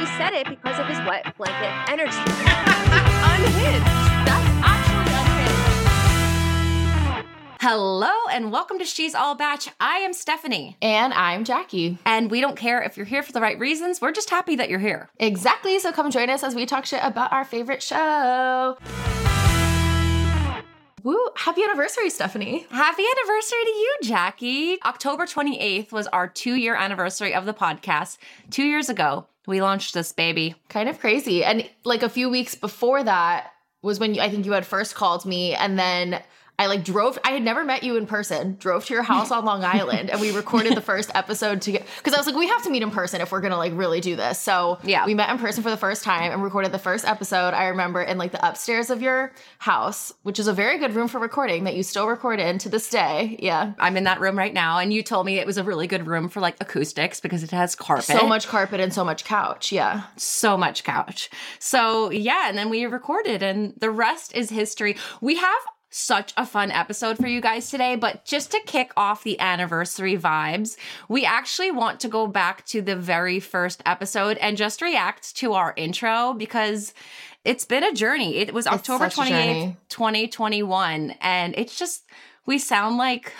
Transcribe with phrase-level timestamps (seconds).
[0.00, 2.16] actually said it because of his wet blanket energy.
[3.22, 3.86] unhinged.
[4.26, 5.12] That's actually
[7.12, 7.28] unhinged.
[7.60, 9.62] Hello and welcome to She's All Bach.
[9.78, 10.76] I am Stefanie.
[10.80, 11.98] And I'm Jackie.
[12.06, 14.00] And we don't care if you're here for the right reasons.
[14.00, 15.10] We're just happy that you're here.
[15.18, 15.78] Exactly.
[15.78, 18.78] So come join us as we talk shit about our favorite show.
[21.02, 21.18] Woo!
[21.36, 22.66] Happy anniversary, Stefanie.
[22.68, 24.78] Happy anniversary to you, Jackie.
[24.84, 28.18] October 28th was our two year anniversary of the podcast.
[28.50, 30.54] Two years ago, we launched this baby.
[30.68, 31.44] Kind of crazy.
[31.44, 33.52] And like a few weeks before that
[33.82, 36.22] was when you, I think you had first called me, and then
[36.60, 37.18] I like drove.
[37.24, 38.56] I had never met you in person.
[38.60, 41.86] Drove to your house on Long Island, and we recorded the first episode together.
[41.96, 44.02] Because I was like, we have to meet in person if we're gonna like really
[44.02, 44.38] do this.
[44.38, 45.06] So Yeah.
[45.06, 47.54] we met in person for the first time and recorded the first episode.
[47.54, 51.08] I remember in like the upstairs of your house, which is a very good room
[51.08, 53.36] for recording that you still record in to this day.
[53.40, 55.86] Yeah, I'm in that room right now, and you told me it was a really
[55.86, 58.04] good room for like acoustics because it has carpet.
[58.04, 59.72] so much carpet and so much couch.
[59.72, 61.30] Yeah, so much couch.
[61.58, 64.98] So, yeah, and then we recorded, and the rest is history.
[65.22, 69.24] We have such a fun episode for you guys today, but just to kick off
[69.24, 70.76] the anniversary vibes,
[71.08, 75.52] we actually want to go back to the very first episode and just react to
[75.54, 76.94] our intro because
[77.44, 78.36] it's been a journey.
[78.36, 79.76] It was October such a 28th, journey.
[79.88, 82.04] 2021, and it's just,
[82.46, 83.32] we sound like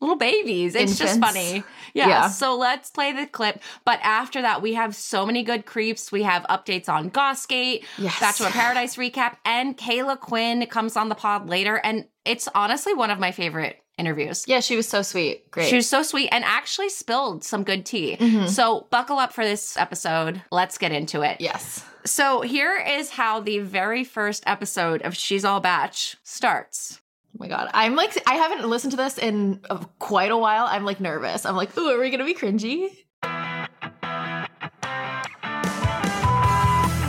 [0.00, 0.74] little babies.
[0.74, 1.64] It's just funny.
[1.94, 2.08] Yeah.
[2.08, 2.28] Yeah.
[2.28, 3.60] So let's play the clip.
[3.84, 6.12] But after that, we have so many good creeps.
[6.12, 8.20] We have updates on Gossgate, Yes.
[8.20, 11.76] Bachelor Paradise recap, and Caila Quinn comes on the pod later.
[11.76, 14.44] And it's honestly one of my favorite interviews.
[14.46, 15.50] yeah, she was so sweet.
[15.50, 15.68] Great.
[15.68, 18.16] She was so sweet and actually spilled some good tea.
[18.20, 18.48] Mhm.
[18.48, 20.40] So buckle up for this episode.
[20.52, 21.40] Let's get into it.
[21.40, 21.84] yes.
[22.04, 27.00] So here is how the very first episode of She's All Bach starts.
[27.38, 30.66] My god, I'm like I haven't listened to this in uh, quite a while.
[30.66, 31.46] I'm like nervous.
[31.46, 32.80] I'm like, ooh, are we gonna be cringy?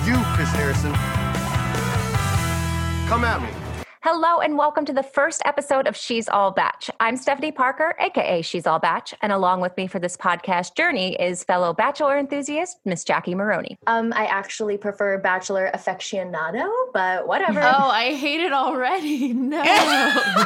[0.05, 0.93] You, Chris Harrison.
[3.09, 3.58] Come at me.
[4.01, 6.83] Hello and welcome to the first episode of She's All Bach.
[7.01, 11.15] I'm Stefanie Parker, aka She's All Bach, and along with me for this podcast journey
[11.21, 13.75] is fellow Bachelor enthusiast Miss Jackie Maroney.
[13.87, 17.59] Um, I actually prefer Bachelor Aficionado, but whatever.
[17.59, 19.33] Oh, I hate it already.
[19.49, 19.61] No.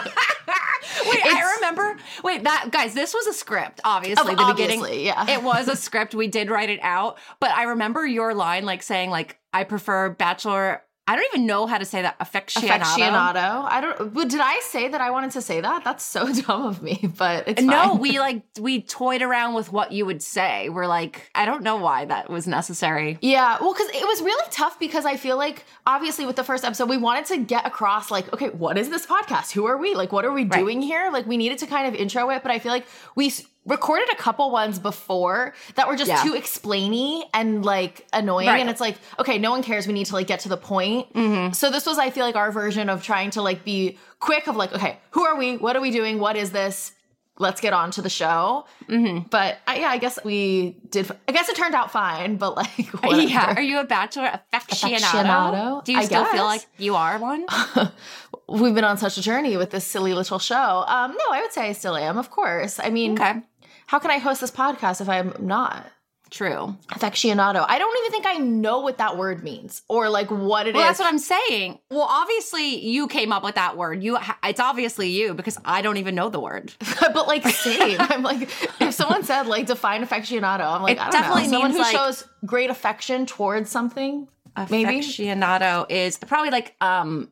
[1.05, 1.97] Wait, I remember.
[2.23, 3.81] Wait, that guys, this was a script.
[3.83, 5.05] Obviously, Ob- the obviously, beginning.
[5.05, 5.29] yeah.
[5.29, 6.13] it was a script.
[6.15, 10.09] We did write it out, but I remember your line, like saying, like I prefer
[10.09, 10.81] Bachelor.
[11.05, 12.17] I don't even know how to say that.
[12.19, 12.79] Affectionado.
[12.79, 13.65] Aficionado.
[13.69, 14.13] I don't.
[14.13, 15.83] But did I say that I wanted to say that?
[15.83, 17.09] That's so dumb of me.
[17.17, 17.99] But it's No, fine.
[17.99, 20.69] we like we toyed around with what you would say.
[20.69, 23.17] We're like, I don't know why that was necessary.
[23.21, 26.63] Yeah, well, because it was really tough because I feel like obviously with the first
[26.63, 29.51] episode, we wanted to get across like, okay, what is this podcast?
[29.51, 29.95] Who are we?
[29.95, 30.59] Like, what are we Right.
[30.59, 31.09] doing here?
[31.11, 33.29] Like, we needed to kind of intro it, but I feel like we
[33.65, 36.21] recorded a couple ones before that were just Yeah.
[36.23, 38.47] too explainy and like annoying.
[38.47, 38.59] Right.
[38.59, 39.87] And it's like, okay, no one cares.
[39.87, 41.07] We need to like get to the point.
[41.55, 44.55] So this was, I feel like, our version of trying to like be quick of
[44.55, 45.57] like, okay, who are we?
[45.57, 46.19] What are we doing?
[46.19, 46.91] What is this?
[47.39, 48.65] Let's get on to the show.
[48.87, 51.09] But I, yeah, I guess we did.
[51.27, 52.69] I guess it turned out fine, but like,
[53.01, 53.21] whatever.
[53.23, 54.99] Yeah, are you a Bachelor aficionado?
[54.99, 55.83] Aficionado?
[55.83, 57.47] Do you I still feel like you are one?
[58.49, 60.83] We've been on such a journey with this silly little show.
[60.87, 62.79] Um, no, I would say I still am, of course.
[62.79, 63.41] I mean, Okay,
[63.87, 65.85] how can I host this podcast if I'm not?
[66.33, 66.75] true.
[66.91, 67.63] Affectionado.
[67.67, 70.75] I don't even think I know what that word means or like what it is.
[70.75, 71.79] Well, that's what I'm saying.
[71.91, 74.03] Well, obviously you came up with that word.
[74.03, 76.73] You, it's obviously you because I don't even know the word.
[76.99, 77.97] but like same.
[77.99, 78.49] I'm like,
[78.81, 81.49] if someone said like define affectionado, I'm like, It I don't definitely know.
[81.51, 84.27] Someone who like- shows great affection towards something.
[84.69, 84.99] Maybe.
[84.99, 87.31] Aficionado is probably like um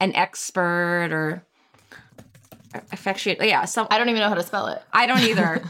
[0.00, 1.46] an expert or
[2.92, 3.36] affection.
[3.40, 4.82] Yeah, some I don't even know how to spell it.
[4.92, 5.62] I don't either.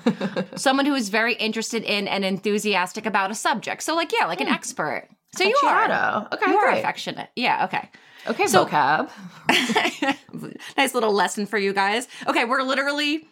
[0.57, 3.83] Someone who is very interested in and enthusiastic about a subject.
[3.83, 4.55] So like yeah, like an hmm.
[4.55, 5.09] expert.
[5.37, 6.29] So you are.
[6.33, 6.79] Okay, You are great.
[6.79, 7.29] affectionate.
[7.35, 7.91] Yeah, okay.
[8.27, 9.11] Okay, So- vocab.
[10.77, 12.09] nice little lesson for you guys.
[12.27, 13.27] Okay, we're literally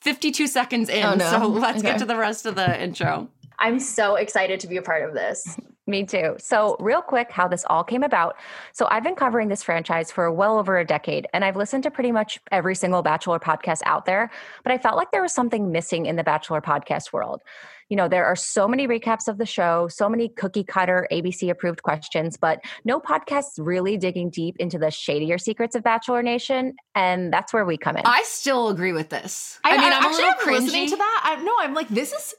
[0.00, 1.30] 52 seconds in, Oh, no.
[1.30, 1.92] so let's Okay.
[1.92, 3.28] get to the rest of the intro.
[3.58, 5.56] I'm so excited to be a part of this.
[5.88, 6.36] Me too.
[6.38, 8.36] So, real quick, how this all came about.
[8.72, 11.90] So, I've been covering this franchise for well over a decade, and I've listened to
[11.90, 14.30] pretty much every single Bachelor podcast out there.
[14.62, 17.42] But I felt like there was something missing in the Bachelor podcast world.
[17.88, 21.50] You know, there are so many recaps of the show, so many cookie cutter ABC
[21.50, 26.74] approved questions, but no podcasts really digging deep into the shadier secrets of Bachelor Nation.
[26.94, 28.04] And that's where we come in.
[28.06, 29.58] I still agree with this.
[29.64, 31.20] I, I, mean, I, I'm a actually little am listening to that.
[31.24, 32.34] I, no, I'm like, this is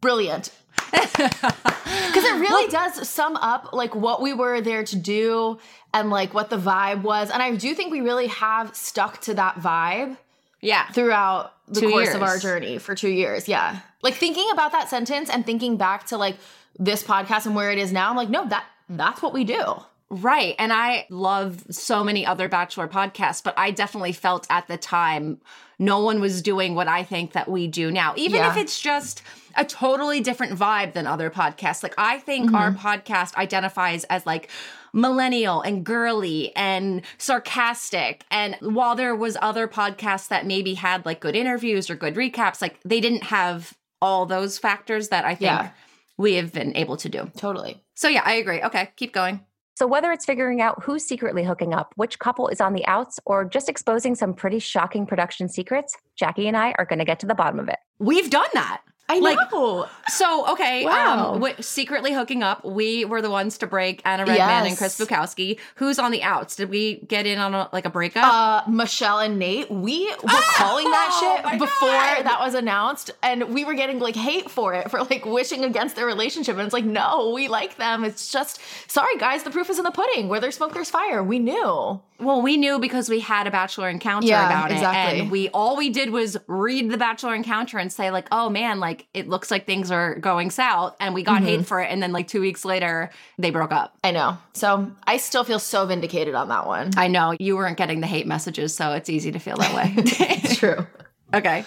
[0.00, 0.50] brilliant.
[0.90, 5.58] Because it really does sum up like what we were there to do
[5.92, 7.30] and like what the vibe was.
[7.30, 10.16] And I do think we really have stuck to that vibe
[10.60, 10.90] yeah.
[10.92, 13.48] throughout the Two course of our journey for two years.
[13.48, 13.80] Yeah.
[14.02, 16.36] Like thinking about that sentence and thinking back to like
[16.78, 19.76] this podcast and where it is now, I'm like, no, that that's what we do.
[20.10, 20.54] Right.
[20.58, 25.40] And I love so many other Bachelor podcasts, but I definitely felt at the time
[25.78, 28.50] no one was doing what I think that we do now, even Yeah.
[28.50, 29.22] if it's just
[29.56, 31.82] a totally different vibe than other podcasts.
[31.82, 32.86] Like, I think our Mm-hmm.
[32.86, 34.50] podcast identifies as like,
[34.96, 41.18] millennial and girly and sarcastic and while there was other podcasts that maybe had like
[41.20, 45.50] good interviews or good recaps like they didn't have all those factors that i think
[45.50, 45.70] Yeah.
[46.16, 47.82] we have been able to do Totally.
[47.94, 49.40] so yeah i agree okay keep going
[49.76, 53.18] So, whether it's figuring out who's secretly hooking up, which couple is on the outs,
[53.24, 57.18] or just exposing some pretty shocking production secrets, Jackie and I are going to get
[57.20, 57.78] to the bottom of it.
[57.98, 59.86] we've done that I Like- know.
[60.08, 61.32] So okay, Wow.
[61.32, 62.64] um, w- secretly hooking up.
[62.64, 65.58] We were the ones to break Anna Redman and Chris Bukowski.
[65.76, 66.56] Who's on the outs?
[66.56, 68.24] Did we get in on a, like a breakup?
[68.32, 72.24] uh, Michelle and Nate, we were calling Oh that my shit before God.
[72.24, 75.96] that was announced, and we were getting like hate for it for like wishing against
[75.96, 76.56] their relationship.
[76.56, 78.04] And it's like, no, we like them.
[78.04, 78.58] It's just
[78.90, 79.42] sorry, guys.
[79.42, 80.28] The proof is in the pudding.
[80.28, 81.22] Where there's smoke, there's fire.
[81.22, 82.00] We knew.
[82.20, 85.20] well, we knew because we had a Bachelor encounter Yeah, about it, exactly.
[85.20, 88.78] and we all we did was read the Bachelor encounter and say like, oh man,
[88.80, 91.46] like it looks like things are going south, and we got Mm-hmm.
[91.46, 93.96] hate for it, and then like two weeks later they broke up.
[94.04, 94.38] I know.
[94.52, 96.90] So I still feel so vindicated on that one.
[96.96, 99.94] I know you weren't getting the hate messages, so it's easy to feel that way.
[100.44, 100.86] It's true.
[101.34, 101.64] okay.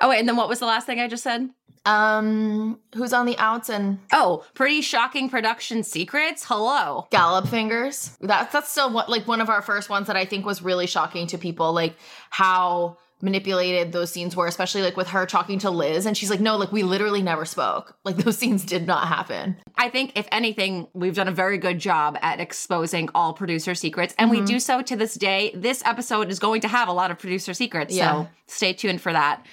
[0.00, 1.50] Oh wait, and then what was the last thing I just said?
[1.86, 6.44] Um, who's on the outs and Oh, pretty shocking production secrets.
[6.46, 7.06] Hello.
[7.10, 8.16] Gallop fingers.
[8.20, 10.86] That's that's still what like one of our first ones that I think was really
[10.86, 11.96] shocking to people, like
[12.30, 16.40] how manipulated those scenes were, especially like with her talking to Liz, and she's like,
[16.40, 17.96] "No, like we literally never spoke.
[18.04, 21.78] Like those scenes did not happen." I think, if anything, we've done a very good
[21.78, 24.46] job at exposing all producer secrets, and we mm-hmm.
[24.46, 25.52] do so to this day.
[25.54, 28.24] This episode is going to have a lot of producer secrets, Yeah.
[28.24, 29.44] so stay tuned for that.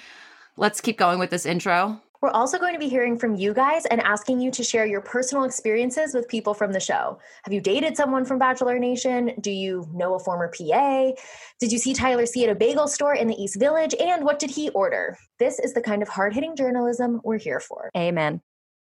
[0.56, 2.00] Let's keep going with this intro.
[2.20, 5.00] We're also going to be hearing from you guys and asking you to share your
[5.00, 7.20] personal experiences with people from the show.
[7.44, 9.34] Have you dated someone from Bachelor Nation?
[9.40, 11.12] Do you know a former PA?
[11.60, 13.94] Did you see Tyler C at a bagel store in the East Village?
[14.00, 15.16] And what did he order?
[15.38, 17.88] This is the kind of hard hitting journalism we're here for.
[17.96, 18.42] Amen.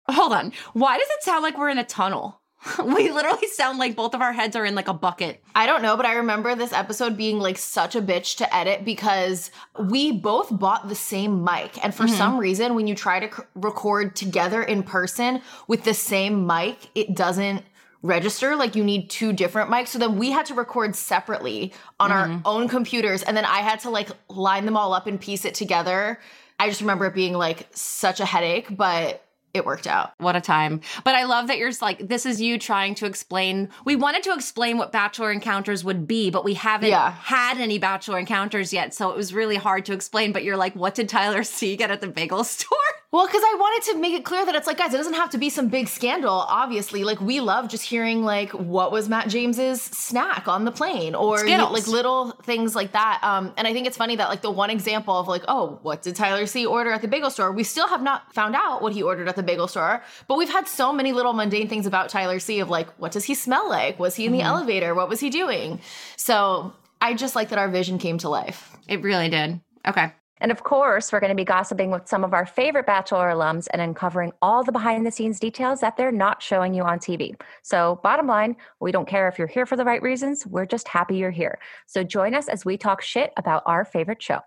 [0.09, 0.51] Hold on.
[0.73, 2.40] Why does it sound like we're in a tunnel?
[2.83, 5.41] we literally sound like both of our heads are in like a bucket.
[5.55, 8.85] I don't know, but I remember this episode being like such a bitch to edit
[8.85, 9.49] because
[9.79, 11.83] we both bought the same mic.
[11.83, 12.15] And for mm-hmm.
[12.15, 16.77] some reason, when you try to c- record together in person with the same mic,
[16.93, 17.63] it doesn't
[18.03, 18.55] register.
[18.55, 19.89] Like you need two different mics.
[19.89, 22.41] So then we had to record separately on our mm-hmm.
[22.45, 23.23] own computers.
[23.23, 26.19] And then I had to like line them all up and piece it together.
[26.59, 30.13] I just remember it being like such a headache, but it worked out.
[30.17, 30.81] What a time.
[31.03, 33.69] But I love that you're like, this is you trying to explain.
[33.85, 37.11] We wanted to explain what Bachelor encounters would be, but we haven't Yeah.
[37.11, 38.93] had any Bachelor encounters yet.
[38.93, 40.31] So it was really hard to explain.
[40.31, 42.69] But you're like, what did Tyler see get at the bagel store?
[43.11, 45.31] Well, because I wanted to make it clear that it's like, guys, it doesn't have
[45.31, 46.31] to be some big scandal.
[46.31, 51.13] Obviously, like we love just hearing like what was Matt James's snack on the plane,
[51.13, 53.19] or you like little things like that.
[53.21, 56.03] Um, and I think it's funny that like the one example of like, oh, what
[56.03, 57.51] did Tyler C order at the bagel store?
[57.51, 60.49] We still have not found out what he ordered at the bagel store, but we've
[60.49, 63.67] had so many little mundane things about Tyler C of like, what does he smell
[63.67, 63.99] like?
[63.99, 64.95] Was he in the elevator?
[64.95, 65.81] What was he doing?
[66.15, 68.71] So I just like that our vision came to life.
[68.87, 69.59] It really did.
[69.85, 70.13] Okay.
[70.41, 73.67] And of course, we're going to be gossiping with some of our favorite Bachelor alums
[73.71, 77.39] and uncovering all the behind the scenes details that they're not showing you on TV.
[77.61, 80.87] So, bottom line, we don't care if you're here for the right reasons, we're just
[80.87, 81.59] happy you're here.
[81.85, 84.39] So, join us as we talk shit about our favorite show.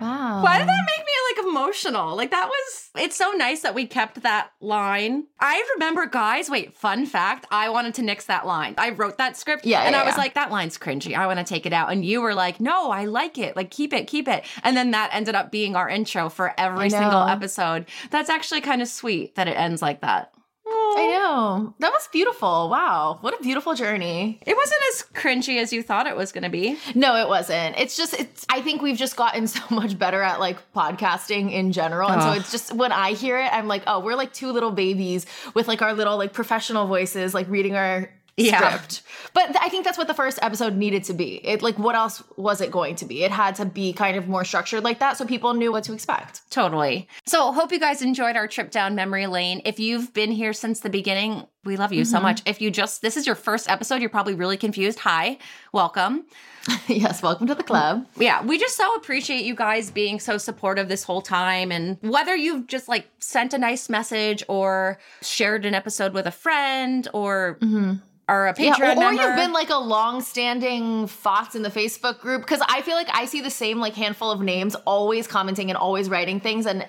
[0.00, 0.42] Wow.
[0.42, 1.21] Why did that make me like
[1.52, 2.16] emotional?
[2.16, 5.24] Like that was it's so nice that we kept that line.
[5.38, 8.74] I remember guys, wait, fun fact, I wanted to nix that line.
[8.78, 10.20] I wrote that script Yeah, and yeah, I was yeah.
[10.22, 11.14] like that line's cringy.
[11.16, 13.54] I want to take it out and you were like, "No, I like it.
[13.56, 16.90] Like keep it, keep it." And then that ended up being our intro for every
[16.90, 17.86] single episode.
[18.10, 20.32] That's actually kind of sweet that it ends like that.
[20.96, 21.74] I know.
[21.78, 22.68] That was beautiful.
[22.70, 23.18] Wow.
[23.20, 24.38] What a beautiful journey.
[24.46, 26.78] It wasn't as cringy as you thought it was going to be.
[26.94, 27.78] No, it wasn't.
[27.78, 31.72] It's just it's I think we've just gotten so much better at like podcasting in
[31.72, 32.10] general.
[32.10, 34.70] And so it's just when I hear it, I'm like, oh, we're like two little
[34.70, 38.80] babies with like our little like professional voices, like reading our Yeah.
[39.34, 41.36] But th- I think that's what the first episode needed to be.
[41.46, 43.24] It like what else was it going to be?
[43.24, 45.92] It had to be kind of more structured like that so people knew what to
[45.92, 46.40] expect.
[46.50, 47.08] Totally.
[47.26, 49.60] So, hope you guys enjoyed our trip down memory lane.
[49.66, 52.22] If you've been here since the beginning, we love you so Mm-hmm.
[52.26, 52.42] much.
[52.46, 54.98] If you just, this is your first episode, you're probably really confused.
[55.00, 55.38] Hi,
[55.72, 56.24] welcome.
[56.88, 58.06] yes, welcome to the club.
[58.16, 61.70] Yeah, we just so appreciate you guys being so supportive this whole time.
[61.72, 66.30] And whether you've just like sent a nice message or shared an episode with a
[66.30, 67.58] friend or
[68.28, 68.78] are a Patreon.
[68.78, 72.82] Yeah, or, or you've been like a long-standing thoughts in the Facebook group because I
[72.82, 76.40] feel like I see the same like handful of names always commenting and always writing
[76.40, 76.86] things, and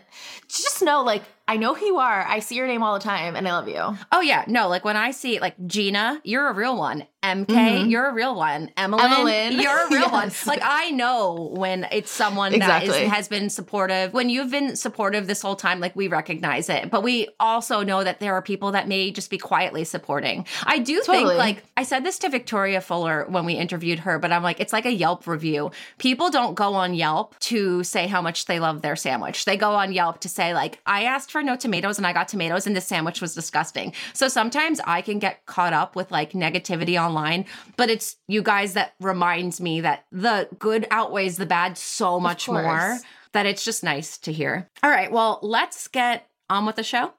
[0.48, 2.26] just know like I know who you are.
[2.26, 3.98] I see your name all the time and I love you.
[4.12, 7.08] Oh yeah, no, like when I see like Gina, you're a real one.
[7.24, 7.90] MK, Mhm.
[7.90, 8.70] you're a real one.
[8.76, 10.32] Emily, you're a real one.
[10.46, 12.90] Like I know when it's someone Exactly.
[12.92, 14.14] that is, has been supportive.
[14.14, 16.90] When you've been supportive this whole time, like we recognize it.
[16.92, 20.46] But we also know that there are people that may just be quietly supporting.
[20.66, 21.18] I do Totally.
[21.26, 24.60] think like I said this to Victoria Fuller when we interviewed her, but I'm like,
[24.60, 25.72] it's like a Yelp review.
[25.98, 29.46] People don't go on Yelp to say how much they love their sandwich.
[29.46, 32.28] They go on Yelp to say, like, I asked for no tomatoes and I got
[32.28, 33.94] tomatoes and this sandwich was disgusting.
[34.14, 37.46] So sometimes I can get caught up with like negativity online,
[37.78, 42.48] but it's you guys that reminds me that the good outweighs the bad so much
[42.48, 42.98] more
[43.34, 44.70] that it's just nice to hear.
[44.82, 47.14] All right, well, let's get on with the show.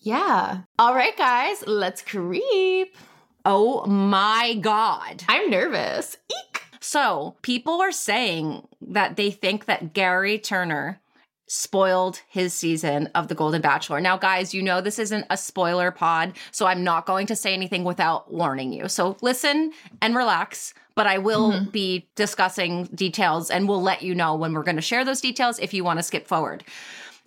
[0.00, 0.62] Yeah.
[0.78, 2.96] All right, guys, let's creep.
[3.44, 5.22] Oh my God.
[5.28, 6.16] I'm nervous.
[6.30, 6.62] Eek.
[6.80, 11.00] So people are saying that they think that Gary Turner
[11.46, 14.00] spoiled his season of The Golden Bachelor.
[14.00, 17.54] Now, guys, you know this isn't a spoiler pod, so I'm not going to say
[17.54, 18.88] anything without warning you.
[18.88, 19.72] So listen
[20.02, 21.70] and relax, but I will mm-hmm.
[21.70, 25.58] be discussing details and we'll let you know when we're going to share those details
[25.58, 26.64] if you want to skip forward.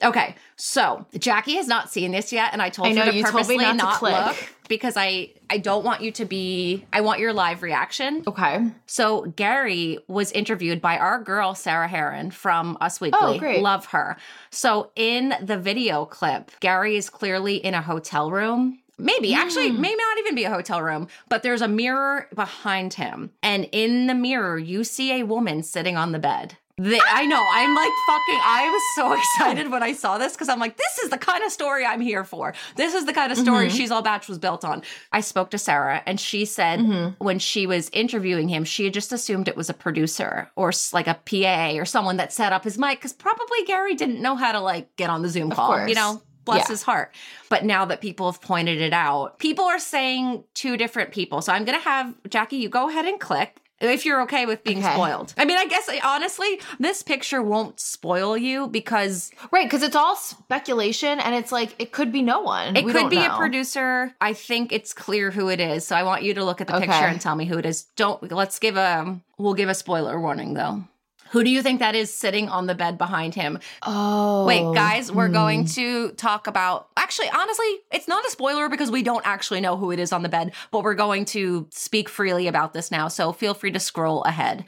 [0.02, 3.18] Okay, so Jackie has not seen this yet, and I told I know, her to
[3.18, 4.14] you told me purposely not to click.
[4.14, 6.86] look because I I don't want you to be.
[6.94, 8.24] I want your live reaction.
[8.26, 8.72] Okay.
[8.86, 13.20] So Gary was interviewed by our girl Sarah Hearon from Us Weekly.
[13.22, 13.62] Oh, great.
[13.62, 14.16] Love her.
[14.52, 18.80] So in the video clip, Gary is clearly in a hotel room.
[19.02, 19.80] Maybe, actually, Hmm.
[19.80, 23.32] may not even be a hotel room, but there's a mirror behind him.
[23.42, 26.58] And in the mirror, you see a woman sitting on the bed.
[26.80, 27.46] The- I know.
[27.52, 28.40] I'm like fucking.
[28.42, 31.44] I was so excited when I saw this because I'm like, this is the kind
[31.44, 32.54] of story I'm here for.
[32.76, 33.76] This is the kind of story Mm-hmm.
[33.78, 34.82] She's All Bach was built on.
[35.12, 37.24] I spoke to Sarah and she said Mm-hmm.
[37.24, 41.08] when she was interviewing him, she had just assumed it was a producer or like
[41.08, 44.52] a PA or someone that set up his mic because probably Gary didn't know how
[44.54, 45.88] to like get on the Zoom call.
[45.88, 46.74] You know, bless Yeah.
[46.74, 47.14] his heart.
[47.50, 51.42] But now that people have pointed it out, people are saying two different people.
[51.42, 53.58] So I'm going to have Jackie, you go ahead and click.
[53.82, 54.94] If you're okay with being Okay.
[54.94, 55.34] spoiled.
[55.38, 60.16] I mean, I guess honestly, this picture won't spoil you because Right, because it's all
[60.16, 62.76] speculation and it's like it could be no one.
[62.76, 64.14] it We could be a producer.
[64.20, 65.86] I think it's clear who it is.
[65.88, 66.88] So I want you to look at the Okay.
[66.88, 67.84] picture and tell me who it is.
[67.96, 70.84] Don't let's give a we'll give a spoiler warning though.
[71.32, 73.60] Who do you think that is sitting on the bed behind him?
[73.84, 74.46] Oh.
[74.46, 75.68] Wait, guys, we're going hmm.
[75.68, 76.90] to talk about.
[76.98, 80.24] Actually, honestly, it's not a spoiler because we don't actually know who it is on
[80.24, 83.08] the bed, but we're going to speak freely about this now.
[83.08, 84.66] So feel free to scroll ahead.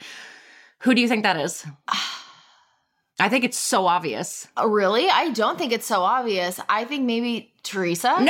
[0.80, 1.64] Who do you think that is?
[3.20, 4.48] I think it's so obvious.
[4.56, 5.08] Oh, Really?
[5.08, 6.58] I don't think it's so obvious.
[6.68, 8.16] I think maybe Theresa.
[8.18, 8.28] No way.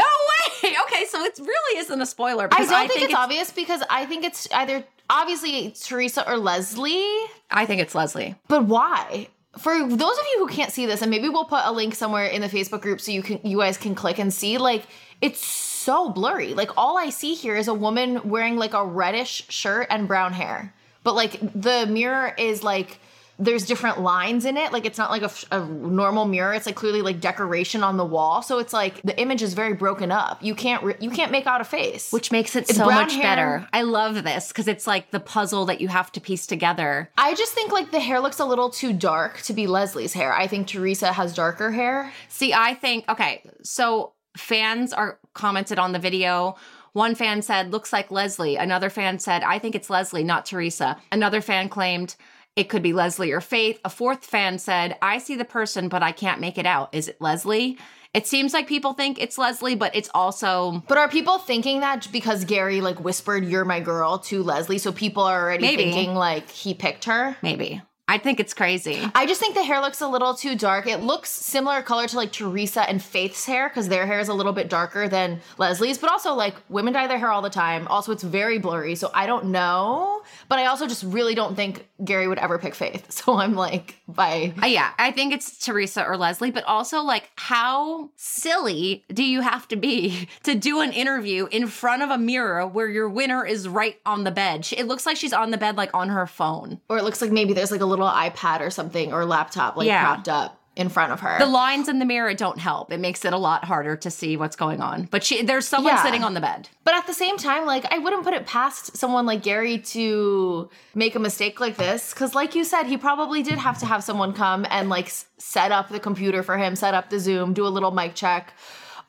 [0.85, 2.49] Okay, so it really isn't a spoiler.
[2.53, 7.05] I don't think, it's, obvious because I think it's either obviously Theresa or Leslie.
[7.51, 8.35] I think it's Leslie.
[8.49, 9.29] But why?
[9.59, 12.27] For those of you who can't see this, and maybe we'll put a link somewhere
[12.27, 14.57] in the Facebook group so you can you guys can click and see.
[14.57, 14.87] Like
[15.21, 16.55] it's so blurry.
[16.55, 20.33] Like all I see here is a woman wearing like a reddish shirt and brown
[20.33, 20.75] hair.
[21.05, 22.99] But like the mirror is like
[23.39, 24.73] there's different lines in it.
[24.73, 26.55] Like it's not like a normal mirror.
[26.55, 28.43] It's like clearly like decoration on the wall.
[28.43, 30.43] So it's like the image is very broken up.
[30.43, 32.13] You can't re- you can't make out a face.
[32.13, 33.23] Which makes it It's so much hair.
[33.23, 33.69] better.
[33.73, 37.11] I love this because it's like the puzzle that you have to piece together.
[37.19, 40.33] I just think like the hair looks a little too dark to be Leslie's hair.
[40.33, 42.13] I think Theresa has darker hair.
[42.29, 46.57] See, I think, okay, so fans are commented on the video.
[46.93, 48.57] One fan said, looks like Leslie.
[48.57, 50.99] Another fan said, I think it's Leslie, not Theresa.
[51.11, 52.17] Another fan claimed,
[52.57, 53.81] it could be Leslie or Faith.
[53.85, 56.95] A fourth fan said, I see the person, but I can't make it out.
[56.95, 57.79] Is it Leslie?
[58.15, 62.09] It seems like people think it's Leslie, but it's also But are people thinking that
[62.13, 65.85] because Gary like whispered "You're my girl" to Leslie, so people are already Maybe.
[65.85, 67.37] thinking like he picked her?
[67.41, 67.81] maybe.
[68.09, 69.01] I think it's crazy.
[69.15, 70.87] I just think the hair looks a little too dark.
[70.87, 74.35] It looks similar color to like Theresa and Faith's hair because their hair is a
[74.35, 75.99] little bit darker than Leslie's.
[75.99, 77.87] But also like women dye their hair all the time.
[77.89, 80.23] Also, it's very blurry, so I don't know.
[80.49, 83.07] But I also just really don't think Gary would ever pick Faith.
[83.23, 87.31] So I'm like, by Uh, yeah, I think it's Theresa or Leslie, but also like
[87.37, 92.19] how silly do you have to be to do an interview in front of a
[92.19, 94.69] mirror where your winner is right on the bed?
[94.77, 96.81] It looks like she's on the bed like on her phone.
[96.89, 99.87] or it looks like maybe there's like a little iPad or something or laptop like
[99.87, 100.03] Yeah.
[100.05, 101.37] propped up in front of her.
[101.39, 102.91] The lines in the mirror don't help.
[102.91, 105.07] It makes it a lot harder to see what's going on.
[105.11, 106.03] But she there's someone Yeah.
[106.03, 106.71] sitting on the bed.
[106.85, 110.71] But at the same time, like I wouldn't put it past someone like Gary to
[110.95, 114.03] make a mistake like this cuz like you said, he probably did have to have
[114.03, 117.67] someone come and like set up the computer for him, set up the Zoom, do
[117.67, 118.55] a little mic check.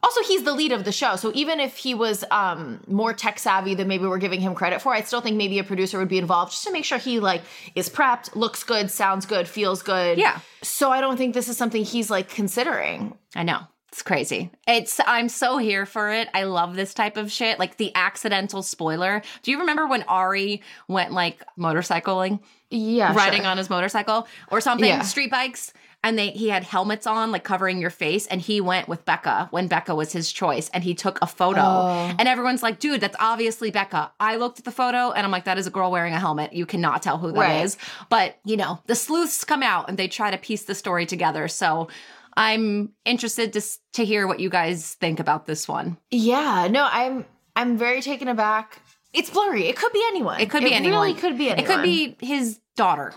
[0.04, 1.16] Also, he's the lead of the show.
[1.16, 4.82] So even if he was um more tech savvy than maybe we're giving him credit
[4.82, 7.20] for, I still think maybe a producer would be involved just to make sure he
[7.20, 7.42] like
[7.74, 10.18] is prepped, looks good, sounds good, feels good.
[10.18, 10.40] Yeah.
[10.62, 13.18] So I don't think this is something he's like considering.
[13.36, 13.62] I know.
[13.94, 14.50] It's crazy.
[14.68, 16.28] It's I'm so here for it.
[16.34, 17.60] I love this type of shit.
[17.60, 19.22] Like the accidental spoiler.
[19.44, 22.40] Do you remember when Ari went like motorcycling?
[22.74, 23.14] Yeah.
[23.16, 23.52] riding sure.
[23.52, 25.02] on his motorcycle or something, Yeah.
[25.02, 25.74] street bikes.
[26.06, 29.48] And they he had helmets on, like covering your face, and he went with Becca
[29.52, 31.62] when Becca was his choice, and he took a photo.
[31.62, 32.16] Oh.
[32.20, 34.12] And everyone's like, dude, that's obviously Becca.
[34.20, 36.52] I looked at the photo and I'm like, that is a girl wearing a helmet.
[36.52, 37.78] You cannot tell who that is.
[37.78, 38.08] Right.
[38.10, 41.48] But you know, the sleuths come out and they try to piece the story together.
[41.48, 41.88] So
[42.36, 43.62] I'm interested to
[43.94, 45.96] to hear what you guys think about this one.
[46.12, 47.26] Yeah, no, I'm
[47.56, 48.82] I'm very taken aback.
[49.14, 49.68] It's blurry.
[49.68, 50.42] It could be anyone.
[50.42, 50.96] It could be anyone.
[50.96, 51.72] It really could be anyone.
[51.72, 53.14] It could be his daughter.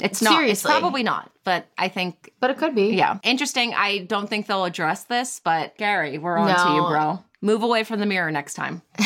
[0.00, 0.32] It's not.
[0.32, 0.50] Seriously.
[0.52, 1.30] It's probably not.
[1.44, 2.94] But I think but it could be.
[2.94, 3.18] Yeah.
[3.22, 3.74] Interesting.
[3.74, 7.22] I don't think they'll address this, but Gary, we're on to you, bro.
[7.42, 8.82] Move away from the mirror next time.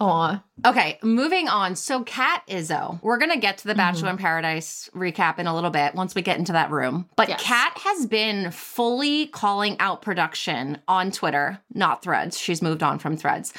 [0.00, 0.42] Aw.
[0.66, 1.76] Okay, moving on.
[1.76, 4.18] So, Kat Izzo, we're going to get to the Bachelor Mm-hmm.
[4.18, 7.08] in Paradise recap in a little bit once we get into that room.
[7.16, 7.40] But Yes.
[7.40, 12.36] Kat has been fully calling out production on Twitter, not threads.
[12.36, 13.54] She's moved on from threads.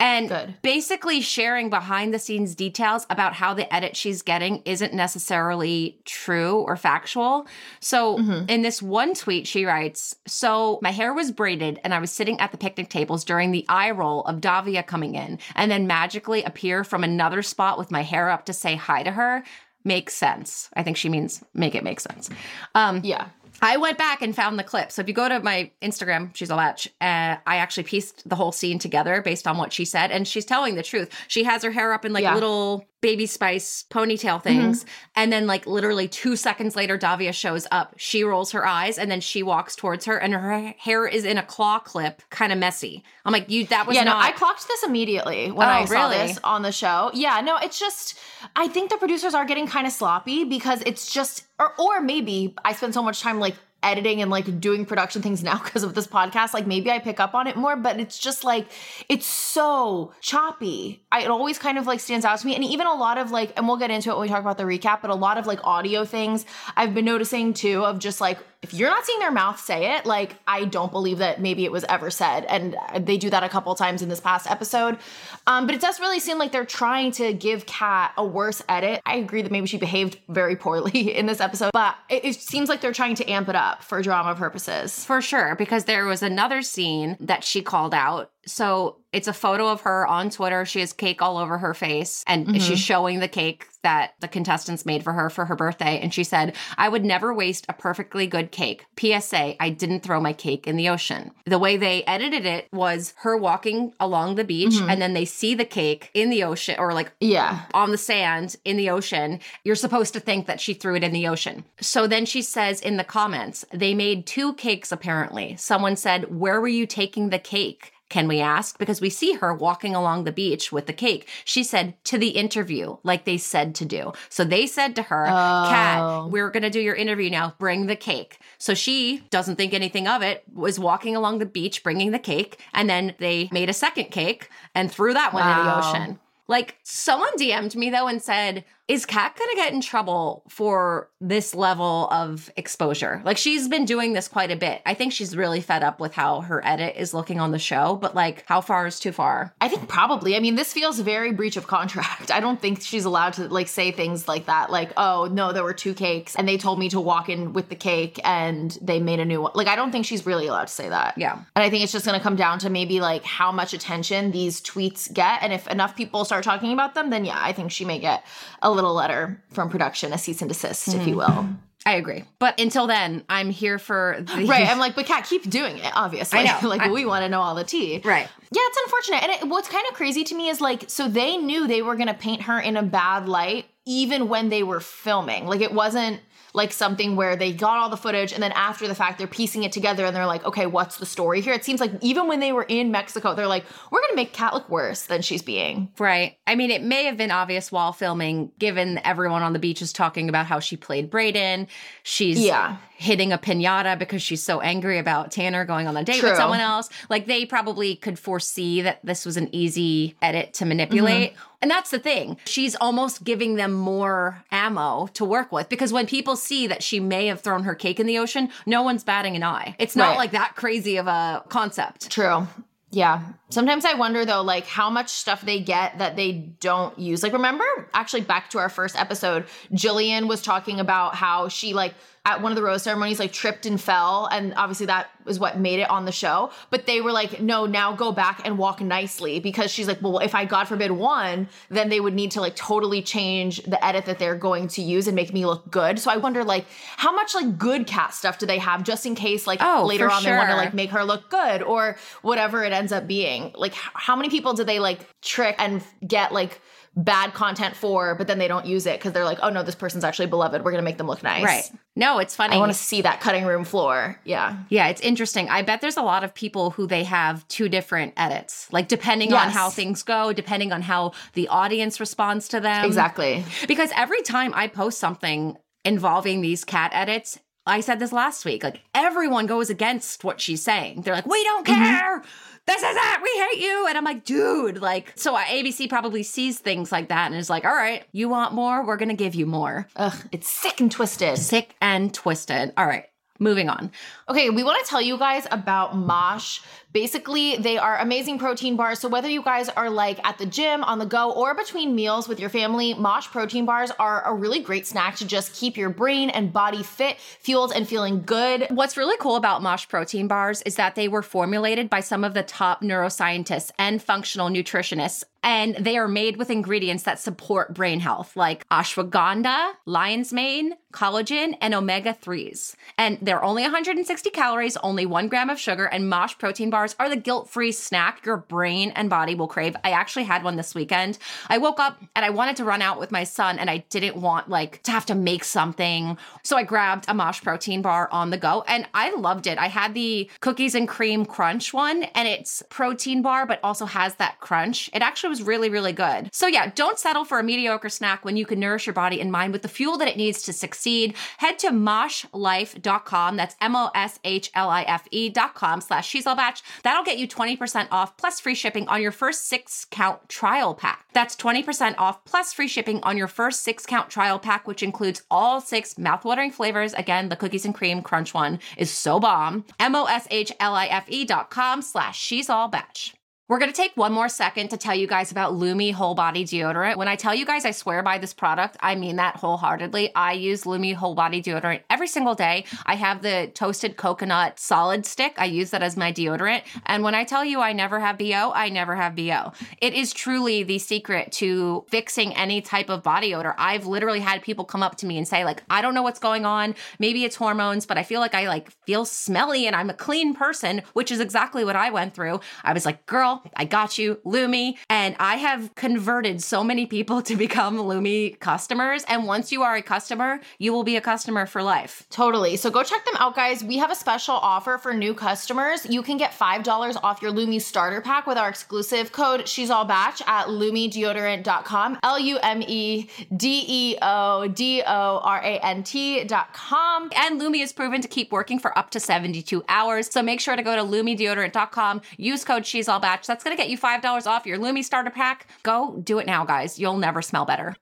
[0.00, 0.54] And Good.
[0.62, 6.56] basically sharing behind the scenes details about how the edit she's getting isn't necessarily true
[6.62, 7.46] or factual.
[7.80, 8.48] So, Mm-hmm.
[8.48, 12.40] in this one tweet, she writes So, my hair was braided and I was sitting
[12.40, 16.42] at the picnic tables during the eye roll of Davia coming in and then magically
[16.42, 19.44] appear from another spot with my hair up to say hi to her.
[19.84, 20.68] Makes sense.
[20.74, 22.28] I think she means make it make sense.
[22.74, 23.28] Um, Yeah.
[23.62, 24.90] I went back and found the clip.
[24.92, 26.80] So if you go to my Instagram, she's all bach.
[27.00, 30.44] Uh, I actually pieced the whole scene together based on what she said, and she's
[30.44, 31.10] telling the truth.
[31.28, 32.34] She has her hair up in like Yeah.
[32.34, 34.42] little baby spice ponytail mm-hmm.
[34.42, 34.84] things,
[35.16, 37.94] and then like literally two seconds later, Davia shows up.
[37.96, 41.38] She rolls her eyes, and then she walks towards her, and her hair is in
[41.38, 43.02] a claw clip, kind of messy.
[43.24, 44.18] I'm like, you that was yeah, not.
[44.18, 46.26] no, I clocked this immediately when Oh, I saw really?
[46.26, 47.10] this on the show.
[47.14, 48.18] Yeah, no, it's just
[48.56, 52.54] I think the producers are getting kind of sloppy because it's just or or maybe
[52.64, 55.94] I spend so much time like editing and like doing production things now because of
[55.94, 58.66] this podcast like maybe i pick up on it more but it's just like
[59.08, 61.02] it's so choppy.
[61.10, 63.30] I, it always kind of like stands out to me and even a lot of
[63.30, 65.38] like and we'll get into it when we talk about the recap but a lot
[65.38, 66.44] of like audio things
[66.76, 70.06] i've been noticing too of just like if you're not seeing their mouth say it.
[70.06, 73.48] Like i don't believe that maybe it was ever said and they do that a
[73.48, 74.98] couple times in this past episode.
[75.46, 79.00] Um, but it does really seem like they're trying to give kat a worse edit.
[79.06, 82.68] I agree that maybe she behaved very poorly in this episode but it, it seems
[82.68, 85.04] like they're trying to amp it up for drama purposes.
[85.04, 88.30] For sure, because there was another scene that she called out.
[88.46, 90.64] So it's a photo of her on Twitter.
[90.64, 92.74] She has cake all over her face, and she's mm-hmm.
[92.74, 95.98] showing the cake that the contestants made for her for her birthday.
[95.98, 98.84] And she said, I would never waste a perfectly good cake.
[98.98, 101.32] PSA, I didn't throw my cake in the ocean.
[101.46, 104.90] The way they edited it was her walking along the beach, mm-hmm.
[104.90, 108.56] and then they see the cake in the ocean or like yeah on the sand
[108.64, 111.64] in the ocean, you're supposed to think that she threw it in the ocean.
[111.80, 115.56] So then she says in the comments, they made two cakes apparently.
[115.56, 117.92] Someone said, Where were you taking the cake?
[118.10, 118.76] Can we ask?
[118.78, 121.26] Because we see her walking along the beach with the cake.
[121.44, 124.12] She said, To the interview, like they said to do.
[124.28, 126.26] So they said to her, Kat, Oh.
[126.26, 127.54] we're going to do your interview now.
[127.58, 128.38] Bring the cake.
[128.58, 132.60] So she doesn't think anything of it, was walking along the beach bringing the cake.
[132.74, 136.18] And then they made a second cake and threw that one in the ocean.
[136.48, 141.54] Like someone DM'd me though and said, "Is Kat gonna get in trouble for this
[141.54, 144.82] level of exposure?" Like she's been doing this quite a bit.
[144.84, 147.94] I think she's really fed up with how her edit is looking on the show.
[147.94, 149.54] But like, how far is too far?
[149.60, 150.34] I think probably.
[150.34, 152.30] I mean, this feels very breach of contract.
[152.38, 154.70] I don't think she's allowed to like say things like that.
[154.70, 157.68] Like, oh no, there were two cakes, and they told me to walk in with
[157.68, 159.52] the cake, and they made a new one.
[159.54, 161.16] Like, I don't think she's really allowed to say that.
[161.16, 161.34] Yeah.
[161.54, 164.32] And I think it's just going to come down to maybe like how much attention
[164.32, 167.70] these tweets get, and if enough people start talking about them, then yeah, I think
[167.70, 168.24] she may get
[168.62, 171.18] a little letter from production, a cease and desist, if you hmm.
[171.18, 171.46] will.
[171.86, 172.24] I agree.
[172.38, 174.68] But until then, I'm here for the Right.
[174.68, 176.40] I'm like, but Kat, keep doing it, obviously.
[176.40, 176.68] I know.
[176.68, 178.00] like, I- we want to know all the tea.
[178.04, 178.28] right.
[178.52, 179.22] Yeah, it's unfortunate.
[179.22, 181.94] And it, what's kind of crazy to me is like, so they knew they were
[181.94, 185.46] going to paint her in a bad light even when they were filming.
[185.46, 186.20] Like, it wasn't
[186.52, 189.62] like something where they got all the footage and then after the fact they're piecing
[189.62, 191.54] it together and they're like, okay, what's the story here?
[191.54, 194.32] It seems like even when they were in Mexico, they're like, we're going to make
[194.32, 195.90] Kat look worse than she's being.
[195.98, 196.36] Right.
[196.46, 199.92] I mean, it may have been obvious while filming, given everyone on the beach is
[199.92, 201.68] talking about how she played Brayden.
[202.02, 202.76] She's Yeah.
[202.96, 206.30] hitting a pinata because she's so angry about Tanner going on a date True.
[206.30, 206.88] with someone else.
[207.08, 211.32] Like they probably could foresee that this was an easy edit to manipulate.
[211.32, 211.49] Mm-hmm.
[211.62, 212.38] And that's the thing.
[212.46, 217.00] She's almost giving them more ammo to work with because when people see that she
[217.00, 219.76] may have thrown her cake in the ocean, no one's batting an eye.
[219.78, 220.16] It's not Right.
[220.18, 222.10] like that crazy of a concept.
[222.10, 222.46] True.
[222.92, 223.20] Yeah.
[223.50, 227.22] Sometimes I wonder though, like how much stuff they get that they don't use.
[227.22, 231.94] Like, remember, actually, back to our first episode, Jillian was talking about how she like
[232.26, 235.58] at one of the rose ceremonies like tripped and fell and obviously that is what
[235.58, 236.50] made it on the show.
[236.68, 240.18] But they were like no now go back and walk nicely because she's like well
[240.18, 244.04] if i god forbid won then they would need to like totally change the edit
[244.04, 245.98] that they're going to use and make me look good.
[245.98, 249.14] So i wonder like how much like good Kat stuff do they have just in
[249.14, 252.64] case like Oh, later on they want to like make her look good or whatever
[252.64, 253.52] it ends up being.
[253.54, 256.60] Like how many people do they like trick and get like
[256.96, 259.76] bad content for but then they don't use it because they're like oh no this
[259.76, 261.70] person's actually beloved we're gonna make them look nice Right.
[261.96, 262.54] No, it's funny.
[262.54, 265.48] i want to see that cutting room floor yeah Yeah, it's interesting.
[265.48, 269.32] I bet there's a lot of people who they have two different edits, like depending
[269.32, 272.84] on how things go, depending on how the audience responds to them.
[272.84, 278.44] exactly Because every time I post something involving these Kat edits, I said this last
[278.44, 281.02] week, like everyone goes against what she's saying.
[281.02, 281.82] They're like, we don't mm-hmm.
[281.82, 282.22] care.
[282.66, 283.22] This is it.
[283.22, 283.86] We hate you.
[283.88, 287.64] And I'm like, dude, like, so ABC probably sees things like that and is like,
[287.64, 288.86] all right, you want more?
[288.86, 289.88] We're going to give you more.
[289.96, 292.72] ugh it's sick and twisted Sick and twisted.
[292.76, 293.06] All right,
[293.40, 293.90] moving on.
[294.28, 296.60] Okay, we want to tell you guys about Mosh.
[296.92, 299.00] Basically, they are amazing protein bars.
[299.00, 302.28] So, whether you guys are like at the gym, on the go, or between meals
[302.28, 305.90] with your family, Mosh protein bars are a really great snack to just keep your
[305.90, 308.66] brain and body fit, fueled, and feeling good.
[308.70, 312.34] What's really cool about Mosh protein bars is that they were formulated by some of
[312.34, 315.24] the top neuroscientists and functional nutritionists.
[315.42, 321.56] And they are made with ingredients that support brain health, like ashwagandha, lion's mane, collagen,
[321.60, 322.74] and omega 3s.
[322.98, 327.08] And they're only 160 calories, only one gram of sugar, and Mosh protein bars are
[327.08, 329.76] the guilt free snack your brain and body will crave.
[329.82, 331.16] I actually had one this weekend.
[331.48, 334.16] I woke up and I wanted to run out with my son, and I didn't
[334.16, 336.18] want like to have to make something.
[336.42, 339.56] So I grabbed a Mosh protein bar on the go, and I loved it.
[339.56, 344.16] I had the cookies and cream crunch one, and it's protein bar, but also has
[344.16, 344.90] that crunch.
[344.92, 346.28] It actually was really, really good.
[346.32, 349.32] So yeah, don't settle for a mediocre snack when you can nourish your body and
[349.32, 351.14] mind with the fuel that it needs to succeed.
[351.38, 353.36] Head to moshlife.com.
[353.36, 356.58] That's M-O-S-H-L-I-F-E E dot com slash she's all bach.
[356.82, 361.06] That'll get you 20% off plus free shipping on your first six count trial pack.
[361.12, 365.22] That's 20% off plus free shipping on your first six count trial pack, which includes
[365.30, 366.92] all six mouthwatering flavors.
[366.94, 369.64] Again, the cookies and cream crunch one is so bomb.
[369.78, 373.19] M-O-S-H-L-I-F-E E dot com slash she's all bach.
[373.50, 376.96] We're to take one more second to tell you guys about Lume Whole Body Deodorant.
[376.96, 380.14] When I tell you guys I swear by this product, I mean that wholeheartedly.
[380.14, 382.64] I use Lume Whole Body Deodorant every single day.
[382.86, 385.34] I have the toasted coconut solid stick.
[385.36, 386.62] I use that as my deodorant.
[386.86, 389.52] And when I tell you I never have BO, I never have BO.
[389.80, 393.56] It is truly the secret to fixing any type of body odor.
[393.58, 396.20] I've literally had people come up to me and say like, I don't know what's
[396.20, 396.76] going on.
[397.00, 400.34] Maybe it's hormones, but I feel like I like feel smelly and I'm a clean
[400.34, 402.38] person, which is exactly what I went through.
[402.62, 403.06] I was like,
[403.42, 404.74] girl, I got you, Lume.
[404.88, 409.04] And I have converted so many people to become Lume customers.
[409.08, 412.06] And once you are a customer, you will be a customer for life.
[412.10, 412.56] Totally.
[412.56, 413.62] So go check them out, guys.
[413.64, 415.86] We have a special offer for new customers.
[415.86, 419.84] You can get $5 off your Lume starter pack with our exclusive code She's All
[419.84, 421.98] Bach at lumedeodorant.com.
[422.02, 427.10] L U M E D E O D O R A N T.com.
[427.16, 430.10] And Lume is proven to keep working for up to 72 hours.
[430.10, 433.24] So make sure to go to lumedeodorant.com, use code She's All Bach.
[433.30, 435.46] That's going to get you $5 off your Lume starter pack.
[435.62, 436.80] Go do it now, guys.
[436.80, 437.76] You'll never smell better.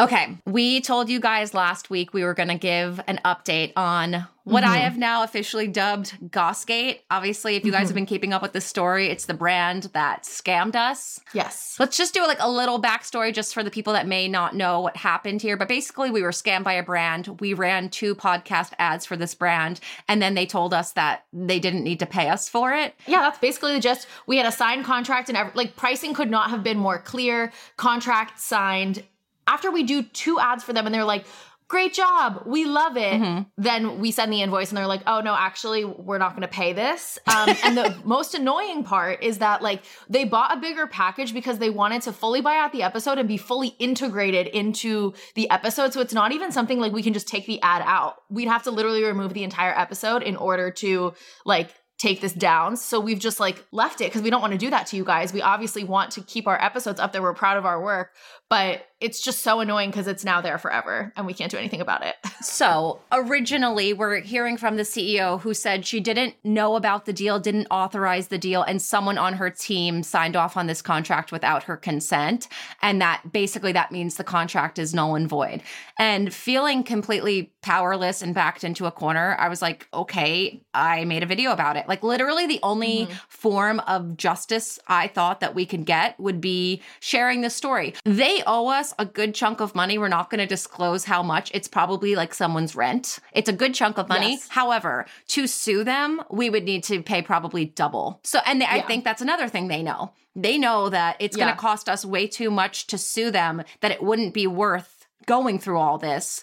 [0.00, 4.26] Okay, we told you guys last week we were going to give an update on
[4.44, 4.84] what I mm-hmm.
[4.84, 7.00] have now officially dubbed Gossgate.
[7.10, 7.86] Obviously, if you guys mm-hmm.
[7.88, 11.20] have been keeping up with this story, it's the brand that scammed us.
[11.34, 11.76] Yes.
[11.78, 14.80] Let's just do like a little backstory just for the people that may not know
[14.80, 15.58] what happened here.
[15.58, 17.38] But basically, we were scammed by a brand.
[17.38, 21.60] We ran two podcast ads for this brand, and then they told us that they
[21.60, 22.94] didn't need to pay us for it.
[23.06, 26.64] Yeah, that's basically just we had a signed contract and like pricing could not have
[26.64, 27.52] been more clear.
[27.76, 29.04] Contract signed.
[29.50, 31.26] After we do two ads for them and they're like,
[31.66, 35.34] "Great job, we love it," then we send the invoice and they're like, "Oh no,
[35.34, 39.60] actually, we're not going to pay this." Um, and the most annoying part is that
[39.60, 43.18] like they bought a bigger package because they wanted to fully buy out the episode
[43.18, 45.92] and be fully integrated into the episode.
[45.92, 48.22] So it's not even something like we can just take the ad out.
[48.30, 52.76] We'd have to literally remove the entire episode in order to like take this down.
[52.78, 55.04] So we've just like left it because we don't want to do that to you
[55.04, 55.34] guys.
[55.34, 57.20] We obviously want to keep our episodes up there.
[57.20, 58.14] We're proud of our work,
[58.48, 61.80] but it's just so annoying because it's now there forever and we can't do anything
[61.80, 62.16] about it.
[62.42, 67.38] So, originally, we're hearing from the CEO who said she didn't know about the deal,
[67.38, 71.64] didn't authorize the deal, and someone on her team signed off on this contract without
[71.64, 72.48] her consent.
[72.80, 75.62] And that basically that means the contract is null and void.
[75.98, 81.22] And feeling completely powerless and backed into a corner, I was like, okay, I made
[81.22, 81.86] a video about it.
[81.88, 83.14] Like, literally, the only mm-hmm.
[83.28, 87.94] form of justice I thought that we could get would be sharing the story.
[88.04, 89.98] They owe us us a good chunk of money.
[89.98, 91.50] We're not going to disclose how much.
[91.54, 93.18] It's probably like someone's rent.
[93.32, 94.32] It's a good chunk of money.
[94.32, 94.48] Yes.
[94.48, 98.20] However, to sue them, we would need to pay probably double.
[98.24, 98.86] So, and I Yeah.
[98.86, 100.12] think that's another thing they know.
[100.36, 103.90] They know that it's going to cost us way too much to sue them, that
[103.90, 106.42] it wouldn't be worth going through all this.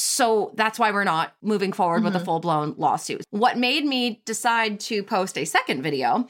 [0.00, 2.24] So that's why we're not moving forward with a mm-hmm.
[2.24, 3.22] full blown lawsuit.
[3.30, 6.26] What made me decide to post a second video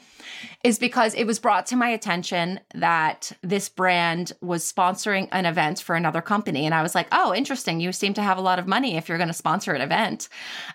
[0.63, 5.81] is because it was brought to my attention that this brand was sponsoring an event
[5.81, 6.65] for another company.
[6.65, 7.79] And I was like, oh, interesting.
[7.79, 10.27] You seem to have a lot of money if you're going to sponsor an event.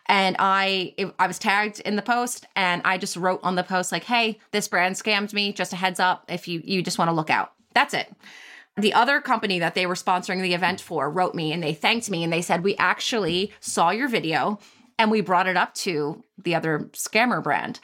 [0.06, 3.62] And I, it, I was tagged in the post and I just wrote on the
[3.62, 5.52] post, like, hey, this brand scammed me.
[5.52, 7.52] Just a heads up if you, you just want to look out.
[7.74, 8.10] That's it
[8.76, 12.10] the other company that they were sponsoring the event for wrote me and they thanked
[12.10, 14.58] me and they said, We actually saw your video
[14.98, 17.80] and we brought it up to the other scammer brand.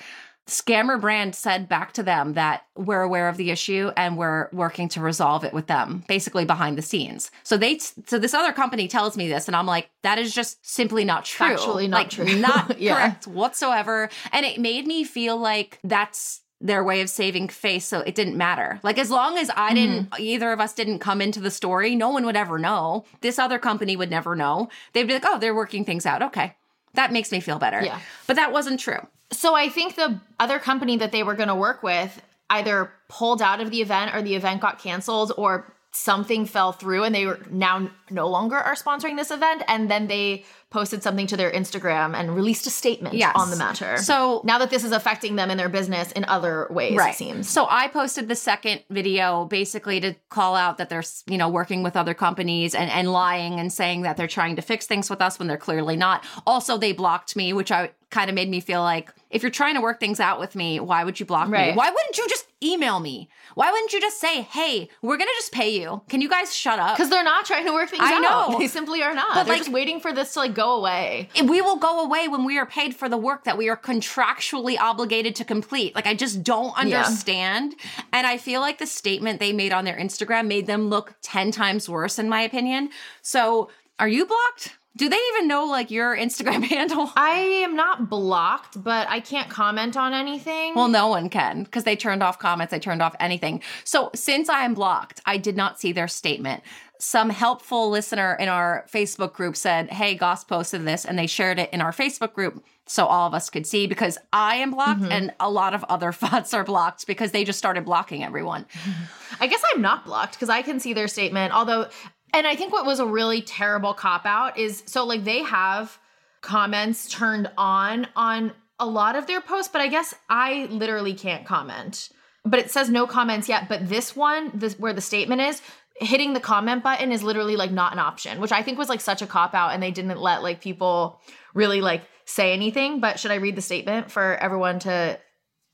[0.48, 4.88] Scammer brand said back to them that we're aware of the issue and we're working
[4.88, 7.30] to resolve it with them, basically behind the scenes.
[7.44, 10.58] So they, so this other company tells me this, and I'm like, that is just
[10.68, 11.46] simply not true.
[11.46, 12.36] Factually not like, true.
[12.40, 12.94] Not Yeah.
[12.96, 14.10] correct whatsoever.
[14.32, 18.36] And it made me feel like that's their way of saving face so it didn't
[18.36, 18.78] matter.
[18.82, 20.22] Like as long as i didn't Mm-hmm.
[20.22, 23.04] either of us didn't come into the story no one would ever know.
[23.20, 24.68] This other company would never know.
[24.92, 26.22] They'd be like oh they're working things out.
[26.22, 26.54] Okay.
[26.94, 27.82] That makes me feel better.
[27.82, 27.98] Yeah.
[28.26, 29.06] but that wasn't true.
[29.32, 32.20] So I think the other company that they were going to work with
[32.50, 37.04] either pulled out of the event or the event got canceled or something fell through
[37.04, 41.26] and they were now no longer are sponsoring this event and then they posted something
[41.26, 43.32] to their Instagram and released a statement Yes.
[43.34, 43.98] on the matter.
[43.98, 47.46] So- now that this is affecting them in their business in other ways it seems.
[47.46, 51.82] So I posted the second video basically to call out that they're, you know, working
[51.82, 55.20] with other companies and, and lying and saying that they're trying to fix things with
[55.20, 56.24] us when they're clearly not.
[56.46, 59.74] Also, they blocked me, which I kind of made me feel like if you're trying
[59.74, 61.72] to work things out with me, why would you block me?
[61.72, 63.28] Why wouldn't you just email me?
[63.54, 66.02] Why wouldn't you just say, hey, we're going to just pay you?
[66.08, 66.96] Can you guys shut up?
[66.96, 68.50] Because they're not trying to work things I out.
[68.52, 68.58] know.
[68.58, 69.34] They simply are not.
[69.34, 71.30] But, they're like- just waiting for this to like go away.
[71.42, 74.78] we will go away when we are paid for the work that we are contractually
[74.78, 75.94] obligated to complete.
[75.94, 77.74] Like, I just don't understand.
[78.12, 81.50] And I feel like the statement they made on their Instagram made them look 10
[81.52, 82.90] times worse, in my opinion.
[83.22, 84.76] So, are you blocked?
[84.96, 87.10] Do they even know like your Instagram handle?
[87.16, 90.74] I am not blocked, but I can't comment on anything.
[90.74, 93.62] Well, no one can because they turned off comments, they turned off anything.
[93.84, 96.62] So, since I am blocked, I did not see their statement.
[96.98, 101.58] Some helpful listener in our Facebook group said, Hey, Goss posted this, and they shared
[101.58, 105.00] it in our Facebook group so all of us could see because I am blocked
[105.00, 105.12] mm-hmm.
[105.12, 108.66] and a lot of other FOTs are blocked because they just started blocking everyone.
[109.40, 111.54] I guess I'm not blocked because I can see their statement.
[111.54, 111.88] Although,
[112.32, 115.98] and I think what was a really terrible cop out is so like they have
[116.40, 121.46] comments turned on on a lot of their posts, but I guess I literally can't
[121.46, 122.08] comment.
[122.44, 123.68] But it says no comments yet.
[123.68, 125.62] But this one, this where the statement is,
[125.96, 129.00] hitting the comment button is literally like not an option, which I think was like
[129.00, 131.20] such a cop out, and they didn't let like people
[131.54, 133.00] really like say anything.
[133.00, 135.18] But should I read the statement for everyone to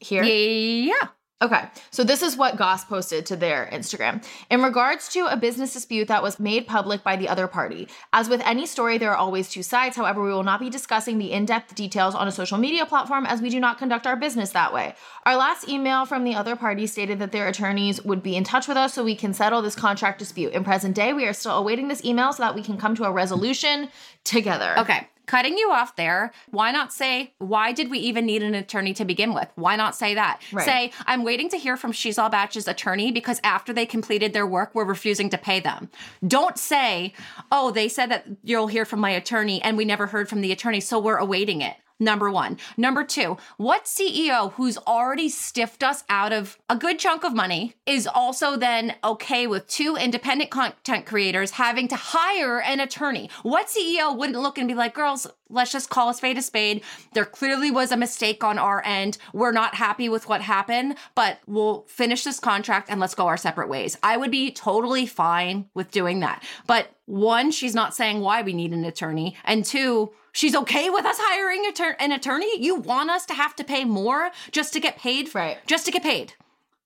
[0.00, 0.22] hear?
[0.22, 1.08] Yeah.
[1.40, 4.24] Okay, so this is what Goss posted to their Instagram.
[4.50, 8.28] In regards to a business dispute that was made public by the other party, as
[8.28, 9.96] with any story, there are always two sides.
[9.96, 13.24] However, we will not be discussing the in depth details on a social media platform
[13.24, 14.96] as we do not conduct our business that way.
[15.26, 18.66] Our last email from the other party stated that their attorneys would be in touch
[18.66, 20.54] with us so we can settle this contract dispute.
[20.54, 23.04] In present day, we are still awaiting this email so that we can come to
[23.04, 23.90] a resolution
[24.24, 24.76] together.
[24.76, 25.06] Okay.
[25.28, 29.04] Cutting you off there, why not say, why did we even need an attorney to
[29.04, 29.46] begin with?
[29.56, 30.40] Why not say that?
[30.50, 30.64] Right.
[30.64, 34.46] Say, I'm waiting to hear from She's All Bach's attorney because after they completed their
[34.46, 35.90] work, we're refusing to pay them.
[36.26, 37.12] Don't say,
[37.52, 40.50] oh, they said that you'll hear from my attorney and we never heard from the
[40.50, 41.76] attorney, so we're awaiting it.
[42.00, 42.58] Number one.
[42.76, 47.74] Number two, what CEO who's already stiffed us out of a good chunk of money
[47.86, 53.30] is also then okay with two independent content creators having to hire an attorney?
[53.42, 56.82] What CEO wouldn't look and be like, girls, let's just call a spade a spade.
[57.14, 59.18] There clearly was a mistake on our end.
[59.32, 63.36] We're not happy with what happened, but we'll finish this contract and let's go our
[63.36, 63.98] separate ways.
[64.04, 66.44] I would be totally fine with doing that.
[66.68, 69.34] But one, she's not saying why we need an attorney.
[69.44, 71.64] And two, she's okay with us hiring
[72.00, 72.60] an attorney.
[72.62, 75.34] You want us to have to pay more just to get paid?
[75.34, 75.58] Right.
[75.66, 76.34] Just to get paid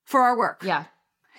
[0.05, 0.62] for our work.
[0.64, 0.85] Yeah,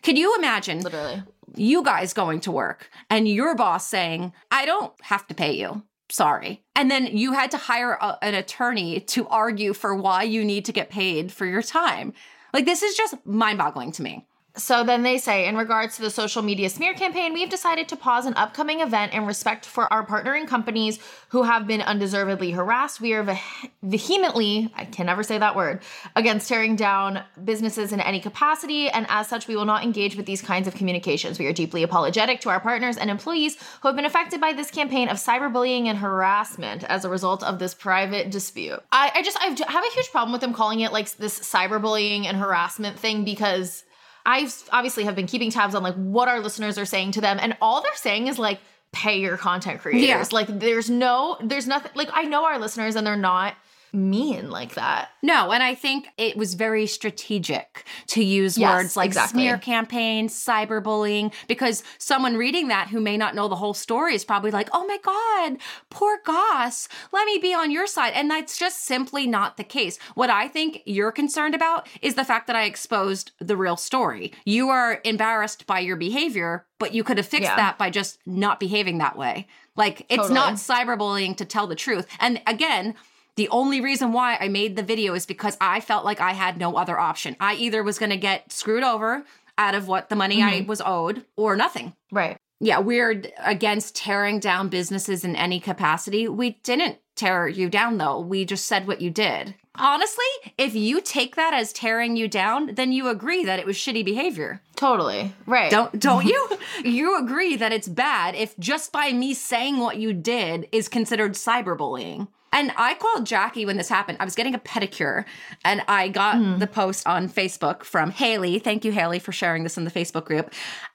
[0.01, 1.23] Can you imagine literally.
[1.55, 5.83] you guys going to work and your boss saying, I don't have to pay you.
[6.09, 6.63] Sorry.
[6.75, 10.65] And then you had to hire a- an attorney to argue for why you need
[10.65, 12.13] to get paid for your time.
[12.53, 14.27] Like, this is just mind boggling to me.
[14.55, 17.95] So then they say, in regards to the social media smear campaign, we've decided to
[17.95, 23.01] pause an upcoming event in respect for our partnering companies who have been undeservedly harassed.
[23.01, 23.39] We are veh-
[23.81, 25.81] vehemently, I can never say that word,
[26.15, 28.89] against tearing down businesses in any capacity.
[28.89, 31.39] And as such, we will not engage with these kinds of communications.
[31.39, 34.69] We are deeply apologetic to our partners and employees who have been affected by this
[34.69, 38.79] campaign of cyberbullying and harassment as a result of this private dispute.
[38.91, 42.25] I, I just I have a huge problem with them calling it like this cyberbullying
[42.25, 43.83] and harassment thing because
[44.25, 47.37] I obviously have been keeping tabs on like what our listeners are saying to them,
[47.41, 48.59] and all they're saying is like
[48.91, 50.07] pay your content creators.
[50.07, 50.25] Yeah.
[50.31, 51.91] Like there's no, there's nothing.
[51.95, 53.55] Like I know our listeners, and they're not
[53.93, 55.09] mean like that.
[55.21, 59.41] No, and I think it was very strategic to use Yes, words like exactly.
[59.41, 64.25] smear campaign, cyberbullying, because someone reading that who may not know the whole story is
[64.25, 65.57] probably like, oh my God,
[65.89, 68.13] poor Goss, let me be on your side.
[68.13, 69.99] And that's just simply not the case.
[70.15, 74.33] What I think you're concerned about is the fact that I exposed the real story.
[74.45, 77.55] You are embarrassed by your behavior, but you could have fixed Yeah.
[77.57, 79.47] that by just not behaving that way.
[79.75, 80.33] Like, it's Totally.
[80.35, 82.07] not cyberbullying to tell the truth.
[82.19, 82.95] And again,
[83.35, 86.57] the only reason why I made the video is because I felt like I had
[86.57, 87.35] no other option.
[87.39, 89.23] I either was going to get screwed over
[89.57, 90.67] out of what the money I mm-hmm.
[90.67, 91.93] was owed or nothing.
[92.11, 92.37] Right.
[92.59, 96.27] Yeah, we're against tearing down businesses in any capacity.
[96.27, 98.19] We didn't tear you down though.
[98.19, 99.55] We just said what you did.
[99.75, 103.75] Honestly, if you take that as tearing you down, then you agree that it was
[103.75, 104.61] shitty behavior.
[104.75, 105.33] Totally.
[105.47, 105.71] Right.
[105.71, 106.49] Don't don't you?
[106.83, 111.33] You agree that it's bad if just by me saying what you did is considered
[111.33, 112.27] cyberbullying.
[112.53, 114.19] And I called Jackie when this happened.
[114.21, 115.25] I was getting a pedicure
[115.65, 116.59] and I got hmm.
[116.59, 118.59] the post on Facebook from Haley.
[118.59, 120.53] Thank you, Haley, for sharing this in the Facebook group.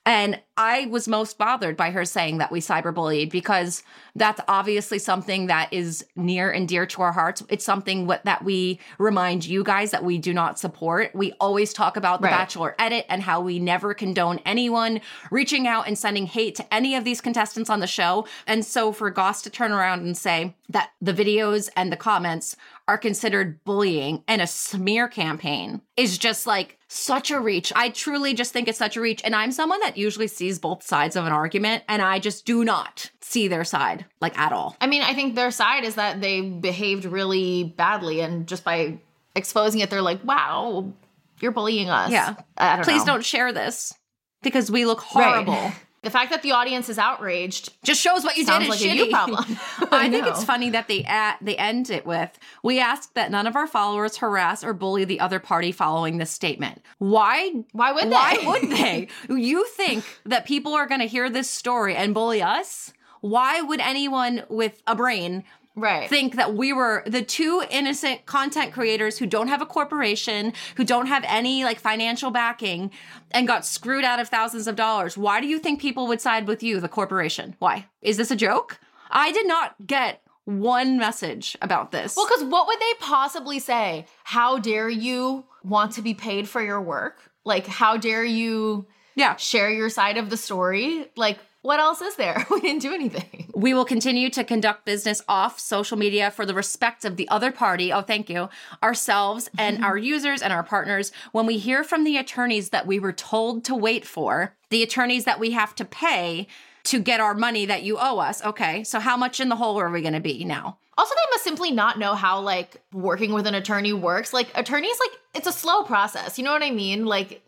[0.09, 3.83] And I was most bothered by her saying that we cyberbullied because
[4.17, 7.43] that's obviously something that is near and dear to our hearts.
[7.51, 11.15] It's something what, that we remind you guys that we do not support.
[11.15, 12.39] We always talk about the Right.
[12.39, 16.95] Bachelor edit and how we never condone anyone reaching out and sending hate to any
[16.95, 18.27] of these contestants on the show.
[18.47, 22.57] And so for Goss to turn around and say that the videos and the comments
[22.87, 27.73] are considered bullying and a smear campaign is just like such a reach.
[27.77, 29.21] I truly just think it's such a reach.
[29.23, 32.65] And I'm someone that usually sees both sides of an argument, and I just do
[32.65, 34.75] not see their side like at all.
[34.81, 38.99] I mean, I think their side is that they behaved really badly, and just by
[39.37, 40.93] exposing it, they're like, "Wow,
[41.41, 42.37] you're bullying us." Yeah.
[42.57, 43.15] I don't Please know.
[43.15, 43.95] don't share this
[44.43, 45.75] because we look Right.
[46.03, 48.89] The fact that the audience is outraged Just shows what you did like is a
[48.89, 48.97] shitty.
[48.97, 49.45] you problem.
[49.93, 53.47] I think it's funny that they at, they end it with we ask that none
[53.47, 56.83] of our followers harass or bully the other party following this statement.
[56.99, 58.11] Why Why would they?
[58.11, 59.09] why would they?
[59.29, 62.93] You think that people are going to hear this story and bully us?
[63.21, 65.43] Why would anyone with a brain
[65.79, 66.09] Right.
[66.09, 70.85] think that we were the two innocent content creators who don't have a corporation, who
[70.85, 72.91] don't have any like financial backing
[73.31, 75.17] and got screwed out of thousands of dollars.
[75.17, 77.55] Why do you think people would side with you, the corporation?
[77.59, 77.87] Why?
[78.03, 78.81] Is this a joke?
[79.11, 82.17] I did not get one message about this.
[82.17, 84.07] Well, because what would they possibly say?
[84.25, 87.31] How dare you want to be paid for your work?
[87.45, 89.37] Like, how dare you yeah.
[89.37, 91.07] share your side of the story?
[91.17, 92.47] Like, what else is there?
[92.51, 93.51] We didn't do anything.
[93.55, 97.53] We will continue to conduct business off social media for the respect of the other
[97.53, 97.93] party.
[97.93, 98.49] Oh, thank you.
[98.83, 101.13] Ourselves and our users and our partners.
[101.33, 105.27] When we hear from the attorneys that we were told to wait for, the attorneys
[105.27, 106.47] that we have to pay
[106.85, 108.43] to get our money that you owe us.
[108.43, 110.79] Okay, so how much in the hole are we going to be now?
[110.97, 114.33] Also, they must simply not know how like working with an attorney works.
[114.33, 116.39] Like attorneys, like it's a slow process.
[116.39, 117.05] You know what I mean?
[117.05, 117.47] Like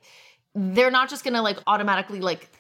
[0.55, 2.51] they're not just gonna like automatically like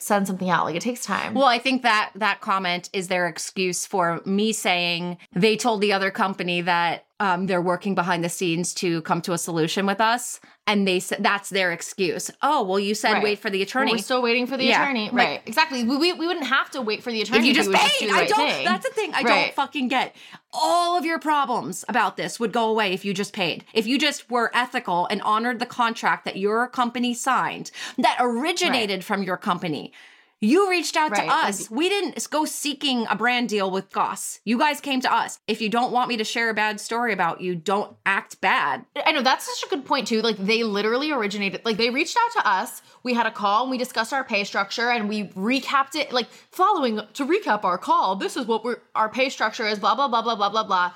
[0.00, 0.64] send something out.
[0.64, 1.34] Like it takes time.
[1.34, 5.92] Well, I think that that comment is their excuse for me saying they told the
[5.92, 10.00] other company that um, they're working behind the scenes to come to a solution with
[10.00, 12.30] us, and they said that's their excuse.
[12.42, 13.22] Oh, well, you said Right.
[13.22, 13.92] wait for the Well, attorney.
[13.92, 15.04] We're still waiting for the Yeah, attorney.
[15.06, 15.42] like- right.
[15.46, 15.82] Exactly.
[15.84, 18.06] We, we, we wouldn't have to wait for the attorney if you just paid, do
[18.06, 18.48] the I right don't.
[18.50, 18.64] thing.
[18.64, 19.12] That's the thing.
[19.14, 19.24] I Right.
[19.46, 20.14] don't fucking get.
[20.52, 23.64] All of your problems about this would go away if you just paid.
[23.74, 29.04] If you just were ethical and honored the contract that your company signed, that originated
[29.04, 29.92] from your company.
[30.40, 31.68] You reached out Right, to like- us.
[31.68, 34.38] we didn't go seeking a brand deal with Goss.
[34.44, 35.40] You guys came to us.
[35.48, 38.84] If you don't want me to share a bad story about you, don't act bad.
[39.04, 40.22] I know that's such a good point too.
[40.22, 42.82] Like they literally originated, like they reached out to us.
[43.02, 46.12] We had a call and we discussed our pay structure and we recapped it.
[46.12, 49.80] Like following to recap our call, this is what we're our pay structure is.
[49.80, 50.92] Blah blah blah blah blah blah blah.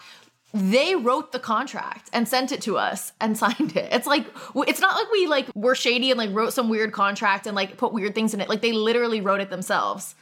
[0.55, 3.89] They wrote the contract and sent it to us and signed it.
[3.93, 4.27] It's like
[4.67, 7.77] it's not like we like were shady and like wrote some weird contract and like
[7.77, 8.49] put weird things in it.
[8.49, 10.15] Like they literally wrote it themselves.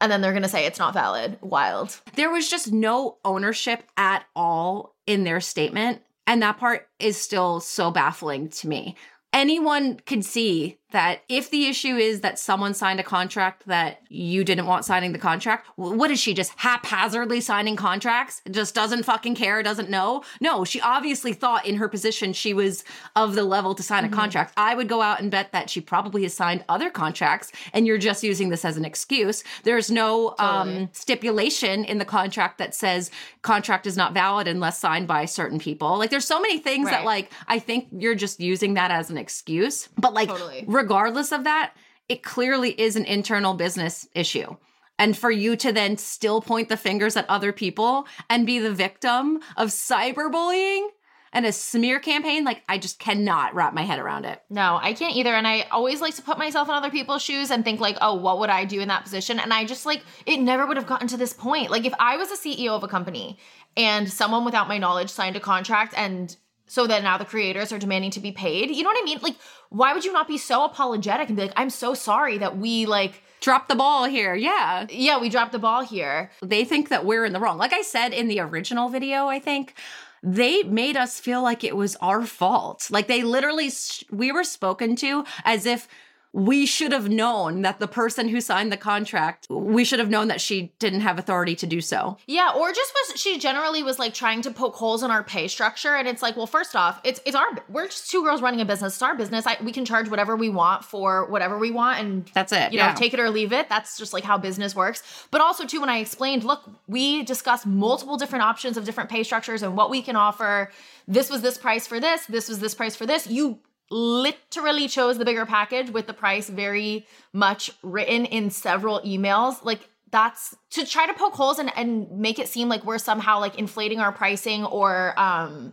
[0.00, 1.38] And then they're gonna say it's not valid.
[1.40, 2.00] Wild.
[2.14, 6.02] There was just no ownership at all in their statement.
[6.26, 8.96] And that part is still so baffling to me.
[9.32, 14.42] Anyone could see that if the issue is that someone signed a contract that you
[14.42, 18.40] didn't want signing the contract, what is she just haphazardly signing contracts?
[18.50, 20.22] Just doesn't fucking care, doesn't know?
[20.40, 22.84] No, she obviously thought in her position she was
[23.14, 24.16] of the level to sign a mm-hmm.
[24.16, 24.54] contract.
[24.56, 27.98] I would go out and bet that she probably has signed other contracts and you're
[27.98, 29.44] just using this as an excuse.
[29.64, 30.76] There's no um, totally.
[30.84, 33.10] um, stipulation in the contract that says
[33.42, 35.98] contract is not valid unless signed by certain people.
[35.98, 36.92] Like there's so many things right.
[36.92, 39.88] that like I think you're just using that as an excuse.
[39.98, 41.74] But like totally regardless of that,
[42.08, 44.56] it clearly is an internal business issue.
[44.98, 48.72] And for you to then still point the fingers at other people and be the
[48.72, 50.88] victim of cyberbullying
[51.32, 54.40] and a smear campaign, like I just cannot wrap my head around it.
[54.48, 55.34] No, I can't either.
[55.34, 58.14] And I always like to put myself in other people's shoes and think like, oh,
[58.14, 59.38] what would I do in that position?
[59.38, 61.70] And I just like it never would have gotten to this point.
[61.70, 63.38] Like if I was a CEO of a company
[63.76, 66.34] and someone without my knowledge signed a contract and
[66.68, 68.70] so that now the creators are demanding to be paid.
[68.70, 69.18] You know what I mean?
[69.20, 69.36] Like,
[69.70, 72.86] why would you not be so apologetic and be like, I'm so sorry that we
[72.86, 74.34] like dropped the ball here.
[74.34, 74.86] Yeah.
[74.90, 76.30] Yeah, we dropped the ball here.
[76.42, 77.58] They think that we're in the wrong.
[77.58, 79.74] Like I said in the original video, I think
[80.22, 82.88] they made us feel like it was our fault.
[82.90, 83.70] Like they literally,
[84.10, 85.86] we were spoken to as if
[86.32, 90.28] we should have known that the person who signed the contract, we should have known
[90.28, 92.18] that she didn't have authority to do so.
[92.26, 95.48] Yeah, or just was she generally was like trying to poke holes in our pay
[95.48, 98.60] structure and it's like, well, first off, it's it's our we're just two girls running
[98.60, 98.94] a business.
[98.94, 99.46] It's our business.
[99.46, 102.72] I, we can charge whatever we want for whatever we want and that's it.
[102.72, 102.90] You yeah.
[102.90, 103.68] know, take it or leave it.
[103.68, 105.02] That's just like how business works.
[105.30, 109.22] But also too when I explained, look, we discussed multiple different options of different pay
[109.22, 110.70] structures and what we can offer.
[111.06, 113.26] This was this price for this, this was this price for this.
[113.26, 113.60] You
[113.90, 119.64] literally chose the bigger package with the price very much written in several emails.
[119.64, 123.40] Like that's to try to poke holes and, and make it seem like we're somehow
[123.40, 125.72] like inflating our pricing or um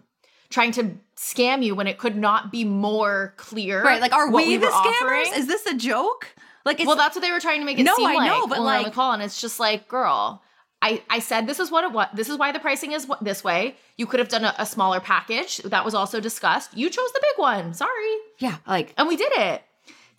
[0.49, 3.83] trying to scam you when it could not be more clear.
[3.83, 4.01] Right.
[4.01, 5.01] Like are we, we the scammers?
[5.01, 5.33] Offering.
[5.35, 6.27] Is this a joke?
[6.65, 8.27] Like well, that's what they were trying to make it no, seem I like.
[8.27, 10.41] know, but like on the call, and it's just like, girl,
[10.85, 12.07] I, I said this is what it was.
[12.13, 13.75] This is why the pricing is this way.
[13.97, 15.57] You could have done a, a, smaller package.
[15.57, 16.77] That was also discussed.
[16.77, 17.73] You chose the big one.
[17.73, 18.15] Sorry.
[18.37, 19.63] Yeah, like and we did it.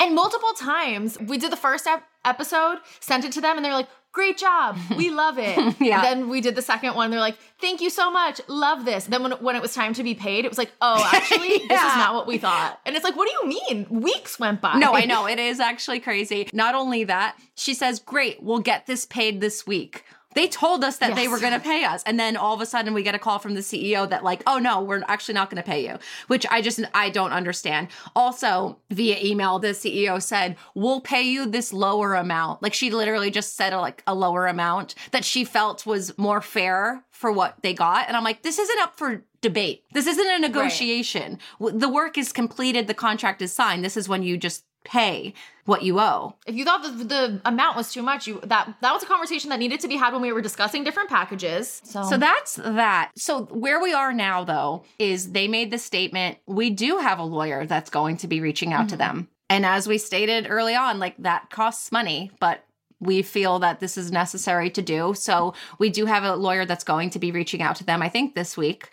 [0.01, 3.73] And multiple times we did the first ep- episode, sent it to them, and they're
[3.73, 6.03] like, "Great job, we love it." yeah.
[6.03, 7.13] Then we did the second one.
[7.13, 10.03] They're like, "Thank you so much, love this." Then when when it was time to
[10.03, 11.69] be paid, it was like, "Oh, actually, yeah.
[11.69, 14.61] this is not what we thought." And it's like, "What do you mean?" Weeks went
[14.61, 14.79] by.
[14.79, 16.49] No, I know it is actually crazy.
[16.53, 20.03] Not only that, she says, "Great, we'll get this paid this week."
[20.37, 21.19] They told us that yes.
[21.19, 22.03] they were going to pay us.
[22.05, 24.43] And then all of a sudden we get a call from the CEO that like,
[24.47, 27.89] "Oh no, we're actually not going to pay you." Which I just I don't understand.
[28.15, 33.31] Also, via email, the CEO said, "We'll pay you this lower amount." Like she literally
[33.31, 37.57] just said a, like a lower amount that she felt was more fair for what
[37.63, 38.07] they got.
[38.07, 39.85] And I'm like, "This isn't up for debate.
[39.93, 41.39] This isn't a negotiation.
[41.61, 41.79] Right.
[41.79, 43.85] The work is completed, the contract is signed.
[43.85, 45.35] This is when you just pay
[45.67, 46.35] what you owe.
[46.47, 49.51] If you thought the, the amount was too much, you that that was a conversation
[49.51, 51.83] that needed to be had when we were discussing different packages.
[51.85, 53.11] So, so that's that.
[53.17, 57.25] So where we are now though is they made the statement, we do have a
[57.25, 58.89] lawyer that's going to be reaching out mm-hmm.
[58.89, 59.29] to them.
[59.51, 62.65] And as we stated early on, like that costs money, but
[63.01, 65.15] we feel that this is necessary to do.
[65.15, 68.09] So we do have a lawyer that's going to be reaching out to them, I
[68.09, 68.91] think this week.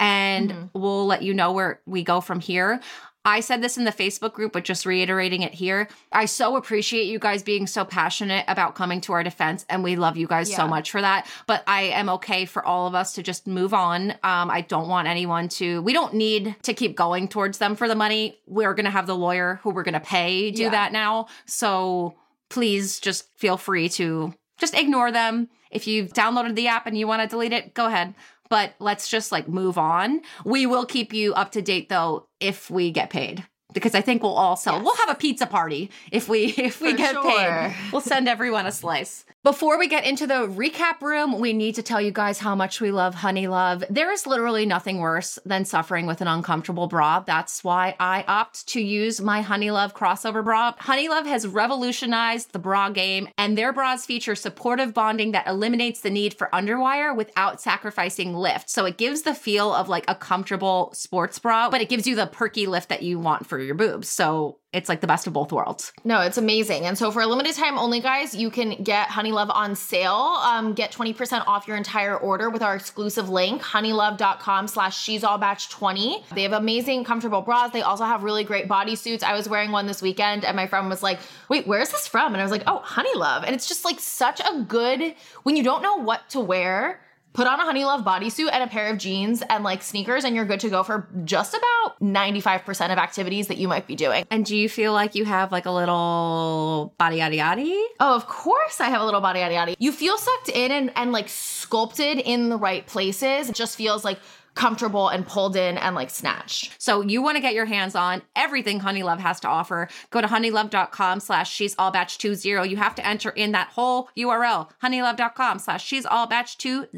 [0.00, 0.78] And mm-hmm.
[0.78, 2.80] we'll let you know where we go from here.
[3.24, 5.88] I said this in the Facebook group, but just reiterating it here.
[6.12, 9.96] I so appreciate you guys being so passionate about coming to our defense, and we
[9.96, 10.58] love you guys yeah.
[10.58, 11.26] so much for that.
[11.46, 14.10] But I am okay for all of us to just move on.
[14.22, 17.88] Um, I don't want anyone to, we don't need to keep going towards them for
[17.88, 18.38] the money.
[18.46, 20.70] We're going to have the lawyer who we're going to pay do yeah.
[20.70, 21.28] that now.
[21.46, 22.16] So
[22.50, 25.48] please just feel free to just ignore them.
[25.70, 28.14] If you've downloaded the app and you want to delete it, go ahead
[28.48, 30.20] but let's just like move on.
[30.44, 33.44] We will keep you up to date though if we get paid
[33.74, 34.74] because I think we'll all sell.
[34.76, 34.84] Yes.
[34.84, 37.22] We'll have a pizza party if we if we For get sure.
[37.22, 37.74] paid.
[37.92, 39.24] We'll send everyone a slice.
[39.44, 42.80] Before we get into the recap room, we need to tell you guys how much
[42.80, 43.84] we love Honeylove.
[43.90, 47.20] There is literally nothing worse than suffering with an uncomfortable bra.
[47.20, 50.72] That's why I opt to use my Honeylove crossover bra.
[50.80, 56.10] Honeylove has revolutionized the bra game, and their bras feature supportive bonding that eliminates the
[56.10, 58.70] need for underwire without sacrificing lift.
[58.70, 62.16] So it gives the feel of like a comfortable sports bra, but it gives you
[62.16, 64.08] the perky lift that you want for your boobs.
[64.08, 65.92] So it's like the best of both worlds.
[66.04, 66.84] No, it's amazing.
[66.84, 70.12] And so for a limited time only, guys, you can get Honeylove on sale.
[70.12, 75.38] Um, get 20% off your entire order with our exclusive link, honeylove.com slash she's all
[75.38, 76.24] bach 20.
[76.34, 77.72] They have amazing, comfortable bras.
[77.72, 79.22] They also have really great bodysuits.
[79.22, 82.32] I was wearing one this weekend and my friend was like, wait, where's this from?
[82.32, 83.44] And I was like, oh, Honeylove.
[83.44, 87.00] And it's just like such a good, when you don't know what to wear,
[87.34, 90.46] put on a Honeylove bodysuit and a pair of jeans and like sneakers, and you're
[90.46, 94.24] good to go for just about 95% of activities that you might be doing.
[94.30, 97.84] And do you feel like you have like a little body yaddy yaddy?
[98.00, 99.74] Oh, of course I have a little body yaddy yaddy.
[99.78, 103.50] You feel sucked in and, and like sculpted in the right places.
[103.50, 104.18] It just feels like
[104.54, 106.74] comfortable and pulled in and like snatched.
[106.78, 109.88] So you want to get your hands on everything Honeylove has to offer.
[110.10, 112.48] Go to honeylove.com slash she's all bach 20.
[112.68, 116.88] You have to enter in that whole URL, honeylove.com slash she's all bach 20.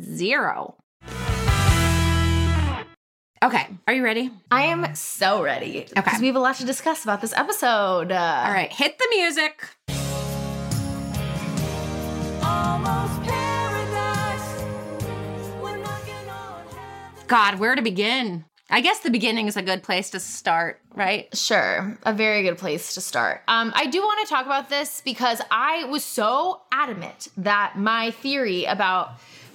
[3.44, 4.30] Okay, are you ready?
[4.50, 5.82] I am so ready.
[5.82, 5.92] Okay.
[5.94, 8.10] Because we have a lot to discuss about this episode.
[8.10, 9.68] Uh, All right, hit the music.
[17.26, 18.44] God, where to begin?
[18.70, 21.28] I guess the beginning is a good place to start, right?
[21.36, 23.42] Sure, a very good place to start.
[23.48, 28.10] Um, I do want to talk about this because I was so adamant that my
[28.10, 29.12] theory about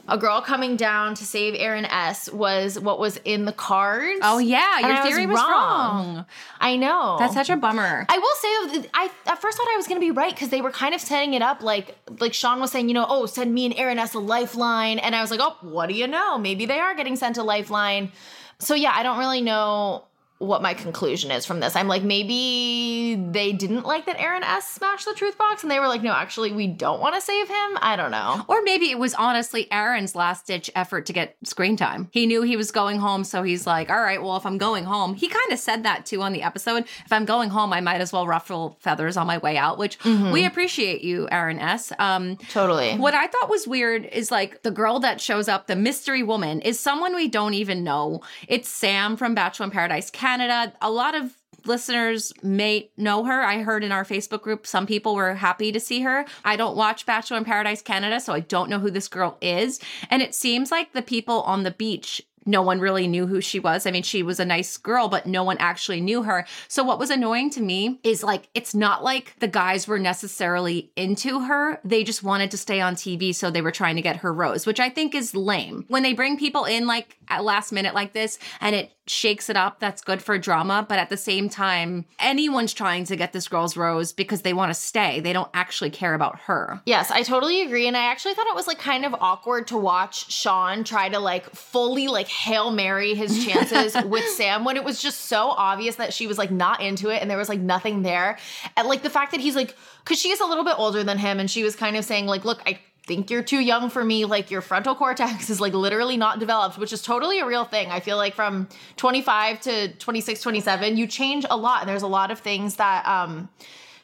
[0.08, 4.20] a girl coming down to save Aaron S was what was in the cards.
[4.24, 6.26] Oh yeah, your theory was wrong.
[6.60, 7.18] I know.
[7.20, 8.06] That's such a bummer.
[8.10, 10.72] I will say, I at first thought I was gonna be right because they were
[10.72, 13.66] kind of setting it up like like Sean was saying, you know, oh, send me
[13.66, 16.38] and Aaron S a lifeline, and I was like, oh, what do you know?
[16.38, 18.12] Maybe they are getting sent a lifeline.
[18.60, 20.06] So yeah, I don't really know
[20.42, 21.76] what my conclusion is from this.
[21.76, 25.80] I'm like, maybe they didn't like that Aaron S smashed the truth box, and they
[25.80, 27.78] were like, no, actually, we don't want to save him.
[27.82, 28.44] I don't know.
[28.48, 32.10] Or maybe it was honestly Aaron's last ditch effort to get screen time.
[32.12, 34.86] He knew he was going home, so he's like, all right, well, if I'm going
[34.86, 36.86] home, he kind of said that too on the episode.
[37.06, 40.04] If I'm going home, I might as well ruffle feathers on my way out, which
[40.04, 41.92] we appreciate you, Aaron S.
[42.00, 42.98] Um, Totally.
[42.98, 46.62] what I thought was weird is like the girl that shows up, the mystery woman,
[46.62, 48.22] is someone we don't even know.
[48.48, 50.74] It's Sam from Bachelor in Paradise Canada.
[50.82, 53.42] A lot of listeners may know her.
[53.42, 56.26] I heard in our Facebook group some people were happy to see her.
[56.46, 59.82] I don't watch Bachelor in Paradise Canada, so I don't know who this girl is.
[60.10, 63.60] And it seems like the people on the beach no one really knew who she
[63.60, 63.86] was.
[63.86, 66.46] I mean, she was a nice girl, but no one actually knew her.
[66.68, 70.92] So, what was annoying to me is like, it's not like the guys were necessarily
[70.96, 71.80] into her.
[71.84, 73.34] They just wanted to stay on TV.
[73.36, 75.86] So, they were trying to get her rose, which I think is lame.
[75.88, 79.58] When they bring people in like at last minute like this and it shakes it
[79.58, 80.86] up, that's good for drama.
[80.88, 84.70] But at the same time, anyone's trying to get this girl's rose because they want
[84.70, 85.20] to stay.
[85.20, 86.82] They don't actually care about her.
[86.86, 87.88] Yes, I totally agree.
[87.88, 91.20] And I actually thought it was like kind of awkward to watch Sean try to
[91.20, 95.96] like fully like Hail Mary his chances with Sam when it was just so obvious
[95.96, 98.38] that she was like not into it and there was like nothing there.
[98.78, 99.76] And like the fact that he's like,
[100.06, 102.28] cause she is a little bit older than him and she was kind of saying,
[102.28, 104.26] like, look, I think you're too young for me.
[104.26, 107.90] Like your frontal cortex is like literally not developed, which is totally a real thing.
[107.90, 111.82] I feel like from 25 to 26, 27, you change a lot.
[111.82, 113.50] And there's a lot of things that, um,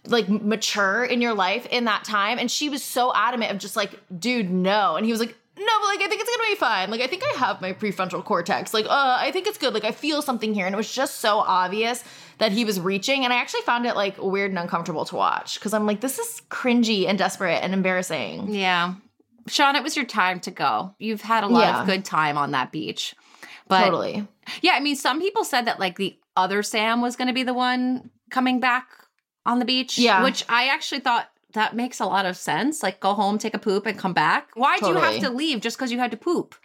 [0.05, 2.39] like mature in your life in that time.
[2.39, 4.95] And she was so adamant of just like, dude, no.
[4.95, 6.91] And he was like, no, but like I think it's gonna be fine.
[6.91, 8.73] Like I think I have my prefrontal cortex.
[8.73, 9.73] Like, uh, I think it's good.
[9.73, 10.65] Like I feel something here.
[10.65, 12.03] And it was just so obvious
[12.39, 13.23] that he was reaching.
[13.23, 15.59] And I actually found it like weird and uncomfortable to watch.
[15.61, 18.53] Cause I'm like, this is cringy and desperate and embarrassing.
[18.53, 18.95] Yeah.
[19.47, 20.93] Sean, it was your time to go.
[20.99, 21.81] You've had a lot Yeah.
[21.81, 23.15] of good time on that beach.
[23.67, 24.27] But totally.
[24.61, 27.43] yeah, I mean, some people said that like the other Sam was going to be
[27.43, 28.87] the one coming back
[29.45, 29.97] on the beach.
[29.97, 30.23] Yeah.
[30.23, 32.83] Which I actually thought that makes a lot of sense.
[32.83, 34.49] Like, go home, take a poop, and come back.
[34.53, 36.55] Why do you have to leave just because you had to poop?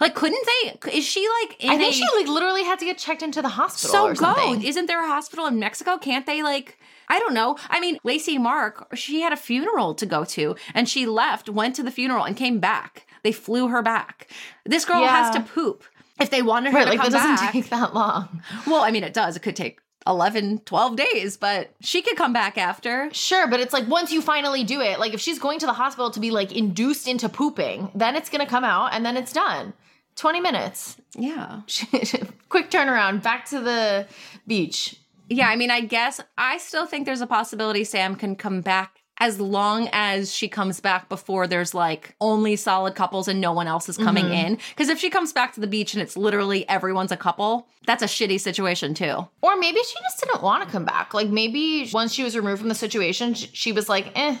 [0.00, 0.92] Like, couldn't they?
[0.98, 3.40] Is she like in I think a- she like literally had to get checked into
[3.42, 3.90] the hospital.
[3.90, 4.14] so go.
[4.34, 4.62] something.
[4.62, 5.96] Isn't there a hospital in Mexico?
[5.98, 6.78] Can't they like?
[7.08, 7.56] I don't know.
[7.70, 11.74] I mean, Lacey Mark, she had a funeral to go to, and she left, went
[11.76, 13.06] to the funeral, and came back.
[13.22, 14.28] They flew her back.
[14.66, 15.84] This girl has to poop.
[16.20, 18.42] If they wanted her Right, to like come that doesn't back, take that long.
[18.66, 19.36] well, I mean, it does.
[19.36, 23.08] It could take 11, 12 days, but she could come back after.
[23.12, 25.72] Sure, but it's like once you finally do it, like if she's going to the
[25.72, 29.32] hospital to be like induced into pooping, then it's gonna come out and then it's
[29.32, 29.72] done.
[30.16, 30.96] 20 minutes.
[31.14, 31.60] Yeah.
[32.48, 34.06] Quick turnaround, back to the
[34.46, 34.96] beach.
[35.28, 38.97] Yeah, I mean, I guess I still think there's a possibility Sam can come back
[39.20, 43.66] as long as she comes back before there's like only solid couples and no one
[43.66, 44.58] else is coming in.
[44.70, 48.02] Because if she comes back to the beach and it's literally everyone's a couple, that's
[48.02, 49.26] a shitty situation too.
[49.42, 51.14] Or maybe she just didn't want to come back.
[51.14, 54.38] Like maybe once she was removed from the situation, she was like, eh,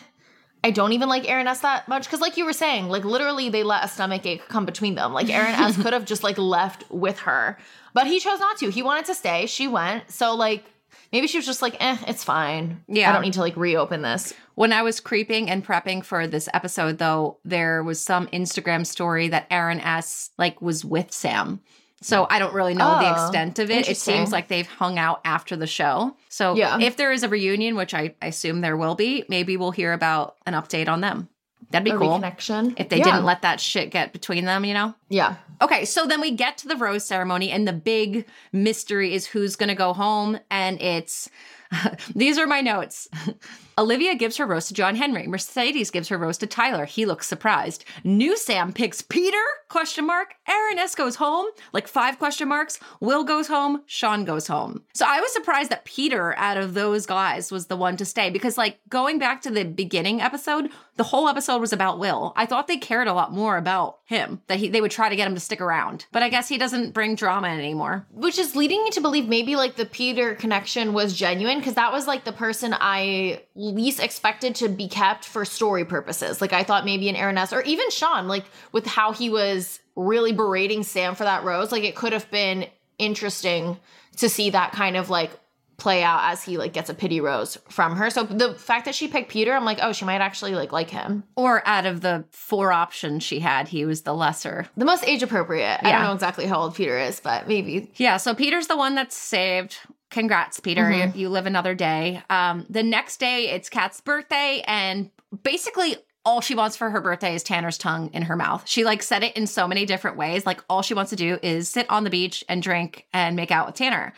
[0.62, 2.08] I don't even like Aaron S that much.
[2.08, 5.12] Cause like you were saying, like literally they let a stomach ache come between them.
[5.12, 7.58] Like Aaron S could have just like left with her,
[7.94, 8.70] but he chose not to.
[8.70, 9.46] He wanted to stay.
[9.46, 10.10] She went.
[10.10, 10.64] So like
[11.12, 12.82] maybe she was just like, eh, it's fine.
[12.88, 13.10] Yeah.
[13.10, 14.34] I don't need to like reopen this.
[14.54, 19.28] When I was creeping and prepping for this episode, though, there was some Instagram story
[19.28, 20.30] that Aaron S.
[20.38, 21.60] like was with Sam.
[22.00, 23.88] So I don't really know the Oh, extent of it.
[23.88, 26.16] It seems like they've hung out after the show.
[26.28, 26.78] So Yeah.
[26.80, 29.92] if there is a reunion, which I I assume there will be, maybe we'll hear
[29.92, 31.28] about an update on them.
[31.70, 32.14] That'd be a cool.
[32.14, 32.74] Connection.
[32.78, 33.04] If they Yeah.
[33.04, 34.94] didn't let that shit get between them, you know?
[35.10, 35.36] Yeah.
[35.60, 39.54] Okay, so then we get to the rose ceremony, and the big mystery is who's
[39.56, 40.38] going to go home.
[40.50, 41.28] And it's
[42.14, 43.08] these are my notes.
[43.78, 45.28] Olivia gives her rose to John Henry.
[45.28, 46.84] Mercedes gives her rose to Tyler.
[46.84, 47.84] He looks surprised.
[48.02, 49.38] New Sam picks Peter?
[49.68, 50.34] Question mark.
[50.48, 51.46] Aaron S goes home.
[51.72, 52.80] Like five question marks.
[53.00, 53.82] Will goes home.
[53.86, 54.82] Sean goes home.
[54.94, 58.30] So I was surprised that Peter, out of those guys, was the one to stay
[58.30, 62.32] because, like, going back to the beginning episode, the whole episode was about Will.
[62.34, 64.40] I thought they cared a lot more about him.
[64.48, 66.06] That he they would try to get him to stick around.
[66.10, 68.06] But I guess he doesn't bring drama anymore.
[68.10, 71.92] Which is leading me to believe maybe like the Peter connection was genuine because that
[71.92, 76.40] was like the person I least expected to be kept for story purposes.
[76.40, 79.80] Like I thought maybe an Aaron S or even Sean, like with how he was
[79.96, 82.66] really berating Sam for that rose, like it could have been
[82.98, 83.76] interesting
[84.16, 85.32] to see that kind of like
[85.76, 88.10] play out as he like gets a pity rose from her.
[88.10, 90.90] So the fact that she picked Peter, I'm like, oh, she might actually like like
[90.90, 91.24] him.
[91.36, 94.66] Or out of the four options she had, he was the lesser.
[94.76, 95.80] The most age appropriate.
[95.82, 97.90] I don't know exactly how old Peter is, but maybe.
[97.96, 99.78] Yeah, so Peter's the one that's saved.
[100.10, 100.84] Congrats, Peter.
[100.84, 101.14] Mhm.
[101.14, 102.22] You, you live another day.
[102.30, 105.10] Um, the next day, it's Kat's birthday, and
[105.42, 108.62] basically all she wants for her birthday is Tanner's tongue in her mouth.
[108.66, 110.44] She like said it in so many different ways.
[110.44, 113.50] Like all she wants to do is sit on the beach and drink and make
[113.50, 114.12] out with Tanner.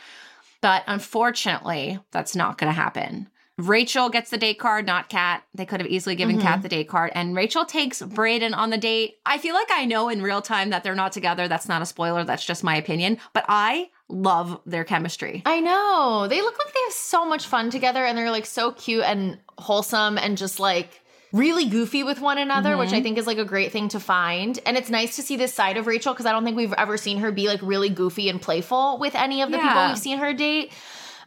[0.60, 3.28] But unfortunately, that's not going to happen.
[3.68, 5.42] Rachel gets the date card, not Kat.
[5.54, 6.42] They could have easily given Mhm.
[6.42, 7.10] Kat the date card.
[7.14, 9.16] And Rachel takes Brayden on the date.
[9.26, 11.48] I feel like I know in real time that they're not together.
[11.48, 12.24] That's not a spoiler.
[12.24, 13.18] That's just my opinion.
[13.32, 15.42] But I love their chemistry.
[15.46, 16.26] I know.
[16.28, 19.38] They look like they have so much fun together and they're like so cute and
[19.58, 21.00] wholesome and just like
[21.32, 24.58] really goofy with one another, which I think is like a great thing to find.
[24.66, 26.96] And it's nice to see this side of Rachel because I don't think we've ever
[26.96, 30.18] seen her be like really goofy and playful with any of the people we've seen
[30.18, 30.72] her date.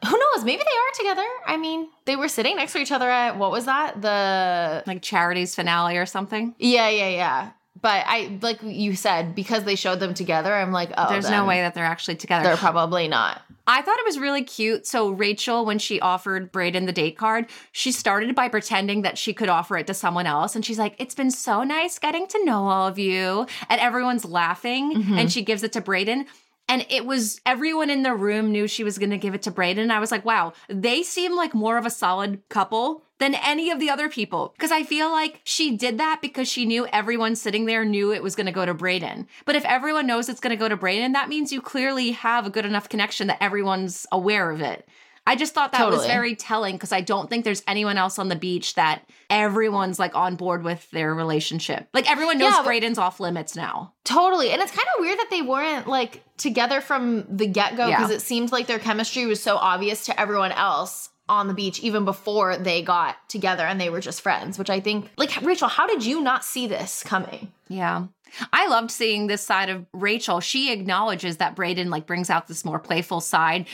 [0.06, 0.43] Who knows?
[0.45, 1.28] Maybe they are together.
[1.45, 4.01] I mean, they were sitting next to each other at what was that?
[4.01, 6.56] The Like Charity's finale or something.
[6.60, 7.49] Yeah, yeah, yeah.
[7.82, 11.45] But I like you said, because they showed them together, I'm like, oh There's no
[11.45, 12.43] way that they're actually together.
[12.45, 13.41] they're probably not.
[13.66, 14.86] I thought it was really cute.
[14.86, 19.34] So Rachel, when she offered Brayden the date card, she started by pretending that she
[19.34, 20.54] could offer it to someone else.
[20.56, 23.47] And she's like, It's been so nice getting to know all of you.
[23.70, 24.93] And everyone's laughing.
[24.95, 25.18] Mhm.
[25.20, 26.26] And she gives it to Brayden.
[26.68, 29.51] And it was everyone in the room knew she was going to give it to
[29.51, 29.91] Brayden.
[29.91, 33.80] I was like, wow, they seem like more of a solid couple than any of
[33.80, 34.53] the other people.
[34.55, 38.24] Because I feel like she did that because she knew everyone sitting there knew it
[38.24, 39.28] was going to go to Brayden.
[39.45, 42.45] But if everyone knows it's going to go to Brayden, that means you clearly have
[42.45, 44.88] a good enough connection that everyone's aware of it.
[45.26, 48.28] I just thought that was very telling because I don't think there's anyone else on
[48.28, 51.88] the beach that everyone's like on board with their relationship.
[51.93, 53.93] Like everyone knows Yeah, but- off limits now.
[54.03, 54.51] Totally.
[54.51, 57.97] And it's kind of weird that they weren't like together from the get go Yeah.
[57.97, 61.80] because it seemed like their chemistry was so obvious to everyone else on the beach
[61.80, 65.69] even before they got together and they were just friends, which I think, like, Rachel,
[65.69, 67.49] how did you not see this coming?
[67.69, 68.07] Yeah.
[68.51, 70.39] I loved seeing this side of Rachel.
[70.39, 73.67] She acknowledges that Brayden like brings out this more playful side.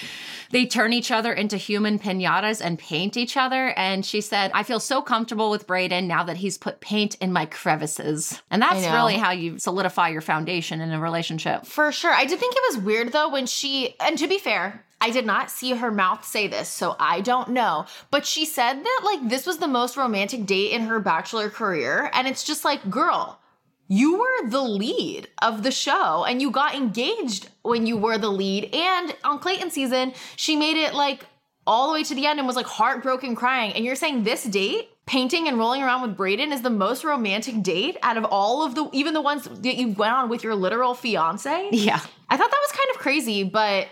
[0.51, 3.73] They turn each other into human pinatas and paint each other.
[3.77, 7.31] And she said, I feel so comfortable with Brayden now that he's put paint in
[7.31, 8.41] my crevices.
[8.49, 11.65] And that's really how you solidify your foundation in a relationship.
[11.65, 12.13] For sure.
[12.13, 15.25] I did think it was weird though when she, and to be fair, I did
[15.25, 17.85] not see her mouth say this, so I don't know.
[18.11, 22.09] But she said that like this was the most romantic date in her bachelor career.
[22.13, 23.39] And it's just like, girl,
[23.91, 28.29] you were the lead of the show and you got engaged when you were the
[28.29, 28.73] lead.
[28.73, 31.25] And on Clayton season, she made it like
[31.65, 33.73] all the way to the end and was like heartbroken crying.
[33.73, 37.63] And you're saying this date, painting and rolling around with Brayden, is the most romantic
[37.63, 40.53] date out of all of the, even the ones that you went on with your
[40.53, 41.69] literal fiance?
[41.71, 41.99] Yeah.
[42.29, 43.87] I thought that was kind of crazy, but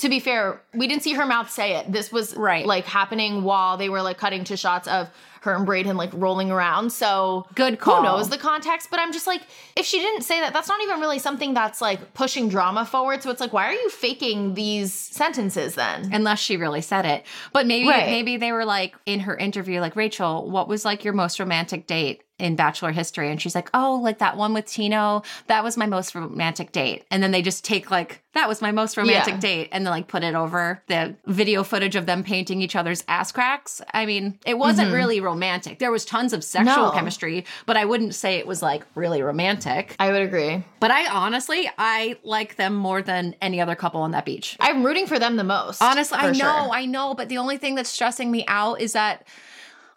[0.00, 1.90] to be fair, we didn't see her mouth say it.
[1.90, 2.66] This was Right.
[2.66, 5.08] like happening while they were like cutting to shots of
[5.42, 6.90] her and Brayden like rolling around.
[6.90, 7.96] So Good call.
[7.96, 8.90] who knows the context?
[8.90, 9.42] But I'm just like,
[9.76, 13.22] if she didn't say that, that's not even really something that's like pushing drama forward.
[13.22, 16.10] So it's like, why are you faking these sentences then?
[16.12, 17.24] Unless she really said it.
[17.52, 18.08] But maybe Right.
[18.10, 21.86] maybe they were like in her interview, like, Rachel, what was like your most romantic
[21.86, 23.30] date in Bachelor history?
[23.30, 25.22] And she's like, Oh, like that one with Tino.
[25.48, 27.04] That was my most romantic date.
[27.10, 29.40] And then they just take like, that was my most romantic Yeah.
[29.40, 33.02] date, and then like put it over the video footage of them painting each other's
[33.08, 33.80] ass cracks.
[33.92, 34.96] I mean, it wasn't mm-hmm.
[34.96, 35.78] really romantic.
[35.78, 36.86] There was tons of sexual.
[36.86, 36.90] No.
[36.90, 39.94] chemistry, but I wouldn't say it was like really romantic.
[39.98, 40.64] I would agree.
[40.80, 44.56] But I honestly, I like them more than any other couple on that beach.
[44.60, 45.82] I'm rooting for them the most.
[45.82, 46.70] Honestly, I know, sure.
[46.72, 49.26] I know, but the only thing that's stressing me out is that,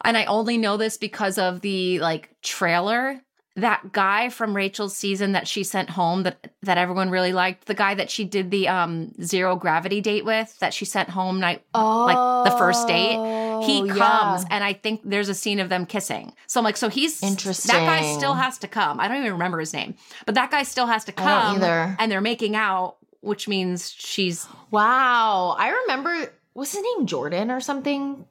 [0.04, 3.22] and I only know this because of the like trailer.
[3.58, 7.74] That guy from Rachel's season that she sent home that that everyone really liked, the
[7.74, 11.62] guy that she did the um zero gravity date with, that she sent home night
[11.74, 13.18] Oh, like the first date.
[13.66, 13.94] he yeah.
[13.94, 16.32] comes and I think there's a scene of them kissing.
[16.48, 17.76] So I'm like, so he's interesting.
[17.76, 19.02] That guy still has to come.
[19.02, 19.96] I don't even remember his name,
[20.26, 21.58] but that guy still has to come.
[21.58, 21.96] either.
[22.00, 25.56] And they're making out, which means she's Wow.
[25.60, 28.26] I remember, was his name Jordan or something?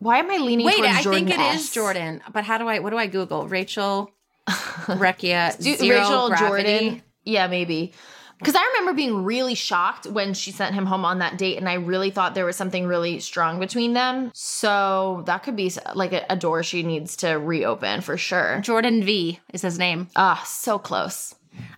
[0.00, 1.72] Why am I leaning Wait, I Jordan think it is S?
[1.72, 2.20] Jordan.
[2.32, 3.46] But how do I what do I Google?
[3.48, 4.10] Rachel
[4.48, 6.78] Recchia Do- zero Rachel gravity.
[6.78, 7.02] Jordan.
[7.24, 7.92] Yeah, maybe.
[8.38, 11.68] Because I remember being really shocked when she sent him home on that date, and
[11.68, 14.32] I really thought there was something really strong between them.
[14.34, 18.60] So that could be like a, a door she needs to reopen for sure.
[18.60, 20.08] Jordan V is his name.
[20.16, 21.34] Ah, so close.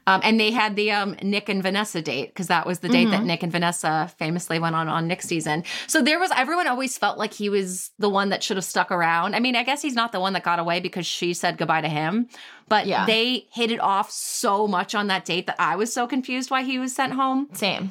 [0.08, 3.08] Um, and they had the um, Nick and Vanessa date because that was the date
[3.08, 3.10] Mm-hmm.
[3.10, 5.64] that Nick and Vanessa famously went on on Nick's season.
[5.88, 8.90] So there was everyone always felt like he was the one that should have stuck
[8.92, 9.34] around.
[9.34, 11.80] I mean, I guess he's not the one that got away because she said goodbye
[11.80, 12.28] to him,
[12.68, 13.04] but Yeah.
[13.06, 16.62] they hit it off so much on that date that I was so confused why
[16.62, 17.48] he was sent home.
[17.52, 17.90] Same.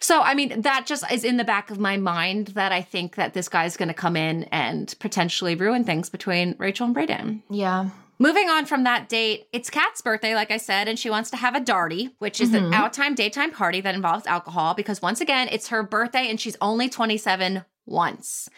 [0.00, 3.16] So I mean, that just is in the back of my mind that I think
[3.16, 7.40] that this guy's going to come in and potentially ruin things between Rachel and Brayden.
[7.50, 7.88] Yeah.
[8.18, 11.36] Moving on from that date, it's Kat's birthday, like I said, and she wants to
[11.36, 12.66] have a darty, which is mm-hmm.
[12.66, 16.56] an outtime daytime party that involves alcohol because once again, it's her birthday and she's
[16.60, 18.48] only 27 once.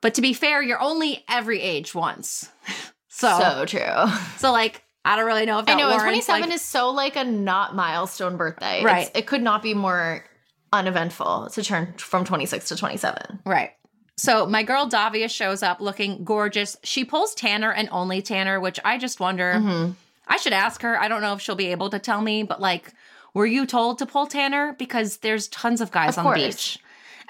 [0.00, 2.50] But to be fair, you're only every age once.
[3.10, 4.14] So, So true.
[4.36, 6.90] so like, I don't really know if that I know, warrants, 27 like- is so
[6.90, 8.84] like a not milestone birthday.
[8.84, 9.08] Right.
[9.08, 10.24] It's, it could not be more
[10.72, 13.40] uneventful to turn from 26 to 27.
[13.44, 13.72] Right.
[14.18, 16.76] So my girl Davia shows up looking gorgeous.
[16.82, 19.54] She pulls Tanner and only Tanner, which I just wonder.
[19.54, 19.92] Mm-hmm.
[20.26, 21.00] I should ask her.
[21.00, 22.92] I don't know if she'll be able to tell me, but like,
[23.32, 24.74] were you told to pull Tanner?
[24.78, 26.40] Because there's tons of guys Of on course.
[26.40, 26.78] the beach.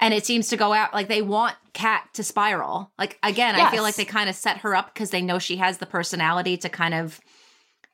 [0.01, 2.89] And it seems to go out like they want Kat to spiral.
[2.97, 5.57] Like again, I feel like they kind of set her up because they know she
[5.57, 7.19] has the personality to kind of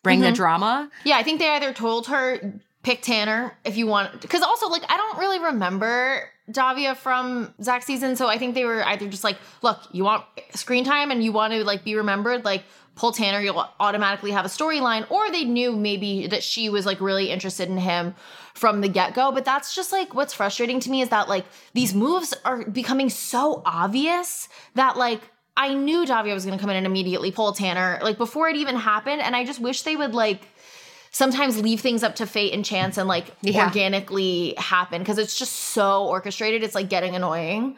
[0.04, 0.36] bring the Mm-hmm.
[0.36, 0.90] drama.
[1.04, 4.84] Yeah, I think they either told her pick Tanner if you want because also like
[4.90, 9.24] I don't really remember Davia from Zach's season, so I think they were either just
[9.24, 12.64] like, look, you want screen time and you want to like be remembered, like
[12.96, 17.02] pull Tanner, you'll automatically have a storyline, or they knew maybe that she was like
[17.02, 18.16] really interested in him
[18.54, 19.32] from the get-go.
[19.32, 23.10] But that's just like what's frustrating to me is that like these moves are becoming
[23.10, 25.22] so obvious that like
[25.58, 28.76] I knew Davia was gonna come in and immediately pull Tanner, like before it even
[28.76, 29.22] happened.
[29.22, 30.48] And I just wish they would like
[31.16, 33.68] sometimes leave things up to fate and chance and like Yeah.
[33.68, 36.62] organically happen because it's just so orchestrated.
[36.62, 37.78] It's like getting annoying.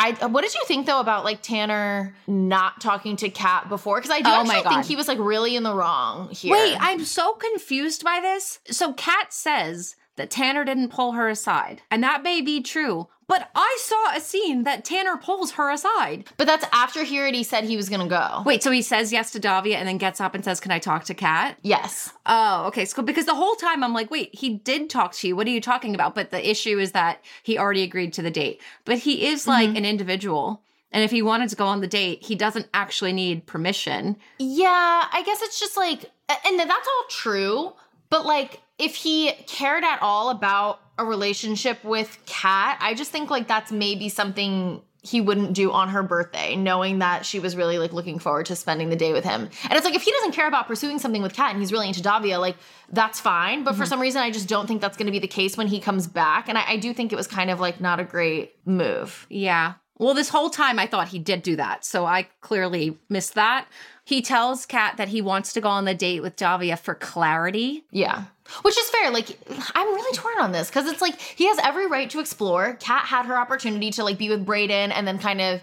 [0.00, 3.96] I what did you think though about like Tanner not talking to Kat before?
[3.96, 6.52] Because I do Oh actually think he was like really in the wrong here.
[6.52, 8.60] Wait, I'm so confused by this.
[8.70, 13.08] So Kat says that Tanner didn't pull her aside, and that may be true.
[13.28, 16.24] But I saw a scene that Tanner pulls her aside.
[16.38, 18.42] but that's after he already said he was gonna go.
[18.44, 20.78] Wait, so he says yes to Davia and then gets up and says, Can I
[20.78, 21.58] talk to Kat?
[21.62, 22.12] Yes.
[22.24, 22.86] Oh, okay.
[22.86, 25.36] So because the whole time I'm like, wait, he did talk to you.
[25.36, 26.14] What are you talking about?
[26.14, 28.62] But the issue is that he already agreed to the date.
[28.86, 29.50] But he is mm-hmm.
[29.50, 30.62] like an individual.
[30.90, 34.16] And if he wanted to go on the date, he doesn't actually need permission.
[34.38, 36.10] Yeah, I guess it's just like,
[36.46, 37.72] and that's all true.
[38.08, 43.30] But like, if he cared at all about a relationship with Kat, I just think
[43.30, 47.78] like that's maybe something he wouldn't do on her birthday, knowing that she was really
[47.78, 49.48] like looking forward to spending the day with him.
[49.62, 51.86] And it's like if he doesn't care about pursuing something with Kat and he's really
[51.86, 52.56] into Davia, like
[52.90, 53.62] that's fine.
[53.62, 53.90] But for mm-hmm.
[53.90, 56.06] some reason, I just don't think that's going to be the case when he comes
[56.06, 56.48] back.
[56.48, 59.26] And I, I do think it was kind of like not a great move.
[59.30, 59.74] Yeah.
[59.98, 61.84] Well, this whole time I thought he did do that.
[61.84, 63.68] So I clearly missed that.
[64.08, 67.84] He tells Kat that he wants to go on the date with Davia for clarity.
[67.90, 68.24] Yeah.
[68.62, 69.10] Which is fair.
[69.10, 69.38] Like,
[69.74, 72.78] I'm really torn on this because it's like he has every right to explore.
[72.80, 75.60] Kat had her opportunity to like be with Brayden and then kind of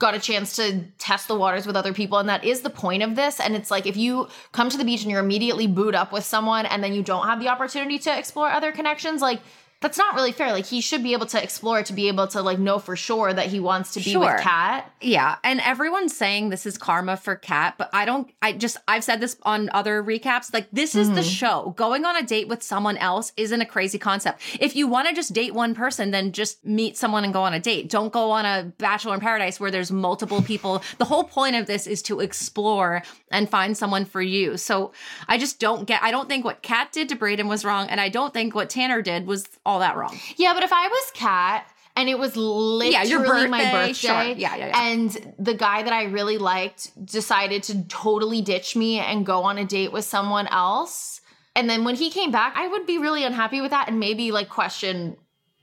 [0.00, 2.18] got a chance to test the waters with other people.
[2.18, 3.38] And that is the point of this.
[3.38, 6.24] And it's like if you come to the beach and you're immediately booed up with
[6.24, 9.40] someone and then you don't have the opportunity to explore other connections, like
[9.80, 10.52] that's not really fair.
[10.52, 13.32] Like he should be able to explore to be able to like know for sure
[13.32, 14.20] that he wants to be Sure.
[14.20, 14.90] with Kat.
[15.02, 19.04] Yeah, and everyone's saying this is karma for Kat, but I don't I just I've
[19.04, 20.54] said this on other recaps.
[20.54, 21.28] Like this is the mm-hmm.
[21.28, 21.74] show.
[21.76, 24.40] Going on a date with someone else isn't a crazy concept.
[24.58, 27.52] If you want to just date one person, then just meet someone and go on
[27.52, 27.90] a date.
[27.90, 30.82] Don't go on a bachelor in paradise where there's multiple people.
[30.96, 34.56] The whole point of this is to explore and find someone for you.
[34.56, 34.92] So
[35.28, 38.00] I just don't get I don't think what Kat did to Brayden was wrong, and
[38.00, 40.18] I don't think what Tanner did was all that wrong.
[40.36, 43.92] Yeah, but if I was Kat and it was literally Yeah, your my birthday, birthday,
[43.92, 44.22] sure.
[44.22, 44.80] Yeah, yeah, yeah.
[44.82, 49.58] and the guy that I really liked decided to totally ditch me and go on
[49.58, 51.20] a date with someone else,
[51.56, 54.32] and then when he came back, I would be really unhappy with that and maybe
[54.32, 55.16] like question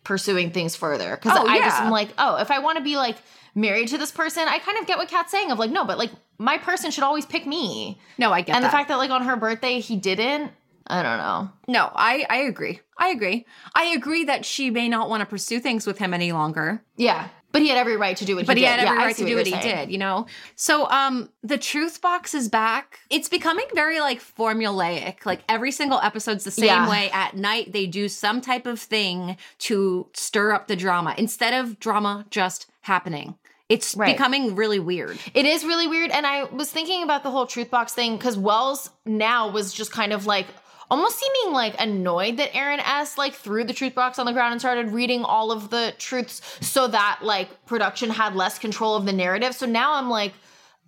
[0.04, 2.96] pursuing things further because Oh, I just am like, oh, if I want to be
[2.98, 3.18] like
[3.54, 5.98] married to this person, I kind of get what Kat's saying of like, no, but
[6.00, 8.70] like my person should always pick me, No, I get and that.
[8.70, 10.52] the fact that like on her birthday he didn't,
[10.92, 11.50] I don't know.
[11.68, 12.82] No, I I agree.
[12.98, 13.46] I agree.
[13.74, 16.84] I agree that she may not want to pursue things with him any longer.
[16.98, 17.30] Yeah.
[17.54, 18.76] But he had every right to do what but he he did.
[18.76, 19.76] But he had every Yeah, right to do what he you're saying.
[19.88, 20.26] did, you know?
[20.56, 23.00] So um the truth box is back.
[23.10, 25.26] It's becoming very like formulaic.
[25.26, 26.90] Like every single episode's the same Yeah.
[26.90, 27.10] way.
[27.12, 31.80] At night they do some type of thing to stir up the drama instead of
[31.80, 33.36] drama just happening.
[33.70, 34.14] It's Right.
[34.18, 35.18] becoming really weird.
[35.34, 36.12] It is really weird.
[36.12, 39.92] And I was thinking about the whole truth box thing because Wells now was just
[39.94, 40.48] kind of like
[40.92, 44.52] almost seeming like annoyed that Aaron S like threw the truth box on the ground
[44.52, 49.06] and started reading all of the truths so that like production had less control of
[49.06, 49.56] the narrative.
[49.56, 50.34] So now I'm like,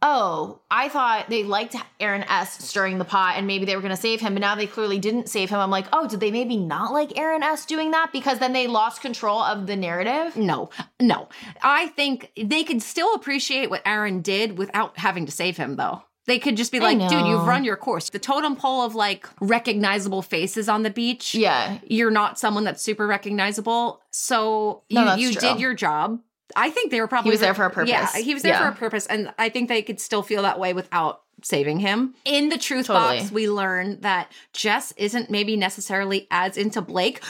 [0.01, 3.95] oh, I thought they liked Aaron S stirring the pot and maybe they were going
[3.95, 5.60] to save him, but now they clearly didn't save him.
[5.60, 8.68] I'm like, oh, did they maybe not like Aaron S doing that because then they
[8.68, 10.36] lost control of the narrative?
[10.36, 10.70] No,
[11.01, 11.30] no.
[11.62, 16.04] I think they could still appreciate what Aaron did without having to save him, though.
[16.26, 18.10] They could just be like, dude, you've run your course.
[18.10, 21.36] The totem pole of like recognizable faces on the beach.
[21.36, 21.80] Yeah.
[21.86, 24.02] You're not someone that's super recognizable.
[24.12, 25.42] So you, No, you true.
[25.42, 26.20] did your job.
[26.56, 27.90] I think they were probably He was there for a purpose.
[27.90, 29.06] Yeah, he was there for a purpose.
[29.08, 32.14] And I think they could still feel that way without saving him.
[32.26, 33.20] In the truth Totally.
[33.20, 37.22] box, we learn that Jess isn't maybe necessarily as into Blake.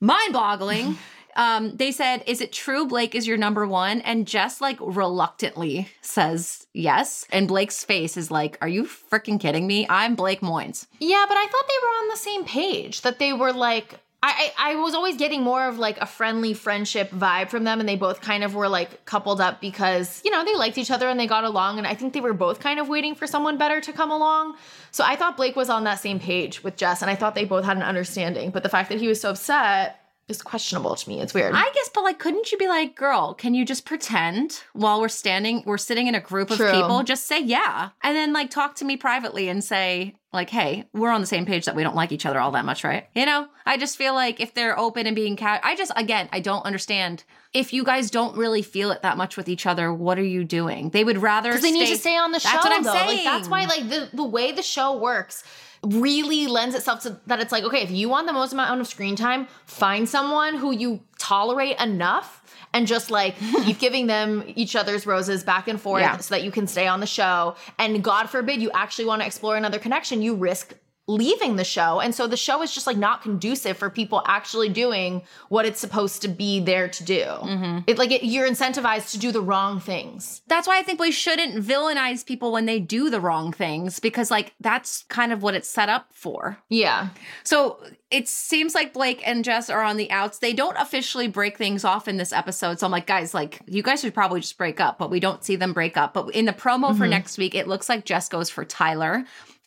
[0.00, 0.98] Mind boggling.
[1.36, 4.00] um, they said, Is it true Blake is your number one?
[4.00, 7.26] And Jess, like, reluctantly says yes.
[7.30, 9.86] And Blake's face is like, Are you freaking kidding me?
[9.88, 10.86] I'm Blake Moynes.
[10.98, 13.02] Yeah, but I thought they were on the same page.
[13.02, 16.54] That they were like, I, I, I was always getting more of like a friendly
[16.54, 20.30] friendship vibe from them, and they both kind of were like coupled up because you
[20.30, 22.58] know they liked each other and they got along, and I think they were both
[22.60, 24.56] kind of waiting for someone better to come along.
[24.90, 27.44] So I thought Blake was on that same page with Jess, and I thought they
[27.44, 28.50] both had an understanding.
[28.50, 31.20] But the fact that he was so upset is questionable to me.
[31.20, 31.54] It's weird.
[31.54, 35.08] I guess, but like, couldn't you be like, girl, can you just pretend while we're
[35.08, 36.72] standing, we're sitting in a group of True.
[36.72, 37.90] people, just say yeah.
[38.02, 41.46] And then like talk to me privately and say, like, hey, we're on the same
[41.46, 43.08] page that we don't like each other all that much, right?
[43.14, 46.28] You know, I just feel like if they're open and being cat, I just, again,
[46.32, 47.24] I don't understand.
[47.54, 50.44] If you guys don't really feel it that much with each other, what are you
[50.44, 50.90] doing?
[50.90, 52.50] They would rather because they need to stay on the show.
[52.50, 52.92] That's what I'm though.
[52.92, 53.24] saying.
[53.24, 55.42] Like that's why like the the way the show works
[55.90, 58.86] really lends itself to that it's like okay if you want the most amount of
[58.86, 64.74] screen time find someone who you tolerate enough and just like keep giving them each
[64.76, 66.16] other's roses back and forth Yeah.
[66.18, 69.26] so that you can stay on the show and god forbid you actually want to
[69.26, 70.74] explore another connection you risk
[71.06, 74.68] leaving the show and so the show is just like not conducive for people actually
[74.68, 77.78] doing what it's supposed to be there to do mm-hmm.
[77.86, 81.10] it like it, you're incentivized to do the wrong things That's why I think we
[81.10, 85.54] shouldn't villainize people when they do the wrong things because, like, that's kind of what
[85.54, 86.58] it's set up for.
[86.68, 87.08] yeah
[87.44, 90.38] So it seems like Blake and Jess are on the outs.
[90.38, 92.78] They don't officially break things off in this episode.
[92.78, 95.44] So I'm like, guys, like, you guys should probably just break up, but we don't
[95.44, 96.14] see them break up.
[96.14, 97.10] But in the promo for mm-hmm.
[97.10, 99.24] next week, it looks like Jess goes for Tyler,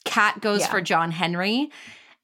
[0.09, 0.67] Kat goes Yeah.
[0.71, 1.69] for John Henry.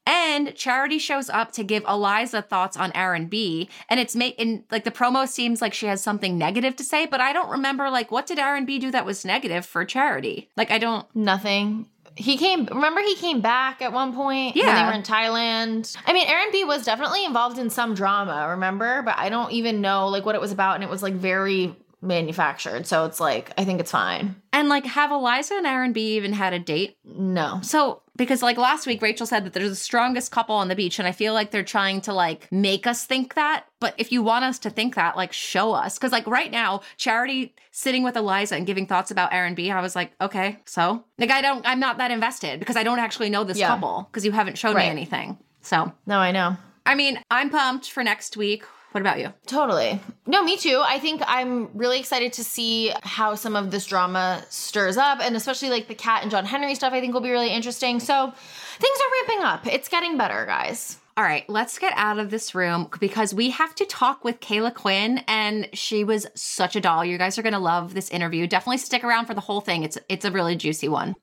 [0.08, 3.70] And Charity shows up to give Eliza thoughts on Aaron B.
[3.90, 7.08] And it's made in like the promo seems like she has something negative to say,
[7.08, 10.50] but I don't remember like what did Aaron B do that was negative for Charity?
[10.56, 11.88] Like I don't Nothing.
[12.18, 12.66] He came.
[12.68, 15.94] Remember, he came back at one point when they were in Thailand.
[16.08, 18.48] I mean, Aaron B was definitely involved in some drama.
[18.52, 21.14] Remember, but I don't even know like what it was about, and it was like
[21.16, 22.88] very manufactured.
[22.88, 24.36] So it's like I think it's fine.
[24.54, 26.98] and like have Eliza and Aaron B even had a date?
[27.04, 30.76] No, So, because like last week, Rachel said that they're the strongest couple on the
[30.76, 33.66] beach, and I feel like they're trying to like make us think that.
[33.82, 35.98] But if you want us to think that, like show us.
[35.98, 39.82] Because like right now, Charity sitting with Eliza and giving thoughts about Aaron B, I
[39.82, 43.30] was like, okay, so like I don't, I'm not that invested because I don't actually
[43.30, 43.68] know this Yeah.
[43.68, 44.86] couple because you haven't shown Right.
[44.86, 45.38] me anything.
[45.62, 46.56] So, no, I know.
[46.86, 48.64] I mean, I'm pumped for next week.
[48.96, 49.34] What about you?
[49.46, 50.00] Totally.
[50.26, 50.82] No, me too.
[50.82, 55.36] I think I'm really excited to see how some of this drama stirs up, and
[55.36, 56.94] especially like the Kat and John Henry stuff.
[56.94, 58.00] I think will be really interesting.
[58.00, 58.32] So
[58.80, 59.68] things are ramping up.
[59.68, 60.98] It's getting better, guys.
[61.18, 64.74] All right, let's get out of this room because we have to talk with Caila
[64.74, 67.04] Quinn, and she was such a doll.
[67.04, 68.48] You guys are gonna love this interview.
[68.48, 69.84] Definitely stick around for the whole thing.
[69.84, 71.16] It's it's a really juicy one.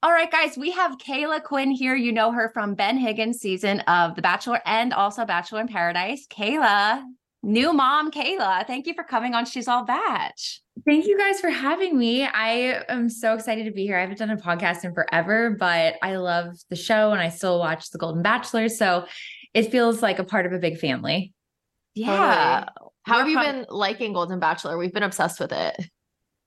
[0.00, 1.96] All right, guys, we have Caila Quinn here.
[1.96, 6.24] You know her from Ben Higgins' season of The Bachelor and also Bachelor in Paradise.
[6.28, 7.02] Caila,
[7.42, 8.64] new mom, Caila.
[8.64, 10.34] Thank you for coming on She's All Bach.
[10.86, 12.24] Thank you guys for having me.
[12.24, 13.96] I am so excited to be here.
[13.96, 17.58] I haven't done a podcast in forever, but I love the show and I still
[17.58, 18.68] watch The Golden Bachelor.
[18.68, 19.04] So
[19.52, 21.32] it feels like a part of a big family.
[21.96, 22.66] Yeah.
[23.02, 24.78] How We're have you prob- been liking Golden Bachelor?
[24.78, 25.74] We've been obsessed with it.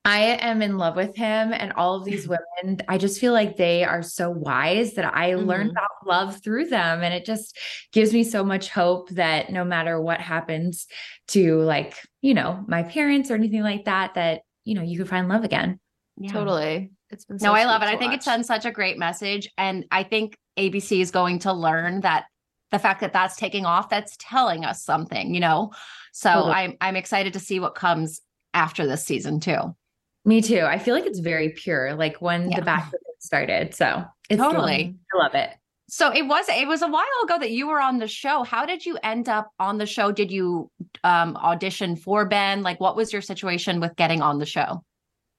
[0.03, 2.27] I am in love with him and all of these
[2.63, 2.79] women.
[2.87, 5.73] I just feel like they are so wise that I learned Mhm.
[5.73, 7.03] about love through them.
[7.03, 7.57] And it just
[7.91, 10.87] gives me so much hope that no matter what happens
[11.29, 15.05] to, like, you know, my parents or anything like that, that, you know, you can
[15.07, 15.79] find love again.
[16.17, 16.31] Yeah.
[16.31, 16.91] Totally.
[17.11, 17.85] It's been so No, I love it.
[17.89, 18.23] I to think it watch.
[18.23, 19.49] sends such a great message.
[19.57, 22.25] And I think ABC is going to learn that
[22.71, 25.71] the fact that that's taking off, that's telling us something, you know?
[26.13, 26.53] So totally.
[26.53, 28.21] I'm I'm excited to see what comes
[28.53, 29.75] after this season too.
[30.23, 30.61] Me too.
[30.61, 32.59] I feel like it's very pure, like when yeah.
[32.59, 33.73] the back started.
[33.73, 35.51] So it's totally, I love it.
[35.89, 38.43] So it was it was a while ago that you were on the show.
[38.43, 40.11] How did you end up on the show?
[40.11, 40.69] Did you
[41.03, 42.61] um, audition for Ben?
[42.61, 44.83] Like, what was your situation with getting on the show?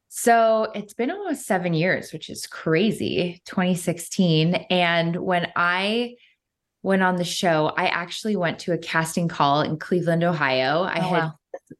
[0.09, 3.41] So it's been almost seven years, which is crazy.
[3.47, 6.17] 2016, and when I
[6.83, 10.83] went on the show, I actually went to a casting call in Cleveland, Ohio.
[10.83, 11.33] I oh, had wow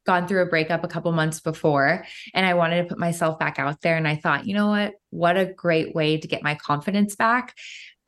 [0.07, 3.59] gone through a breakup a couple months before and I wanted to put myself back
[3.59, 3.97] out there.
[3.97, 4.95] And I thought, you know what?
[5.11, 7.55] What a great way to get my confidence back.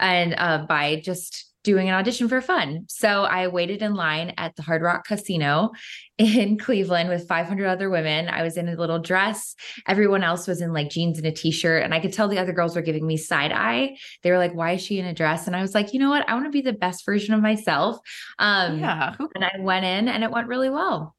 [0.00, 2.84] And uh, by just doing an audition for fun.
[2.88, 5.72] So I waited in line at the Hard Rock Casino
[6.18, 8.28] in Cleveland with 500 other women.
[8.28, 9.56] I was in a little dress.
[9.88, 11.82] Everyone else was in like jeans and a t-shirt.
[11.82, 13.96] And I could tell the other girls were giving me side eye.
[14.22, 15.46] They were like, why is she in a dress?
[15.46, 16.28] And I was like, you know what?
[16.28, 17.98] I want to be the best version of myself.
[18.38, 19.16] Um, yeah.
[19.34, 21.13] And I went in and it went really well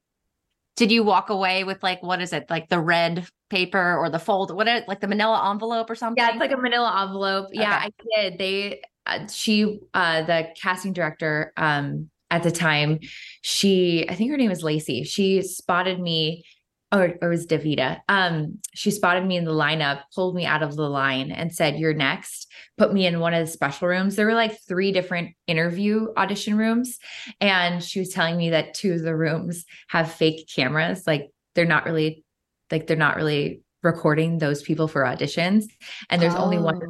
[0.76, 2.46] did you walk away with like what is it?
[2.48, 6.22] Like the red paper or the fold what is, like the manila envelope or something
[6.22, 7.48] yeah it's like a manila envelope.
[7.52, 8.38] Yeah i did.
[8.38, 12.98] They uh, she uh the casting director um at the time
[13.42, 15.04] she i think her name was lacey.
[15.04, 16.44] She spotted me
[16.92, 18.00] or, or it was Davita.
[18.08, 21.78] Um, she spotted me in the lineup, pulled me out of the line, and said,
[21.78, 22.50] You're next.
[22.78, 24.16] Put me in one of the special rooms.
[24.16, 26.98] There were like three different interview audition rooms.
[27.40, 31.06] And she was telling me that two of the rooms have fake cameras.
[31.06, 32.24] Like they're not really,
[32.70, 35.64] like they're not really recording those people for auditions.
[36.10, 36.44] And there's oh.
[36.44, 36.80] only one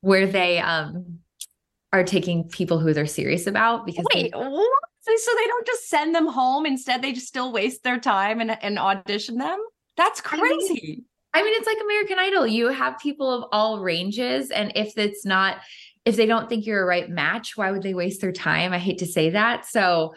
[0.00, 1.18] where they um
[1.92, 4.82] are taking people who they're serious about because Wait, they, what?
[5.04, 6.64] So they don't just send them home.
[6.64, 9.58] Instead, they just still waste their time and, and audition them.
[9.96, 10.44] That's crazy.
[10.44, 12.46] I mean, I mean, it's like American Idol.
[12.46, 14.50] You have people of all ranges.
[14.50, 15.58] And if it's not,
[16.04, 18.72] if they don't think you're a right match, why would they waste their time?
[18.72, 19.66] I hate to say that.
[19.66, 20.14] So,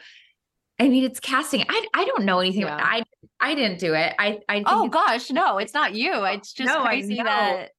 [0.80, 1.64] I mean, it's casting.
[1.68, 2.62] I I don't know anything.
[2.62, 2.78] Yeah.
[2.80, 3.04] I
[3.40, 4.14] I didn't do it.
[4.20, 6.26] I I oh gosh, no, it's not you.
[6.26, 7.70] It's just no, crazy I that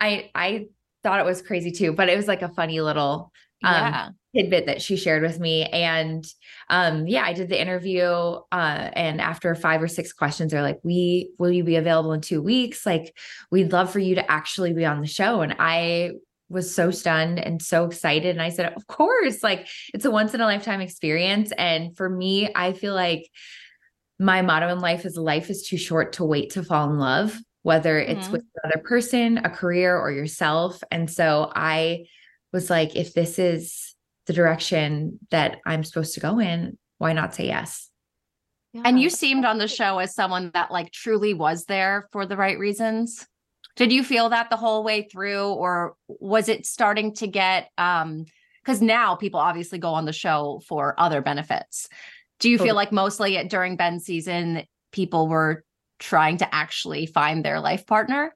[0.00, 0.66] I I
[1.02, 3.32] thought it was crazy too, but it was like a funny little
[3.62, 4.08] um, yeah.
[4.34, 5.64] Tidbit that she shared with me.
[5.64, 6.24] And
[6.68, 8.02] um, yeah, I did the interview.
[8.02, 12.20] Uh, and after five or six questions, they're like, "We will you be available in
[12.20, 12.86] two weeks?
[12.86, 13.16] Like,
[13.50, 16.12] we'd love for you to actually be on the show." And I
[16.48, 18.30] was so stunned and so excited.
[18.30, 19.42] And I said, "Of course!
[19.42, 23.28] Like, it's a once in a lifetime experience." And for me, I feel like
[24.18, 27.38] my motto in life is life is too short to wait to fall in love
[27.62, 28.32] whether it's mm-hmm.
[28.32, 30.82] with another person, a career, or yourself.
[30.90, 32.06] And so I
[32.52, 33.89] was like, if this is
[34.30, 37.90] the direction that I'm supposed to go in, why not say yes?
[38.72, 38.82] Yeah.
[38.84, 42.36] And you seemed on the show as someone that like truly was there for the
[42.36, 43.26] right reasons.
[43.74, 48.26] Did you feel that the whole way through or was it starting to get um
[48.64, 51.88] cuz now people obviously go on the show for other benefits.
[52.38, 54.62] Do you feel like mostly during Ben's season
[54.92, 55.64] people were
[55.98, 58.32] trying to actually find their life partner?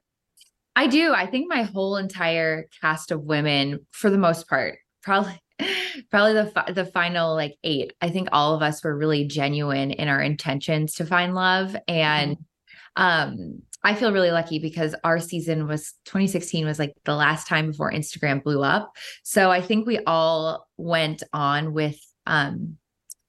[0.75, 1.13] I do.
[1.13, 5.39] I think my whole entire cast of women, for the most part, probably
[6.11, 7.93] probably the fi- the final like eight.
[8.01, 12.37] I think all of us were really genuine in our intentions to find love, and
[12.37, 13.03] mm-hmm.
[13.03, 17.67] um, I feel really lucky because our season was 2016 was like the last time
[17.71, 18.91] before Instagram blew up.
[19.23, 22.77] So I think we all went on with um,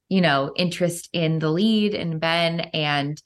[0.09, 3.20] you know, interest in the lead and Ben and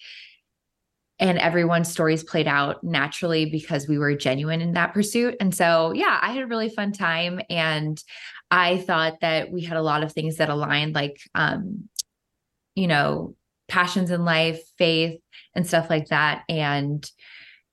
[1.18, 5.36] and everyone's stories played out naturally because we were genuine in that pursuit.
[5.38, 8.02] And so, yeah, I had a really fun time and
[8.50, 11.88] I thought that we had a lot of things that aligned like um
[12.74, 13.34] you know,
[13.68, 15.20] passions in life, faith
[15.54, 17.08] and stuff like that and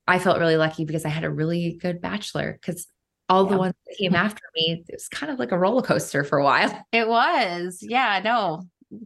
[0.10, 2.88] I felt really lucky because I had a really good bachelor cuz
[3.30, 3.52] all yeah.
[3.52, 6.38] the ones that came after me, it was kind of like a roller coaster for
[6.38, 6.86] a while.
[6.92, 7.80] It was.
[7.82, 8.62] Yeah, no.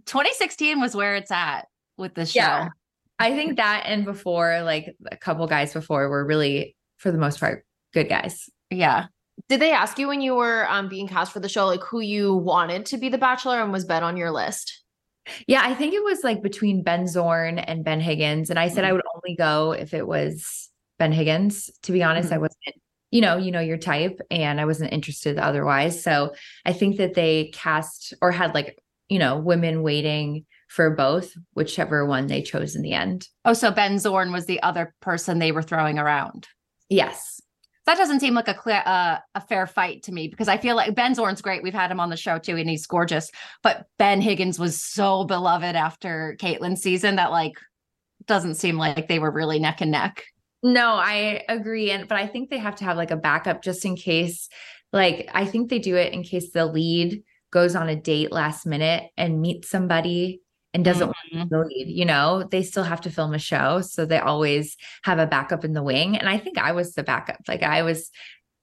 [0.06, 1.68] 2016 was where it's at
[1.98, 2.40] with the show.
[2.40, 2.70] Yeah.
[3.20, 7.40] I think that and before, like a couple guys before, were really, for the most
[7.40, 8.50] part, good guys.
[8.70, 9.08] Yeah.
[9.48, 12.00] Did they ask you when you were um, being cast for the show, like who
[12.00, 14.84] you wanted to be the Bachelor, and was Ben on your list?
[15.48, 18.84] Yeah, I think it was like between Ben Zorn and Ben Higgins, and I said
[18.84, 18.90] mm-hmm.
[18.90, 20.70] I would only go if it was
[21.00, 21.70] Ben Higgins.
[21.84, 22.36] To be honest, mm-hmm.
[22.36, 22.76] I wasn't
[23.12, 26.02] you know, you know your type and I wasn't interested otherwise.
[26.02, 26.34] So
[26.66, 28.80] I think that they cast or had like,
[29.10, 33.28] you know, women waiting for both, whichever one they chose in the end.
[33.44, 36.48] Oh, so Ben Zorn was the other person they were throwing around.
[36.90, 37.41] Yes.
[37.86, 40.76] That doesn't seem like a clear, uh, a fair fight to me because I feel
[40.76, 41.64] like Ben Zorn's great.
[41.64, 43.32] We've had him on the show too, and he's gorgeous.
[43.64, 47.54] But Ben Higgins was so beloved after Kaitlyn's season that like
[48.28, 50.24] doesn't seem like they were really neck and neck.
[50.64, 53.84] No, I agree, and but I think they have to have like a backup just
[53.84, 54.48] in case.
[54.94, 58.66] Like I think they do it in case the lead goes on a date last
[58.66, 60.42] minute and meets somebody
[60.74, 61.38] and doesn't mm-hmm.
[61.38, 63.82] want to lead, you know, they still have to film a show.
[63.82, 66.18] So they always have a backup in the wing.
[66.18, 67.42] And I think I was the backup.
[67.48, 68.10] Like I was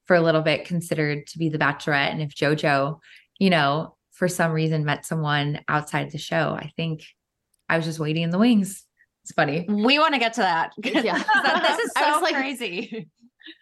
[0.07, 2.13] for a little bit considered to be the bachelorette.
[2.13, 2.99] And if JoJo,
[3.39, 7.05] you know, for some reason met someone outside the show, I think
[7.69, 8.85] I was just waiting in the wings.
[9.25, 9.67] It's funny.
[9.69, 10.73] We want to get to that.
[10.83, 11.19] Yeah.
[11.19, 13.09] this is so like, crazy.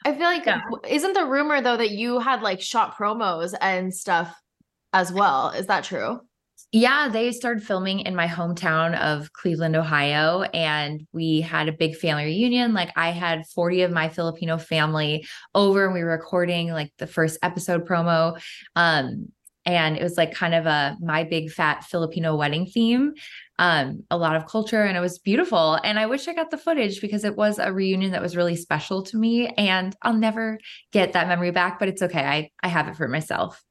[0.05, 0.61] I feel like yeah.
[0.89, 4.41] isn't the rumor though that you had like shot promos and stuff
[4.93, 5.51] as well?
[5.51, 6.21] Is that true?
[6.73, 11.97] Yeah, they started filming in my hometown of Cleveland, Ohio, and we had a big
[11.97, 12.75] family reunion.
[12.75, 17.07] Like I had 40 of my Filipino family over and we were recording like the
[17.07, 18.39] first episode promo.
[18.75, 19.29] Um,
[19.65, 23.15] and it was like kind of a my big fat Filipino wedding theme.
[23.59, 25.79] Um, a lot of culture and it was beautiful.
[25.83, 28.57] And I wish I got the footage because it was a reunion that was really
[28.57, 29.49] special to me.
[29.57, 30.59] And I'll never
[30.93, 32.21] get that memory back, but it's okay.
[32.25, 33.65] I, I have it for myself.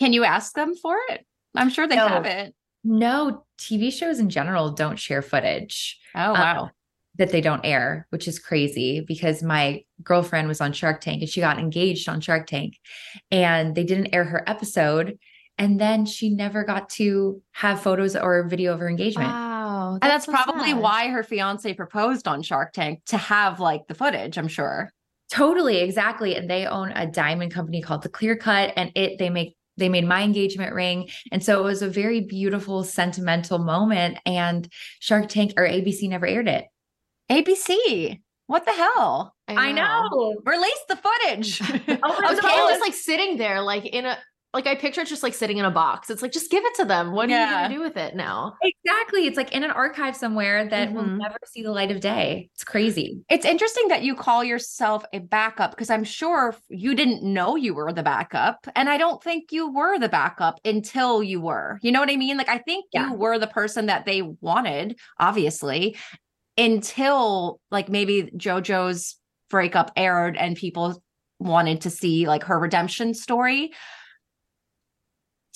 [0.00, 1.24] Can you ask them for it?
[1.54, 2.54] I'm sure they no, haven't.
[2.82, 5.98] No, TV shows in general don't share footage.
[6.14, 6.62] Oh, um, wow.
[6.64, 6.70] Um,
[7.16, 11.30] that they don't air, which is crazy because my girlfriend was on Shark Tank and
[11.30, 12.80] she got engaged on Shark Tank
[13.30, 15.16] and they didn't air her episode.
[15.56, 19.28] And then she never got to have photos or video of her engagement.
[19.28, 19.98] Wow.
[20.00, 20.80] That's and that's so probably sad.
[20.80, 24.90] why her fiance proposed on Shark Tank to have like the footage, I'm sure.
[25.30, 26.34] Totally, exactly.
[26.34, 29.88] And they own a diamond company called The Clear Cut and it they make they
[29.88, 31.08] made my engagement ring.
[31.32, 34.18] And so it was a very beautiful, sentimental moment.
[34.26, 34.68] And
[35.00, 36.66] Shark Tank or ABC never aired it.
[37.30, 38.20] ABC.
[38.46, 39.34] What the hell?
[39.48, 39.82] I know.
[39.82, 40.36] I know.
[40.44, 41.60] Release the footage.
[42.02, 44.18] oh, okay, just like sitting there, like in a
[44.54, 46.08] like I picture it just like sitting in a box.
[46.08, 47.12] It's like just give it to them.
[47.12, 47.36] What yeah.
[47.36, 48.54] are you gonna do with it now?
[48.62, 49.26] Exactly.
[49.26, 50.96] It's like in an archive somewhere that mm-hmm.
[50.96, 52.48] will never see the light of day.
[52.54, 53.22] It's crazy.
[53.28, 57.74] It's interesting that you call yourself a backup because I'm sure you didn't know you
[57.74, 58.66] were the backup.
[58.76, 61.78] And I don't think you were the backup until you were.
[61.82, 62.36] You know what I mean?
[62.36, 63.10] Like I think yeah.
[63.10, 65.96] you were the person that they wanted, obviously,
[66.56, 69.16] until like maybe JoJo's
[69.50, 71.02] breakup aired and people
[71.40, 73.72] wanted to see like her redemption story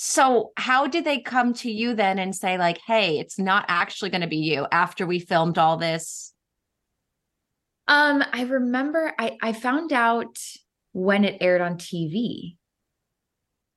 [0.01, 4.11] so, how did they come to you then and say, like, hey, it's not actually
[4.11, 6.33] going to be you after we filmed all this?
[7.89, 10.39] Um, I remember I, I found out
[10.93, 12.55] when it aired on TV.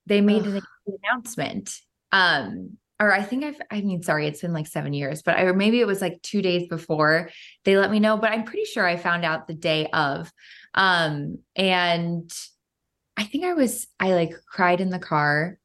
[0.05, 0.61] They made Ugh.
[0.85, 1.75] an announcement.
[2.11, 5.41] Um, or I think I've, I mean, sorry, it's been like seven years, but I,
[5.45, 7.31] or maybe it was like two days before
[7.65, 10.31] they let me know, but I'm pretty sure I found out the day of.
[10.75, 12.31] Um, and
[13.17, 15.57] I think I was, I like cried in the car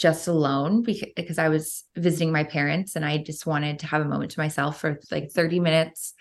[0.00, 4.08] just alone because, I was visiting my parents and I just wanted to have a
[4.08, 6.14] moment to myself for like 30 minutes.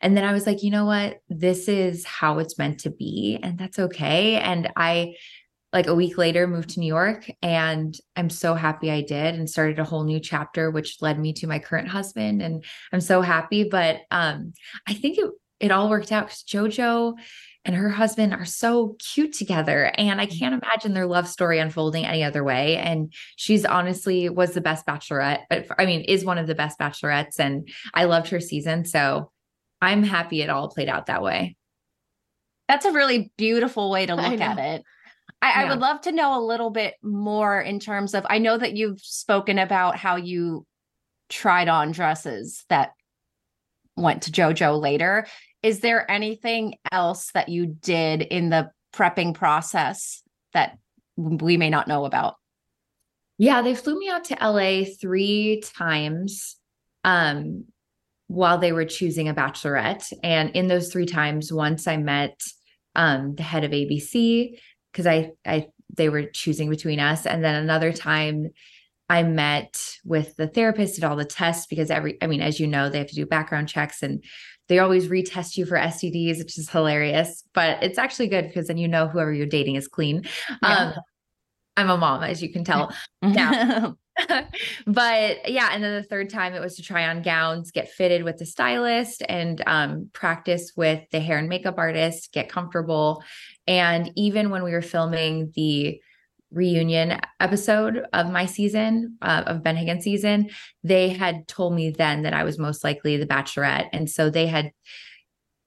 [0.00, 1.18] And then I was like, you know what?
[1.28, 3.38] This is how it's meant to be.
[3.42, 4.36] And that's okay.
[4.36, 5.16] And I,
[5.72, 7.28] like a week later, moved to New York.
[7.42, 11.32] And I'm so happy I did and started a whole new chapter, which led me
[11.34, 12.40] to my current husband.
[12.40, 13.64] And I'm so happy.
[13.64, 14.52] But um,
[14.86, 17.14] I think it, it all worked out because JoJo
[17.64, 20.38] and her husband are so cute together and i mm-hmm.
[20.38, 24.86] can't imagine their love story unfolding any other way and she's honestly was the best
[24.86, 28.84] bachelorette uh, i mean is one of the best bachelorettes and i loved her season
[28.84, 29.30] so
[29.80, 31.56] i'm happy it all played out that way
[32.68, 34.82] that's a really beautiful way to look at it
[35.42, 35.66] I, yeah.
[35.66, 38.74] I would love to know a little bit more in terms of i know that
[38.74, 40.66] you've spoken about how you
[41.28, 42.92] tried on dresses that
[43.96, 45.26] went to JoJo later
[45.64, 50.78] is there anything else that you did in the prepping process that
[51.16, 52.34] we may not know about?
[53.38, 56.56] Yeah, they flew me out to LA three times
[57.02, 57.64] um,
[58.26, 60.12] while they were choosing a bachelorette.
[60.22, 62.38] And in those three times, once I met
[62.94, 64.58] um, the head of ABC
[64.92, 68.50] because I, I, they were choosing between us, and then another time
[69.08, 72.66] I met with the therapist, did all the tests because every, I mean, as you
[72.66, 74.24] know, they have to do background checks and
[74.68, 78.78] they always retest you for STDs, which is hilarious, but it's actually good because then
[78.78, 80.24] you know whoever you're dating is clean.
[80.62, 80.68] Yeah.
[80.68, 80.94] Um,
[81.76, 82.92] I'm a mom, as you can tell.
[84.86, 88.22] But yeah, and then the third time it was to try on gowns, get fitted
[88.22, 93.24] with the stylist, and um, practice with the hair and makeup artist, get comfortable.
[93.66, 96.00] And even when we were filming the
[96.50, 100.50] reunion episode of my season uh, of Ben Higgins season,
[100.82, 103.88] they had told me then that I was most likely the bachelorette.
[103.92, 104.70] And so they had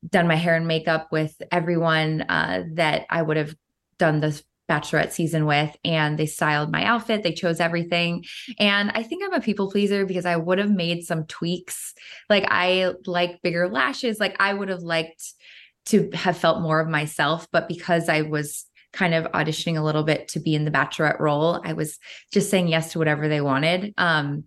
[0.07, 3.55] done my hair and makeup with everyone uh, that I would have
[3.97, 5.75] done the bachelorette season with.
[5.83, 7.23] And they styled my outfit.
[7.23, 8.25] They chose everything.
[8.59, 11.93] And i think i'm a people pleaser because i would have made some tweaks.
[12.29, 14.19] Like i like bigger lashes.
[14.19, 15.23] Like i would have liked
[15.87, 17.47] to have felt more of myself.
[17.51, 21.19] But because i was kind of auditioning a little bit to be in the bachelorette
[21.19, 21.61] role.
[21.63, 21.99] I was
[22.31, 23.93] just saying yes to whatever they wanted.
[23.97, 24.45] Um,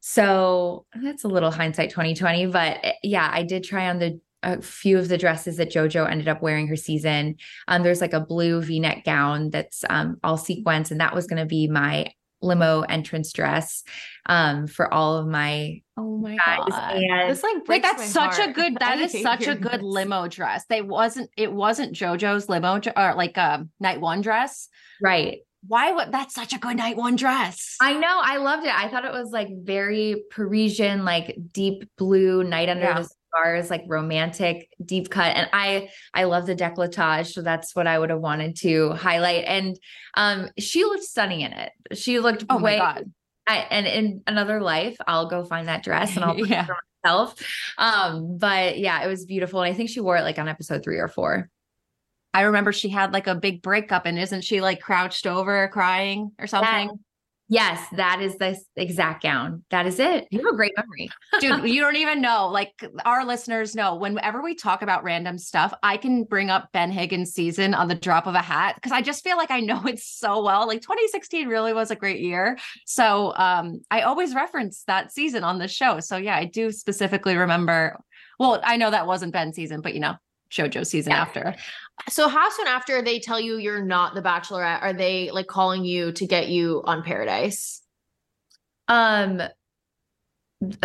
[0.00, 4.62] so that's a little hindsight 2020, but eh, yeah, I did try on the a
[4.62, 7.36] few of the dresses that JoJo ended up wearing her season.
[7.66, 11.40] Um, there's like a blue V-neck gown that's um, all sequins, and that was going
[11.40, 12.06] to be my
[12.42, 13.82] limo entrance dress
[14.26, 16.92] um, for all of my Oh my god.
[16.94, 18.76] And This like Wait, that's such a good.
[18.80, 20.64] That is such a good limo dress.
[20.68, 21.30] They wasn't.
[21.38, 24.68] It wasn't JoJo's limo or like a night one dress.
[25.00, 25.38] right.
[25.68, 27.76] Why would that's such a good night one dress?
[27.80, 28.20] I know.
[28.22, 28.72] I loved it.
[28.72, 33.00] I thought it was like very Parisian, like deep blue, night under Yeah.
[33.00, 35.36] the stars, like romantic, deep cut.
[35.36, 37.32] And I I love the decolletage.
[37.32, 39.44] So that's what I would have wanted to highlight.
[39.46, 39.78] And
[40.16, 41.72] um she looked stunning in it.
[41.94, 43.12] She looked oh way my god.
[43.48, 46.62] I, and in another life, I'll go find that dress and I'll put Yeah.
[46.62, 47.40] it for myself.
[47.78, 49.62] Um, but yeah, it was beautiful.
[49.62, 51.48] And I think she wore it like on episode three or four.
[52.34, 56.32] I remember she had like a big breakup, and isn't she like crouched over crying
[56.38, 56.90] or something?
[57.48, 59.62] Yes, that is the exact gown.
[59.70, 60.26] That is it.
[60.32, 61.10] You have a great memory.
[61.40, 62.48] Dude, you don't even know.
[62.48, 62.72] Like
[63.04, 67.32] our listeners know, whenever we talk about random stuff, I can bring up Ben Higgins'
[67.32, 70.00] season on the drop of a hat because I just feel like I know it
[70.00, 70.66] so well.
[70.66, 72.58] Like 2016 really was a great year.
[72.84, 76.00] So um, I always reference that season on the show.
[76.00, 78.00] So yeah, I do specifically remember.
[78.40, 80.16] Well, I know that wasn't Ben's season, but you know,
[80.50, 81.22] JoJo's season Yeah.
[81.22, 81.54] after.
[82.08, 85.84] So how soon after they tell you you're not the bachelorette are they like calling
[85.84, 87.82] you to get you on Paradise?
[88.88, 89.42] Um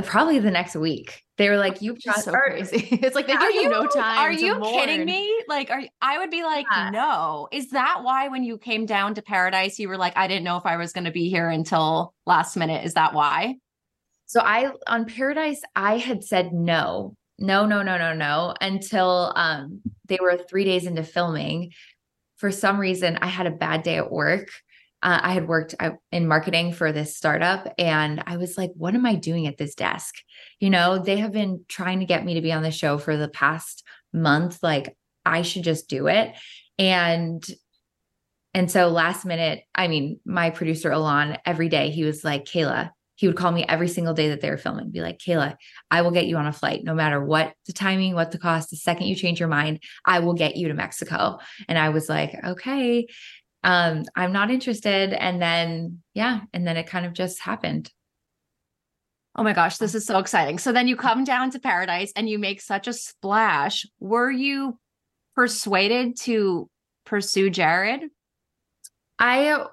[0.03, 1.23] probably the next week.
[1.37, 2.87] They were like, you Which is so crazy.
[3.01, 4.19] It's like they give you, you no time.
[4.19, 5.43] Are you kidding me?
[5.47, 6.89] Like, are I would be like, Yeah.
[6.91, 7.47] no.
[7.51, 10.57] Is that why when you came down to Paradise, you were like, I didn't know
[10.57, 12.85] if I was going to be here until last minute?
[12.85, 13.55] Is that why?
[14.27, 19.81] So I on Paradise, I had said no, no, no, no, no, no, until um
[20.07, 21.71] they were three days into filming.
[22.37, 24.49] For some reason, I had a bad day at work.
[25.03, 28.93] Uh, I had worked uh, in marketing for this startup, and I was like, "What
[28.93, 30.15] am I doing at this desk?"
[30.59, 33.17] You know, they have been trying to get me to be on the show for
[33.17, 34.59] the past month.
[34.61, 34.95] Like,
[35.25, 36.33] I should just do it.
[36.77, 37.43] And
[38.53, 42.91] and so last minute, I mean, my producer Alon, every day he was like, Caila,
[43.21, 45.55] he would call me every single day that they were filming, be like, Caila,
[45.91, 48.71] I will get you on a flight, no matter what the timing, what the cost.
[48.71, 51.37] The second you change your mind, I will get you to Mexico.
[51.67, 53.05] And I was like, okay,
[53.63, 55.13] um, I'm not interested.
[55.13, 57.91] And then, yeah, and then it kind of just happened.
[59.35, 60.57] Oh my gosh, this is so exciting.
[60.57, 63.85] So then you come down to Paradise and you make such a splash.
[63.99, 64.79] Were you
[65.35, 66.67] persuaded to
[67.05, 68.01] pursue Jared?
[69.19, 69.63] I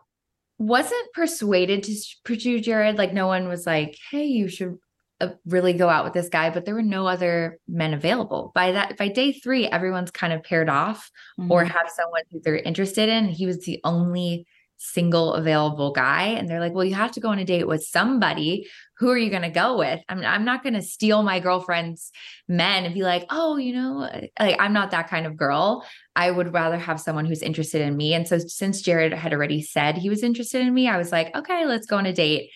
[0.59, 1.95] wasn't persuaded to
[2.25, 2.99] pursue Jared.
[2.99, 4.77] Like, no one was like, hey, you should
[5.21, 8.53] uh, really go out with this guy, but there were no other men available.
[8.55, 11.11] By that, by day three, everyone's kind of paired off
[11.49, 11.71] or Mm-hmm.
[11.71, 13.27] have someone who they're interested in.
[13.29, 16.23] He was the only single available guy.
[16.25, 18.69] And they're like, well, you have to go on a date with somebody.
[18.99, 20.01] Who are you going to go with?
[20.09, 22.11] I'm, I'm not going to steal my girlfriend's
[22.49, 24.11] men and be like, oh, you know,
[24.41, 25.87] like I'm not that kind of girl.
[26.17, 28.15] I would rather have someone who's interested in me.
[28.15, 31.35] And so since Jared had already said he was interested in me, I was like,
[31.37, 32.51] okay, let's go on a date.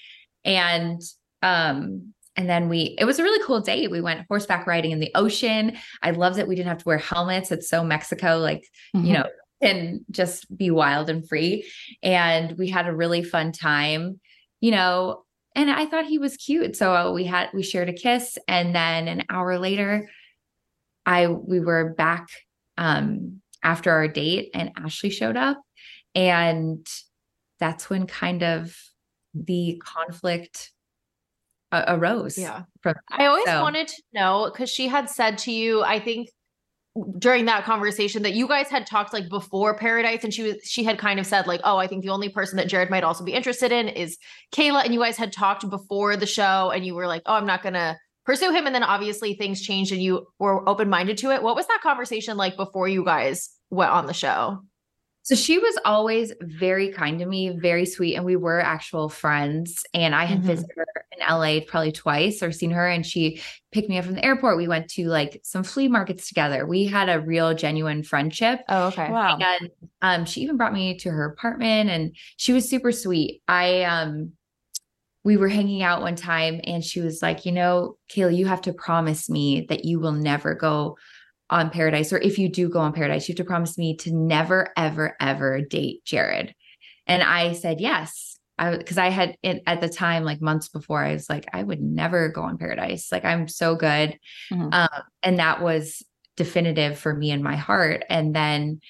[0.45, 1.01] And,
[1.43, 3.91] um, and then we, it was a really cool date.
[3.91, 5.77] We went horseback riding in the ocean.
[6.03, 7.53] I love that we didn't have to wear helmets.
[7.53, 8.65] It's so Mexico, like,
[8.97, 9.07] Mm-hmm.
[9.07, 9.27] you know,
[9.61, 11.65] and just be wild and free.
[12.03, 14.19] And we had a really fun time,
[14.61, 15.23] you know,
[15.55, 16.77] and I thought he was cute.
[16.77, 18.39] So uh, we had, we shared a kiss.
[18.49, 20.09] And then an hour later,
[21.07, 22.29] I, we were back,
[22.79, 25.61] um, after our date and Ashley showed up.
[26.15, 26.87] And
[27.61, 28.77] that's when kind of
[29.35, 30.73] the conflict
[31.71, 32.37] uh, arose.
[32.37, 32.63] Yeah.
[32.83, 36.29] From I always So- wanted to know because she had said to you, I think
[37.19, 40.85] during that conversation that you guys had talked like before Paradise, and she was she
[40.85, 43.25] had kind of said like, oh, I think the only person that Jared might also
[43.25, 44.19] be interested in is
[44.53, 47.47] Caila, and you guys had talked before the show, and you were like, oh, I'm
[47.47, 51.31] not gonna pursue him, and then obviously things changed, and you were open minded to
[51.31, 51.43] it.
[51.43, 54.59] What was that conversation like before you guys went on the show?
[55.25, 59.85] So she was always very kind to me, very sweet, and we were actual friends.
[59.95, 60.47] And I had Mhm.
[60.47, 63.41] visited her in LA probably twice or seen her, and she
[63.71, 64.57] picked me up from the airport.
[64.57, 66.67] We went to like some flea markets together.
[66.67, 68.61] We had a real, genuine friendship.
[68.69, 69.11] Oh, okay.
[69.11, 69.39] Wow.
[69.39, 69.71] And
[70.01, 73.43] um, she even brought me to her apartment, and she was super sweet.
[73.49, 74.33] I um,
[75.25, 78.63] we were hanging out one time, and she was like, "You know, Caila, you have
[78.63, 80.97] to promise me that you will never go."
[81.51, 84.11] on Paradise, or if you do go on Paradise, you have to promise me to
[84.11, 86.55] never, ever, ever date Jared.
[87.07, 88.32] And I said yes.
[88.59, 91.63] I because I had it at the time, like months before, I was like, I
[91.63, 93.11] would never go on Paradise.
[93.11, 94.19] Like I'm so good.
[94.51, 94.73] Mhm.
[94.73, 96.03] Um, and that was
[96.37, 98.05] definitive for me in my heart.
[98.09, 98.81] And then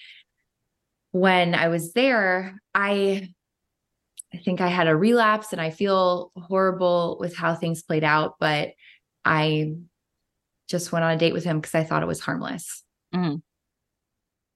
[1.13, 3.29] when I was there, I
[4.35, 8.37] I think I had a relapse and I feel horrible with how things played out,
[8.41, 8.71] but
[9.25, 9.75] I
[10.69, 12.83] just went on a date with him because I thought it was harmless.
[13.15, 13.37] Mm-hmm.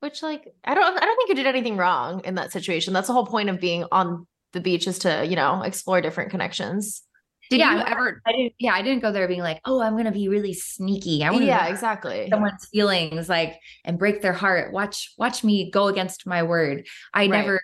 [0.01, 2.93] Which like I don't I don't think you did anything wrong in that situation.
[2.95, 6.31] That's the whole point of being on the beach is to, you know, explore different
[6.31, 7.03] connections.
[7.49, 9.97] Did yeah, you ever I didn't yeah, I didn't go there being like, oh, I'm
[9.97, 11.23] gonna be really sneaky.
[11.23, 12.27] I want to Yeah, exactly.
[12.29, 14.73] someone's feelings like and break their heart.
[14.73, 16.87] Watch watch me go against my word.
[17.15, 17.31] I Right.
[17.31, 17.61] never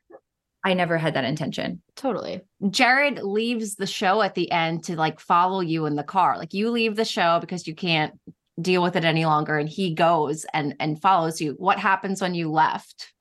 [0.64, 1.82] I never had that intention.
[1.96, 2.42] Totally.
[2.70, 6.38] Jared leaves the show at the end to like follow you in the car.
[6.38, 8.14] Like you leave the show because you can't
[8.60, 11.54] deal with it any longer and he goes and and follows you.
[11.58, 13.12] What happens when you left?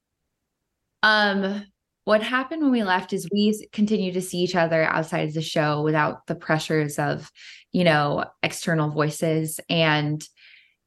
[1.02, 1.66] Um,
[2.04, 5.42] what happened when we left is we continued to see each other outside of the
[5.42, 7.32] show without the pressures of,
[7.72, 10.28] you know, external voices, and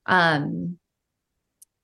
[0.06, 0.78] um,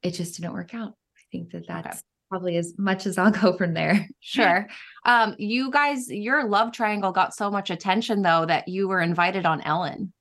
[0.03, 0.95] it just didn't work out.
[1.17, 4.09] I think that that's probably as much as I'll go from there.
[4.21, 4.67] Sure.
[5.07, 9.47] Um you guys your love triangle got so much attention though that you were invited
[9.47, 10.13] on Ellen.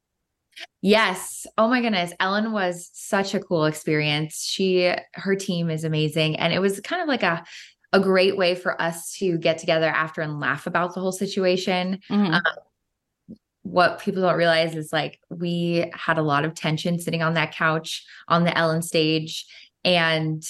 [0.81, 1.45] Yes.
[1.57, 2.13] Oh my goodness.
[2.19, 4.45] Ellen was such a cool experience.
[4.49, 6.37] She, her team is amazing.
[6.37, 7.43] And it was kind of like a,
[7.91, 11.99] a great way for us to get together after and laugh about the whole situation.
[12.09, 12.41] Mhm.
[13.63, 17.53] what people don't realize is like we had a lot of tension sitting on that
[17.53, 19.45] couch on the Ellen stage
[19.83, 20.41] and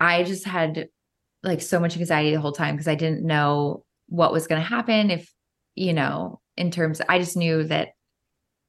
[0.00, 0.88] I just had
[1.44, 4.66] like so much anxiety the whole time because I didn't know what was going to
[4.66, 5.30] happen if
[5.76, 7.90] you know in terms I just knew that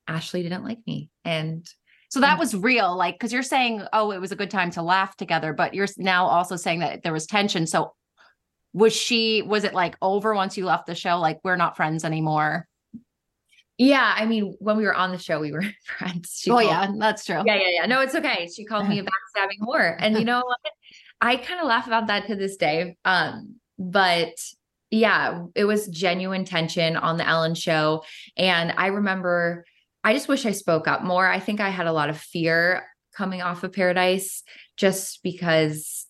[0.07, 1.65] Ashley didn't like me and
[2.13, 4.83] So that was real, like, because you're saying, oh, it was a good time to
[4.83, 7.65] laugh together, but you're now also saying that there was tension.
[7.65, 7.95] So
[8.71, 11.17] was she, was it like over once you left the show?
[11.17, 12.67] Like, we're not friends anymore?
[13.79, 15.63] yeah I mean when we were on the show we were
[15.97, 17.41] friends She oh, called- yeah, that's true.
[17.43, 17.85] Yeah, yeah, yeah.
[17.87, 18.47] No, it's okay.
[18.55, 19.03] She called me a
[19.35, 19.95] backstabbing whore.
[19.97, 20.59] And you know what?
[21.19, 22.95] I kind of laugh about that to this day.
[23.03, 24.35] Um, but
[24.91, 28.03] yeah, it was genuine tension on the Ellen show.
[28.37, 29.65] And I remember
[30.03, 31.27] I just wish I spoke up more.
[31.27, 32.83] I think I had a lot of fear
[33.15, 34.43] coming off of Paradise
[34.75, 36.05] just because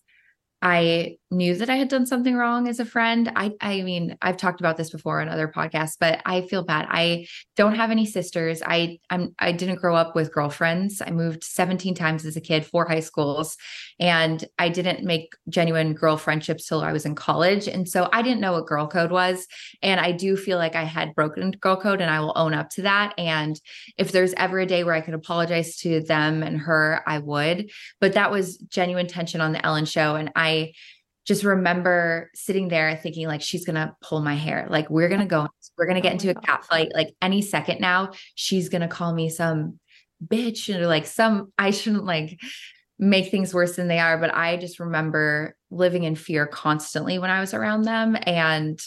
[0.60, 3.30] I knew that I had done something wrong as a friend.
[3.36, 6.86] I I mean, I've talked about this before on other podcasts, but I feel bad.
[6.88, 8.62] I don't have any sisters.
[8.64, 11.02] I I'm I didn't grow up with girlfriends.
[11.04, 13.56] I moved 17 times as a kid, four high schools,
[14.00, 17.68] and I didn't make genuine girl friendships till I was in college.
[17.68, 19.46] And so I didn't know what girl code was.
[19.82, 22.70] And I do feel like I had broken girl code and I will own up
[22.70, 23.14] to that.
[23.18, 23.60] And
[23.96, 27.70] if there's ever a day where I could apologize to them and her, I would.
[28.00, 30.16] But that was genuine tension on the Ellen show.
[30.16, 30.72] And I
[31.24, 34.66] just remember sitting there thinking like she's gonna pull my hair.
[34.68, 37.80] Like we're gonna go we're gonna get Oh into a cat fight like any second
[37.80, 39.78] now she's gonna call me some
[40.24, 42.40] bitch or like some i shouldn't like
[42.98, 47.30] make things worse than they are but i just remember living in fear constantly when
[47.30, 48.16] i was around them.
[48.22, 48.78] And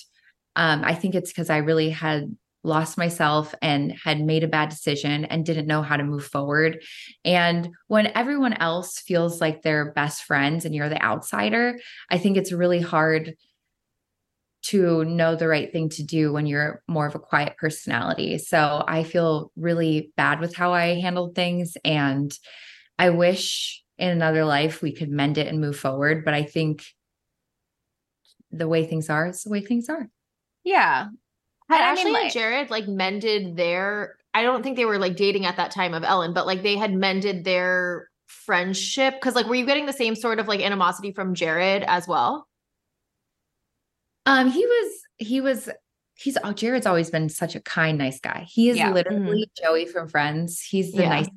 [0.55, 2.35] um, i think it's because i really had
[2.68, 6.84] lost myself and had made a bad decision and didn't know how to move forward
[7.26, 11.80] and when everyone else feels like they're best friends and you're the outsider
[12.11, 13.35] I think it's really hard
[14.64, 18.38] to know the right thing to do when you're more of a quiet personality.
[18.38, 21.77] So I feel really bad with how I handled things.
[21.85, 22.38] And
[22.99, 26.26] I wish in another life we could mend it and move forward.
[26.26, 26.84] But I think
[28.52, 30.10] the way things are is the way things are.
[30.64, 31.07] Yeah.
[31.69, 35.15] Had I Ashley mean, and Jared like mended their I don't think they were like
[35.15, 39.48] dating at that time of Ellen, but like they had mended their friendship because like
[39.48, 42.48] were you getting the same sort of like animosity from Jared as well?
[44.26, 45.69] Um, he was, he was,
[46.15, 48.45] he's, oh, Jared's always been such a kind, nice guy.
[48.49, 48.91] He is Yeah.
[48.91, 50.61] literally Joey from Friends.
[50.61, 51.10] He's the Yeah.
[51.10, 51.27] nice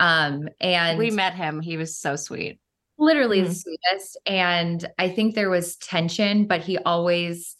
[0.00, 1.60] um, and we met him.
[1.60, 2.60] He was so sweet.
[3.00, 3.54] literally the Mhm.
[3.54, 4.18] sweetest.
[4.26, 7.56] And I think there was tension, but he always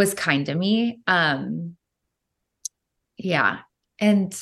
[0.00, 0.98] was kind to me.
[1.06, 1.76] Um,
[3.18, 3.58] yeah.
[3.98, 4.34] And,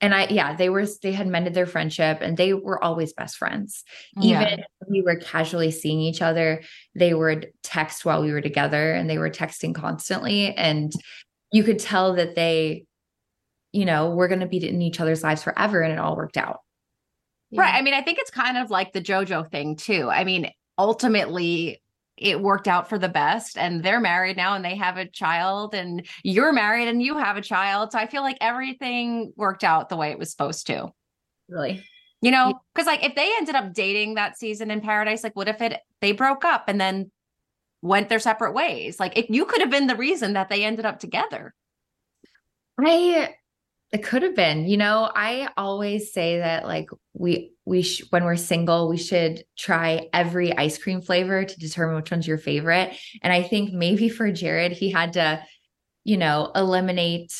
[0.00, 3.36] and I, yeah, they were, they had mended their friendship and they were always best
[3.36, 3.84] friends.
[4.16, 4.40] Yeah.
[4.40, 6.62] Even if we were casually seeing each other,
[6.94, 10.54] they would text while we were together and they were texting constantly.
[10.54, 10.90] And
[11.52, 12.86] you could tell that they,
[13.72, 15.82] you know, we're going to be in each other's lives forever.
[15.82, 16.60] And it all worked out.
[17.54, 17.74] Right.
[17.74, 20.08] I mean, I think it's kind of like the JoJo thing too.
[20.08, 21.81] I mean, ultimately,
[22.16, 25.74] it worked out for the best, and they're married now and they have a child,
[25.74, 27.92] and you're married and you have a child.
[27.92, 30.92] So I feel like everything worked out the way it was supposed to.
[31.48, 31.84] Really.
[32.20, 35.48] You know, because like if they ended up dating that season in Paradise, like what
[35.48, 37.10] if it they broke up and then
[37.82, 39.00] went their separate ways?
[39.00, 41.52] Like if you could have been the reason that they ended up together.
[42.80, 43.34] I
[43.92, 44.66] It could have been.
[44.66, 49.44] You know, I always say that like we we sh- when we're single, we should
[49.56, 52.96] try every ice cream flavor to determine which one's your favorite.
[53.22, 55.44] And I think maybe for Jared, he had to,
[56.04, 57.32] you know, eliminate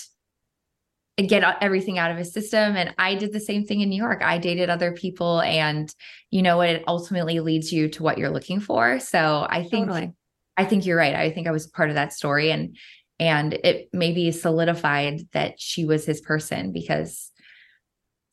[1.18, 4.02] and get everything out of his system and i did the same thing in new
[4.02, 5.94] york i dated other people and
[6.30, 9.88] you know what it ultimately leads you to what you're looking for so i think
[9.88, 10.12] totally.
[10.56, 12.76] i think you're right i think i was part of that story and
[13.22, 17.30] and it maybe solidified that she was his person because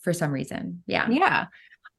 [0.01, 1.07] for some reason yeah.
[1.09, 1.45] Yeah.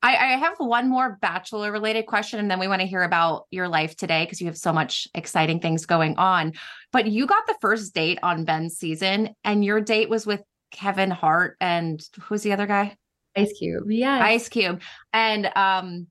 [0.03, 3.47] I, I have one more bachelor related question and then we want to hear about
[3.51, 6.55] your life today because you have so much exciting things going on.
[6.91, 10.43] But you got the first date on ben's season and your date was with
[10.73, 12.97] kevin hart and who's the other guy?
[13.37, 14.81] Ice cube yeah ice cube.
[15.13, 16.07] And um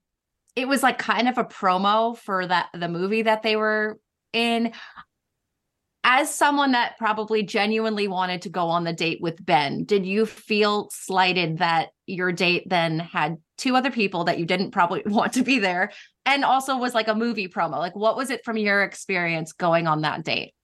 [0.56, 3.98] it was like kind of a promo for that the movie that they were
[4.32, 4.72] in
[6.02, 10.24] as someone that probably genuinely wanted to go on the date with Ben, did you
[10.24, 15.34] feel slighted that your date then had two other people that you didn't probably want
[15.34, 15.92] to be there
[16.24, 17.78] and also was like a movie promo?
[17.78, 20.54] Like, what was it from your experience going on that date?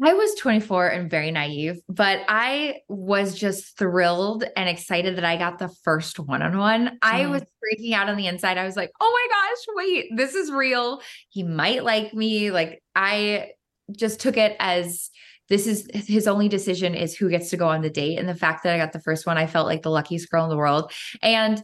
[0.00, 5.36] I was 24 and very naive, but I was just thrilled and excited that I
[5.36, 6.98] got the first one on one.
[7.02, 7.32] I mm-hmm.
[7.32, 8.58] was freaking out on the inside.
[8.58, 11.02] I was like, oh my gosh, wait, this is real.
[11.30, 12.52] He might like me.
[12.52, 13.50] Like, I
[13.96, 15.10] just took it as
[15.48, 18.18] this is his only decision is who gets to go on the date.
[18.18, 20.44] And the fact that I got the first one, I felt like the luckiest girl
[20.44, 20.92] in the world.
[21.22, 21.58] And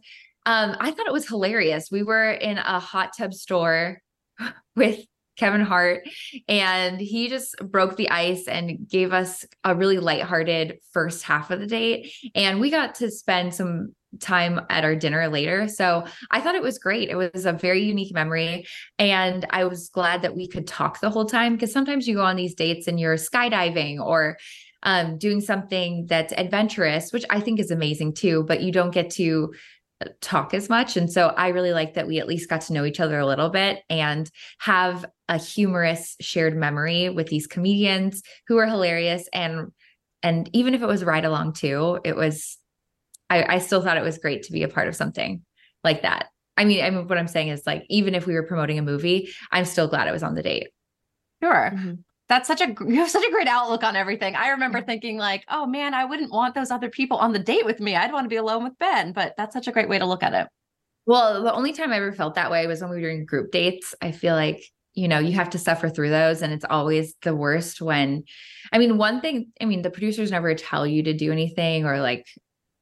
[0.46, 1.90] um, I thought it was hilarious.
[1.90, 4.00] We were in a hot tub store
[4.76, 5.00] with
[5.36, 6.08] Kevin Hart,
[6.48, 11.60] and he just broke the ice and gave us a really lighthearted first half of
[11.60, 12.12] the date.
[12.34, 15.68] And we got to spend some time at our dinner later.
[15.68, 17.08] So I thought it was great.
[17.08, 18.66] It was a very unique memory.
[18.98, 22.24] And I was glad that we could talk the whole time because sometimes you go
[22.24, 24.36] on these dates and you're skydiving or
[24.84, 29.10] um, doing something that's adventurous, which I think is amazing too, but you don't get
[29.10, 29.54] to
[30.00, 30.96] uh, talk as much.
[30.96, 33.26] And so I really like that we at least got to know each other a
[33.26, 39.72] little bit and have a humorous shared memory with these comedians who are hilarious and
[40.22, 42.56] and even if it was ride along too, it was
[43.30, 45.42] I, I still thought it was great to be a part of something
[45.82, 46.28] like that.
[46.56, 48.82] I mean, I mean, what I'm saying is like, even if we were promoting a
[48.82, 50.68] movie, I'm still glad I was on the date.
[51.42, 51.72] Sure.
[51.74, 51.94] Mm-hmm.
[52.28, 54.34] That's such a you have such a great outlook on everything.
[54.36, 57.64] I remember thinking like, oh man, I wouldn't want those other people on the date
[57.64, 57.96] with me.
[57.96, 59.12] I'd want to be alone with Ben.
[59.12, 60.48] But that's such a great way to look at it.
[61.06, 63.50] Well, the only time I ever felt that way was when we were doing group
[63.50, 63.94] dates.
[64.00, 64.64] I feel like,
[64.94, 66.40] you know, you have to suffer through those.
[66.40, 68.24] And it's always the worst when,
[68.72, 72.00] I mean, one thing, I mean, the producers never tell you to do anything or
[72.00, 72.26] like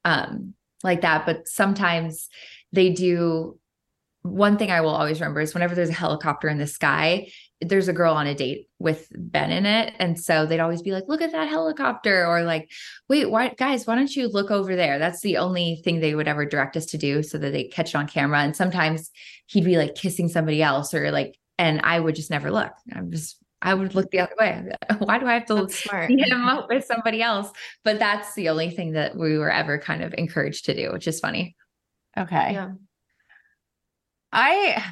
[0.05, 0.53] um,
[0.83, 1.25] like that.
[1.25, 2.29] But sometimes
[2.71, 3.59] they do.
[4.23, 7.89] One thing I will always remember is whenever there's a helicopter in the sky, there's
[7.89, 9.93] a girl on a date with Ben in it.
[9.99, 12.71] And so they'd always be like, look at that helicopter, or like,
[13.09, 14.97] wait, why guys, why don't you look over there?
[14.97, 17.89] That's the only thing they would ever direct us to do so that they catch
[17.89, 18.39] it on camera.
[18.39, 19.11] And sometimes
[19.47, 22.71] he'd be like kissing somebody else or like, and I would just never look.
[22.95, 24.71] I'm just I would look the other way.
[24.99, 27.49] Why do I have to see him up with somebody else?
[27.83, 31.07] But that's the only thing that we were ever kind of encouraged to do, which
[31.07, 31.55] is funny.
[32.17, 32.53] Okay.
[32.53, 32.71] Yeah.
[34.33, 34.83] I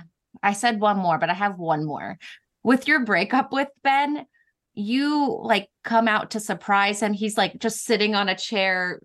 [0.41, 2.17] I said one more, but I have one more.
[2.63, 4.25] With your breakup with Ben,
[4.73, 7.11] you like come out to surprise him.
[7.11, 9.01] He's like just sitting on a chair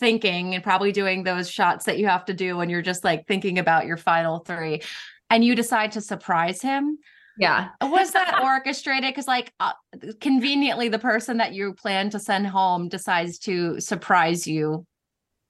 [0.00, 3.28] thinking and probably doing those shots that you have to do when you're just like
[3.28, 4.82] thinking about your final three
[5.30, 6.98] and you decide to surprise him
[7.38, 7.68] yeah.
[7.82, 9.10] Was that orchestrated?
[9.10, 9.72] Because, like, uh,
[10.20, 14.86] conveniently, the person that you plan to send home decides to surprise you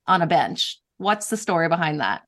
[0.07, 0.81] on a bench.
[0.99, 2.23] What's the story behind that?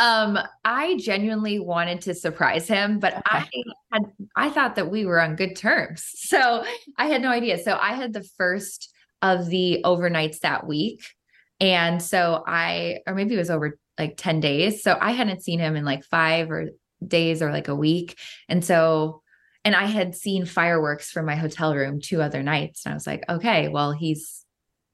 [0.00, 3.24] Um, I genuinely wanted to surprise him, but okay.
[3.30, 3.48] I
[3.92, 4.02] had
[4.34, 6.10] I thought that we were on good terms.
[6.24, 6.64] So
[6.98, 7.58] I had no idea.
[7.62, 8.92] So I had the first
[9.22, 11.04] of the overnights that week.
[11.60, 14.82] And so I, or maybe it was over like 10 days.
[14.82, 16.70] So I hadn't seen him in like five or
[17.06, 18.18] days or like a week.
[18.48, 19.22] And so,
[19.64, 22.84] and I had seen fireworks from my hotel room two other nights.
[22.84, 24.44] And I was like, okay, well, he's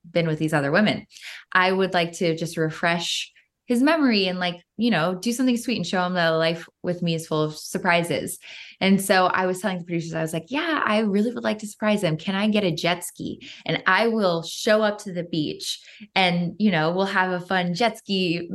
[0.09, 1.07] been with these other women.
[1.53, 3.33] I would like to just refresh
[3.71, 7.03] his memory and like you know do something sweet and show him that life with
[7.03, 8.41] me is full of surprises.
[8.81, 11.61] And so i was telling the producers i was like yeah i really would like
[11.61, 12.17] to surprise him.
[12.17, 13.49] Can i get a jet ski?
[13.65, 15.81] And i will show up to the beach
[16.17, 18.51] and you know we'll have a fun jet ski.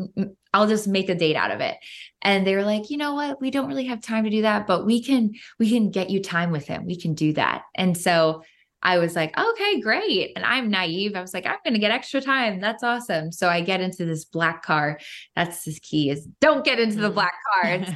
[0.54, 1.78] I'll just make a date out of it.
[2.22, 3.40] And they were like you know what?
[3.40, 6.22] We don't really have time to do that but we can we can get you
[6.22, 6.86] time with him.
[6.86, 7.62] We can do that.
[7.74, 8.44] And so
[8.86, 10.34] I was like, okay, great.
[10.36, 11.16] And I'm naive.
[11.16, 12.62] I was like, I'm going to get extra time.
[12.62, 13.32] That's awesome.
[13.32, 14.99] So I get into this black car.
[15.36, 17.16] That's the key is don't get into the mm.
[17.16, 17.72] black car.
[17.74, 17.91] It's,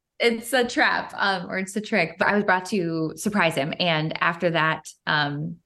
[0.18, 2.16] it's a trap um, or it's a trick.
[2.18, 3.74] But I was brought to surprise him.
[3.78, 5.58] And after that, um,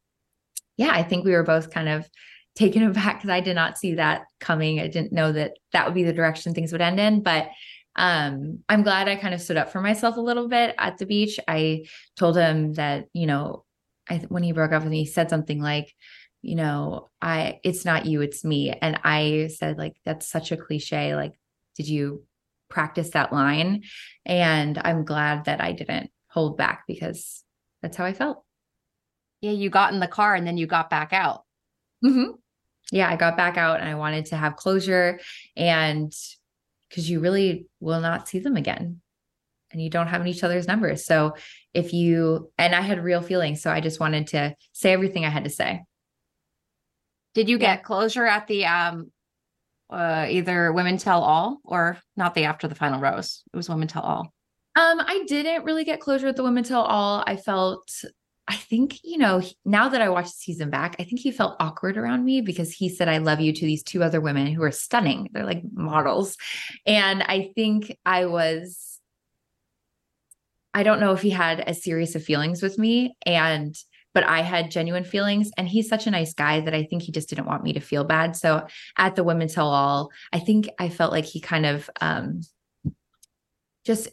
[0.76, 2.06] yeah, I think we were both kind of
[2.54, 4.80] taken aback because I did not see that coming.
[4.80, 7.48] I didn't know that that would be the direction things would end in, but
[7.96, 11.06] um, I'm glad I kind of stood up for myself a little bit at the
[11.06, 11.40] beach.
[11.48, 11.86] I
[12.16, 13.64] told him that, you know,
[14.08, 15.94] I, when he broke up with me, he said something like,
[16.42, 18.70] you know, I, it's not you, it's me.
[18.70, 21.14] And I said, like, that's such a cliche.
[21.14, 21.32] Like,
[21.76, 22.24] did you
[22.68, 23.82] practice that line?
[24.24, 27.44] And I'm glad that I didn't hold back because
[27.82, 28.44] that's how I felt.
[29.40, 31.44] Yeah, you got in the car and then you got back out.
[32.04, 32.32] Mm-hmm.
[32.92, 35.20] Yeah, I got back out and I wanted to have closure.
[35.56, 36.12] And
[36.88, 39.00] because you really will not see them again
[39.70, 41.04] and you don't have each other's numbers.
[41.04, 41.34] So
[41.74, 43.62] if you, and I had real feelings.
[43.62, 45.82] So I just wanted to say everything I had to say.
[47.34, 49.12] Did you get closure at the, um,
[49.90, 53.42] uh, either women tell all or not the after the final rose?
[53.52, 54.32] It was women tell all.
[54.76, 57.24] Um, I didn't really get closure at the women tell all.
[57.26, 57.90] I felt
[58.48, 61.56] I think, you know, now that I watched the season back, I think he felt
[61.60, 64.62] awkward around me because he said, I love you to these two other women who
[64.62, 65.28] are stunning.
[65.32, 66.34] They're like models.
[66.86, 68.97] And I think I was,
[70.78, 73.16] I don't know if he had a series of feelings with me.
[73.26, 73.74] And,
[74.14, 75.50] but I had genuine feelings.
[75.56, 77.80] And he's such a nice guy that I think he just didn't want me to
[77.80, 78.36] feel bad.
[78.36, 78.64] So
[78.96, 82.42] at the Women Tell All, I think I felt like he kind of, um,
[83.84, 84.06] just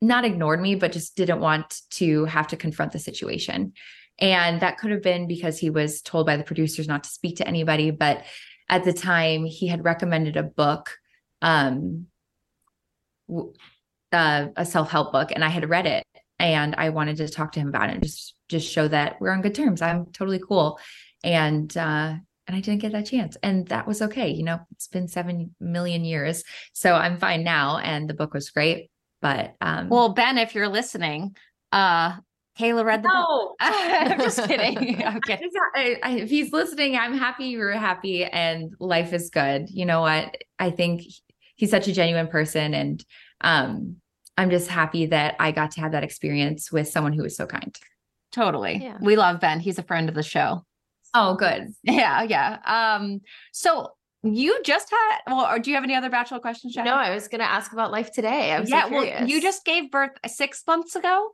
[0.00, 3.72] not ignored me, but just didn't want to have to confront the situation.
[4.20, 7.38] And that could have been because he was told by the producers not to speak
[7.38, 7.90] to anybody.
[7.90, 8.24] But
[8.68, 10.96] at the time, he had recommended a book,
[11.42, 12.06] um,
[14.12, 16.04] uh, a self help book, and I had read it,
[16.38, 19.32] and I wanted to talk to him about it, and just just show that we're
[19.32, 19.82] on good terms.
[19.82, 20.78] I'm totally cool,
[21.24, 22.14] and uh,
[22.46, 24.30] and I didn't get that chance, and that was okay.
[24.30, 28.50] You know, it's been seven million years, so I'm fine now, and the book was
[28.50, 28.90] great.
[29.22, 31.36] But um well, Ben, if you're listening,
[31.72, 32.16] uh
[32.58, 33.22] Caila read the no.
[33.22, 33.56] book.
[33.60, 35.02] I'm just kidding.
[35.16, 35.40] Okay.
[35.74, 39.68] I, I, if he's listening, I'm happy you're happy and life is good.
[39.68, 40.36] You know what?
[40.58, 41.02] I think
[41.56, 43.04] he's such a genuine person and
[43.40, 43.96] um
[44.38, 47.46] I'm just happy that I got to have that experience with someone who was so
[47.46, 47.76] kind.
[48.32, 48.80] Totally.
[48.82, 48.98] Yeah.
[49.00, 49.60] We love Ben.
[49.60, 50.64] He's a friend of the show.
[51.14, 51.68] Oh, good.
[51.82, 52.58] Yeah, yeah.
[52.64, 53.20] Um
[53.52, 53.92] so
[54.22, 56.88] you just had well, or do you have any other bachelor questions, Jackie?
[56.88, 58.52] No, I was gonna ask about life today.
[58.52, 61.30] I was yeah, so well, you just gave birth six months ago.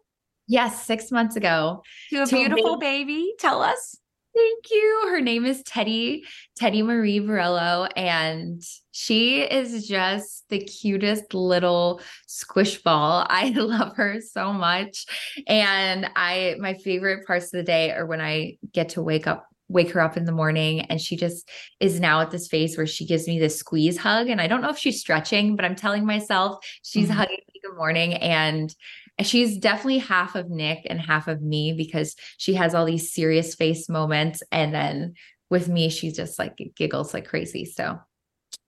[0.48, 1.82] Yes, six months ago.
[2.10, 3.32] To a to beautiful baby.
[3.38, 3.96] Tell us.
[4.34, 5.08] Thank you.
[5.10, 6.24] Her name is Teddy,
[6.56, 13.26] Teddy Marie Burrello, and she is just the cutest little squish ball.
[13.30, 15.04] I love her so much.
[15.46, 19.46] And I my favorite parts of the day are when I get to wake up
[19.68, 21.48] wake her up in the morning and she just
[21.80, 24.60] is now at this phase where she gives me this squeeze hug and i don't
[24.60, 27.16] know if she's stretching but i'm telling myself she's mm-hmm.
[27.16, 28.74] hugging me good morning and
[29.20, 33.54] she's definitely half of nick and half of me because she has all these serious
[33.54, 35.14] face moments and then
[35.50, 37.98] with me she just like giggles like crazy so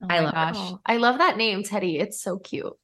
[0.02, 0.72] oh i love gosh.
[0.72, 2.74] it i love that name teddy it's so cute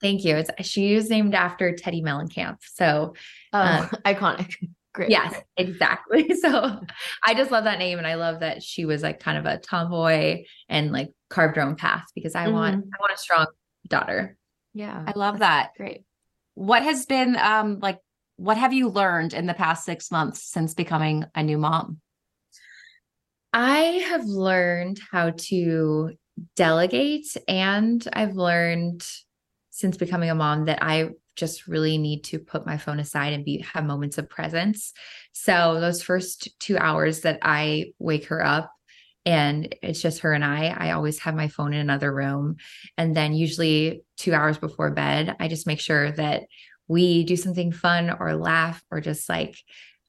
[0.00, 0.36] Thank you.
[0.36, 2.58] It's she was named after Teddi Mellencamp.
[2.62, 3.14] So
[3.52, 4.54] oh, um, iconic.
[4.92, 5.10] Great.
[5.10, 6.34] Yes, exactly.
[6.40, 6.80] So
[7.22, 7.98] I just love that name.
[7.98, 11.62] And I love that she was like kind of a tomboy and like carved her
[11.62, 12.54] own path because I mm-hmm.
[12.54, 13.46] want I want a strong
[13.86, 14.36] daughter.
[14.74, 15.04] Yeah.
[15.06, 15.70] I love that.
[15.76, 16.04] Great.
[16.60, 18.00] What has been um like
[18.36, 22.02] what have you learned in the past six months since becoming a new mom?
[23.50, 23.78] I
[24.08, 26.10] have learned how to
[26.56, 29.02] delegate and I've learned
[29.70, 33.42] since becoming a mom that I just really need to put my phone aside and
[33.42, 34.92] be have moments of presence.
[35.32, 38.70] So those first 2 hours that I wake her up
[39.26, 42.56] and it's just her and I, I always have my phone in another room
[42.96, 46.44] and then usually 2 hours before bed, I just make sure that
[46.88, 49.56] we do something fun or laugh or just like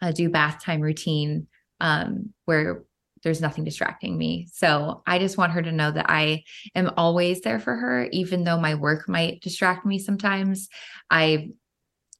[0.01, 1.47] uh, do bath time routine
[1.79, 2.83] um, where
[3.23, 4.47] there's nothing distracting me.
[4.51, 6.43] So I just want her to know that I
[6.73, 10.69] am always there for her, even though my work might distract me sometimes.
[11.09, 11.49] I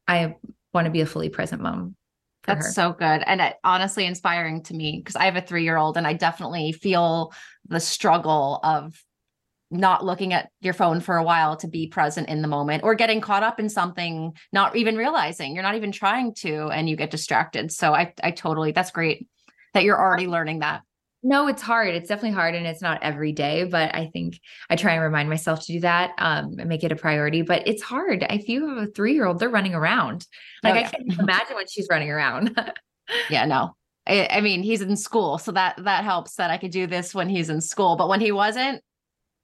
[0.06, 0.36] I
[0.72, 1.96] want to be a fully present mom.
[2.46, 2.72] That's her.
[2.72, 3.22] so good.
[3.24, 6.12] And it, honestly inspiring to me because I have a three year old and I
[6.12, 7.32] definitely feel
[7.68, 9.00] the struggle of
[9.70, 12.94] not looking at your phone for a while to be present in the moment or
[12.94, 16.96] getting caught up in something, not even realizing you're not even trying to, and you
[16.96, 17.72] get distracted.
[17.72, 19.26] So I, I totally, that's great
[19.72, 20.82] that you're already learning that.
[21.22, 21.94] No, it's hard.
[21.94, 25.28] It's definitely hard and it's not every day, but I think I try and remind
[25.28, 27.42] myself to do that um, and make it a priority.
[27.42, 28.26] But it's hard.
[28.28, 30.26] If you have a three year old, they're running around.
[30.62, 30.86] Like oh, yeah.
[30.86, 32.60] I can't imagine when she's running around.
[33.30, 33.76] yeah, no.
[34.04, 37.14] I, I, mean, he's in school, so that that helps that I could do this
[37.14, 37.94] when he's in school.
[37.94, 38.82] But when he wasn't,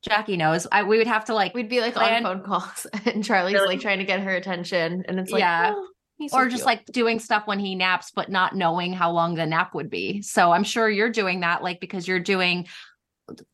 [0.02, 0.66] Jackie knows.
[0.72, 2.26] I we would have to like we'd be like plan.
[2.26, 3.68] on phone calls and Charlie's really?
[3.68, 5.05] like trying to get her attention.
[5.06, 5.74] And it's like, yeah.
[5.76, 5.88] Oh
[6.19, 6.66] He's so or just cute.
[6.66, 10.20] like doing stuff when he naps, but not knowing how long the nap would be.
[10.20, 12.66] So I'm sure you're doing that, like because you're doing.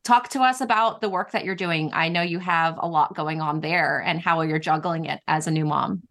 [0.03, 1.91] Talk to us about the work that you're doing.
[1.93, 5.47] I know you have a lot going on there and how you're juggling it as
[5.47, 6.03] a new mom.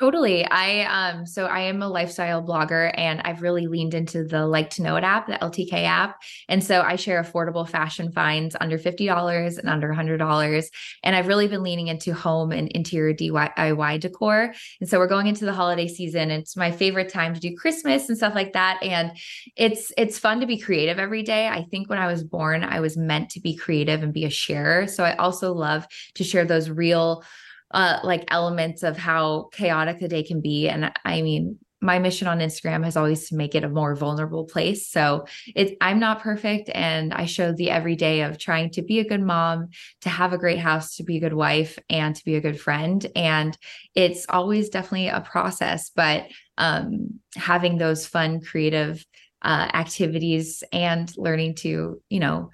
[0.00, 0.42] Totally.
[0.46, 4.70] I um so I am a lifestyle blogger and I've really leaned into the like
[4.70, 6.16] to know it app, the LTK app.
[6.48, 10.70] And so I share affordable fashion finds under $50 and under $100.
[11.04, 14.54] And I've really been leaning into home and interior DIY decor.
[14.80, 16.30] And so we're going into the holiday season.
[16.30, 18.82] It's my favorite time to do Christmas and stuff like that.
[18.82, 19.12] And
[19.58, 21.48] it's it's fun to be creative every day.
[21.48, 24.30] I think when I was born, I was meant to be creative and be a
[24.30, 24.86] sharer.
[24.86, 27.24] So I also love to share those real
[27.72, 30.68] uh, like elements of how chaotic the day can be.
[30.68, 34.44] And I mean, my mission on Instagram has always to make it a more vulnerable
[34.44, 34.88] place.
[34.88, 35.26] So
[35.56, 39.20] it's I'm not perfect and I show the everyday of trying to be a good
[39.20, 39.68] mom,
[40.02, 42.60] to have a great house, to be a good wife and to be a good
[42.60, 43.58] friend and
[43.94, 46.26] it's always definitely a process, but
[46.56, 49.04] um having those fun creative
[49.42, 52.50] uh activities and learning to, you know,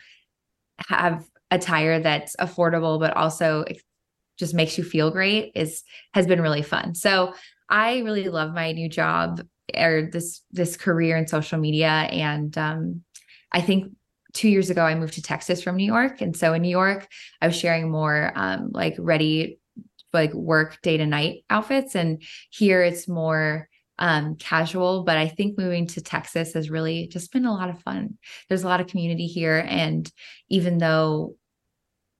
[0.88, 3.64] have attire that's affordable but also
[4.38, 5.82] just makes you feel great is
[6.14, 6.94] has been really fun.
[6.94, 7.34] So
[7.68, 9.42] I really love my new job
[9.76, 11.88] or this this career in social media.
[11.88, 13.02] And um,
[13.52, 13.92] I think
[14.32, 16.20] two years ago I moved to Texas from New York.
[16.20, 17.08] And so in New York
[17.40, 19.58] I was sharing more um, like ready
[20.12, 21.94] like work day to night outfits.
[21.94, 25.02] And here it's more um, casual.
[25.02, 28.16] But I think moving to Texas has really just been a lot of fun.
[28.48, 29.64] There's a lot of community here.
[29.68, 30.10] And
[30.48, 31.34] even though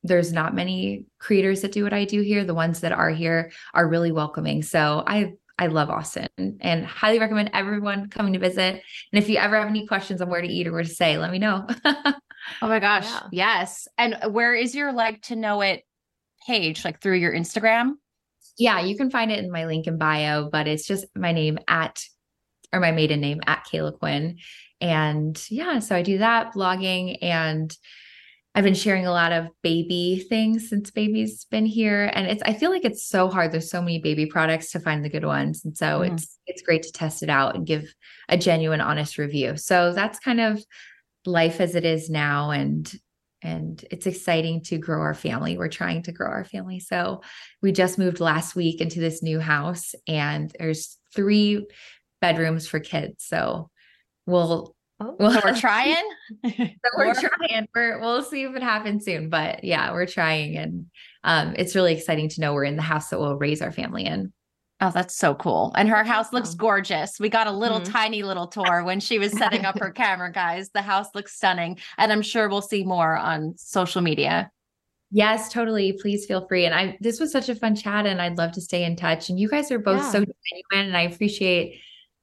[0.03, 2.45] there's not many creators that do what I do here.
[2.45, 4.63] The ones that are here are really welcoming.
[4.63, 6.29] So I I love Austin
[6.61, 8.83] and highly recommend everyone coming to visit.
[9.13, 11.19] And if you ever have any questions on where to eat or where to stay,
[11.19, 11.67] let me know.
[12.63, 13.05] Oh my gosh.
[13.05, 13.27] Yeah.
[13.33, 13.89] Yes.
[13.99, 15.83] And where is your like to know it
[16.47, 16.83] page?
[16.83, 17.97] Like through your Instagram?
[18.59, 21.59] yeah, you can find it in my link in bio, but it's just my name
[21.69, 22.03] at
[22.73, 24.39] or my maiden name at Caila Quinn.
[24.81, 27.75] And yeah, so I do that blogging and
[28.55, 32.11] I've been sharing a lot of baby things since baby's been here.
[32.13, 33.53] And it's I feel like it's so hard.
[33.53, 35.65] There's so many baby products to find the good ones.
[35.65, 36.13] And so Mhm.
[36.13, 37.93] it's it's great to test it out and give
[38.29, 39.57] a genuine, honest review.
[39.57, 40.65] So that's kind of
[41.25, 42.51] life as it is now.
[42.51, 42.93] And
[43.41, 45.57] and it's exciting to grow our family.
[45.57, 46.81] We're trying to grow our family.
[46.81, 47.23] So
[47.63, 51.65] we just moved last week into this new house and there's three
[52.21, 53.25] bedrooms for kids.
[53.25, 53.71] So
[54.27, 55.15] we'll Oh.
[55.19, 55.95] we'll we're trying.
[56.47, 56.67] so
[56.97, 57.69] we're trying.
[57.75, 59.29] We're, we'll see if it happens soon.
[59.31, 60.87] But yeah, we're trying and
[61.25, 64.05] um it's really exciting to know we're in the house that we'll raise our family
[64.05, 64.33] in.
[64.81, 65.73] Oh, that's so cool.
[65.77, 67.19] And her house looks gorgeous.
[67.19, 67.91] We got a little Mhm.
[67.93, 70.71] tiny little tour when she was setting up her camera, guys.
[70.71, 71.79] The house looks stunning.
[71.97, 74.51] And I'm sure we'll see more on social media.
[75.11, 75.95] Yes, totally.
[76.01, 76.65] Please feel free.
[76.65, 79.31] And I this was such a fun chat and I'd love to stay in touch.
[79.31, 80.11] And you guys are both Yeah.
[80.11, 81.81] so genuine and I appreciate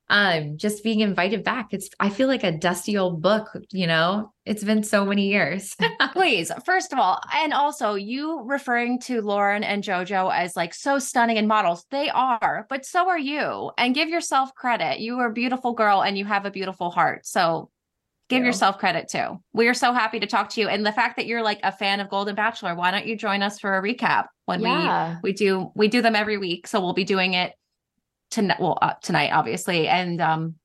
[0.09, 1.69] um just being invited back.
[1.71, 4.31] It's I feel like a dusty old book, you know.
[4.45, 5.75] It's been so many years.
[6.13, 10.99] Please, first of all, and also you referring to Lauren and JoJo as like so
[10.99, 11.85] stunning and models.
[11.89, 13.71] They are, but so are you.
[13.77, 14.99] And give yourself credit.
[14.99, 17.25] You are a beautiful girl and you have a beautiful heart.
[17.25, 17.71] So
[18.29, 18.45] give you.
[18.45, 19.41] yourself credit too.
[19.53, 20.67] We are so happy to talk to you.
[20.67, 23.41] And the fact that you're like a fan of Golden Bachelor, why don't you join
[23.41, 25.17] us for a recap when yeah.
[25.23, 26.67] we we do we do them every week.
[26.67, 27.53] So we'll be doing it
[28.31, 28.59] tonight.
[28.59, 30.55] Well, uh, tonight, obviously, and um,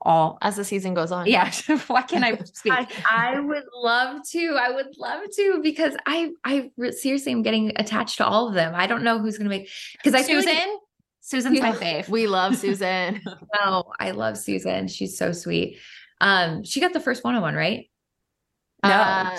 [0.00, 1.26] all As the season goes on.
[1.26, 1.50] yeah.
[1.88, 2.72] why can I speak?
[2.72, 4.56] I, I would love to.
[4.60, 8.54] I would love to because I I re- seriously am getting attached to all of
[8.54, 8.74] them.
[8.74, 10.54] I don't know who's going to make because I Susan.
[10.54, 10.64] like
[11.20, 11.74] Susan's my Yeah.
[12.02, 12.08] fave.
[12.08, 13.20] We love Susan.
[13.60, 14.88] no, I love Susan.
[14.88, 15.78] She's so sweet.
[16.20, 17.90] Um, she got the first one on one, right?
[18.84, 18.90] No.
[18.90, 19.36] Uh,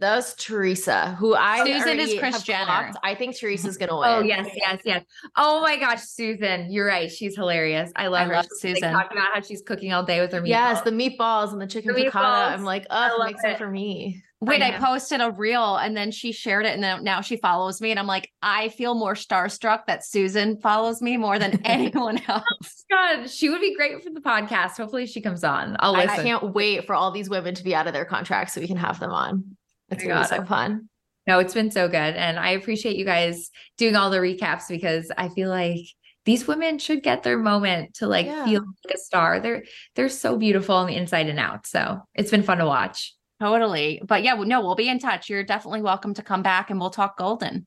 [0.00, 2.92] that was Theresa, who I Susan is have Jenner.
[3.02, 4.08] I think Theresa's gonna oh, win.
[4.10, 5.04] Oh yes, yes, yes.
[5.36, 7.10] Oh my gosh, Susan, you're right.
[7.10, 7.90] She's hilarious.
[7.96, 8.34] I love I her.
[8.34, 8.92] love She, like, Susan.
[8.92, 10.48] talked about how she's cooking all day with her meatballs.
[10.48, 12.52] Yes, the meatballs and the chicken The piccata.
[12.52, 14.22] I'm like, oh, makes it for me.
[14.40, 14.78] Wait, I, know.
[14.78, 17.98] posted a reel and then she shared it and then now she follows me and
[17.98, 22.84] I'm like, I feel more starstruck that Susan follows me more than anyone else.
[22.90, 24.76] God, she would be great for the podcast.
[24.76, 25.76] Hopefully, she comes on.
[25.80, 26.24] I'll I listen.
[26.24, 28.76] can't wait for all these women to be out of their contracts so we can
[28.76, 29.56] have them on.
[29.90, 30.88] It's oh I gonna so fun.
[31.26, 31.96] No, it's been so good.
[31.96, 35.80] And I appreciate you guys doing all the recaps because I feel like
[36.24, 38.44] these women should get their moment to like Yeah.
[38.44, 39.40] feel like a star.
[39.40, 39.64] They're
[39.94, 41.66] they're so beautiful on the inside and out.
[41.66, 43.14] So it's been fun to watch.
[43.40, 44.00] Totally.
[44.06, 45.28] But yeah, no, we'll be in touch.
[45.28, 47.66] You're definitely welcome to come back and we'll talk golden.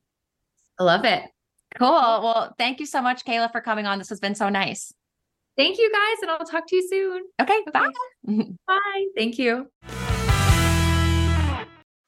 [0.78, 1.22] I love it.
[1.78, 1.88] Cool.
[1.90, 3.98] Well, thank you so much, Caila, for coming on.
[3.98, 4.92] This has been so nice.
[5.56, 7.22] Thank you guys, and I'll talk to you soon.
[7.40, 7.90] Okay, bye.
[8.66, 9.04] Bye.
[9.16, 9.68] Thank you.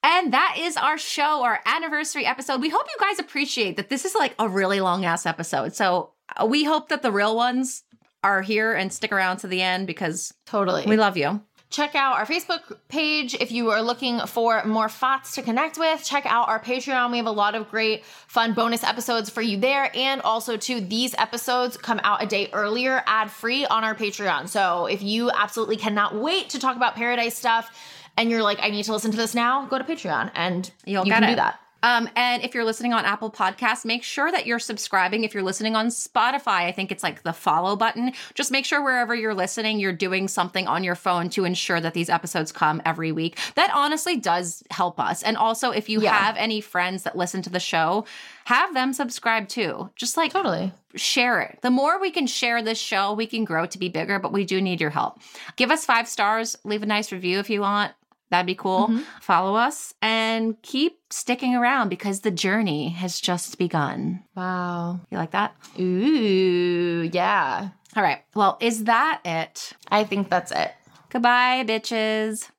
[0.03, 2.59] And that is our show, our anniversary episode.
[2.61, 5.73] We hope you guys appreciate that this is like a really long ass episode.
[5.73, 7.83] So uh, we hope that the real ones
[8.23, 10.85] are here and stick around to the end because Totally.
[10.85, 11.41] we love you.
[11.69, 16.03] check out our Facebook page if you are looking for more FOTS to connect with.
[16.03, 17.11] Check out our Patreon.
[17.11, 19.89] We have a lot of great, fun bonus episodes for you there.
[19.95, 24.47] And also, too, these episodes come out a day earlier, ad free on our Patreon.
[24.47, 27.75] So if you absolutely cannot wait to talk about Paradise stuff
[28.17, 31.05] and you're like, I need to listen to this now, go to Patreon and You'll
[31.05, 31.27] you can it.
[31.27, 31.59] do that.
[31.85, 35.25] Um, and if you're listening on Apple Podcasts, make sure that you're subscribing.
[35.25, 38.13] If you're listening on Spotify, I think it's like the follow button.
[38.35, 41.93] Just make sure wherever you're listening, you're doing something on your phone to ensure that
[41.93, 43.37] these episodes come every week.
[43.55, 45.23] That honestly does help us.
[45.23, 46.13] And also, if you Yeah.
[46.17, 48.05] have any friends that listen to the show,
[48.45, 49.89] have them subscribe too.
[49.97, 50.71] Just like Totally.
[50.95, 51.59] share it.
[51.63, 54.45] The more we can share this show, we can grow to be bigger, but we
[54.45, 55.19] do need your help.
[55.57, 57.91] Give us five stars, leave a nice review if you want.
[58.33, 58.87] That'd be cool.
[58.87, 59.03] Mhm.
[59.21, 64.23] Follow us and keep sticking around because the journey has just begun.
[64.33, 65.01] Wow.
[65.11, 65.53] You like that?
[65.79, 67.69] Ooh, yeah.
[67.95, 68.23] All right.
[68.33, 69.73] Well, is that it?
[69.91, 70.71] I think that's it.
[71.11, 72.49] Goodbye, bitches.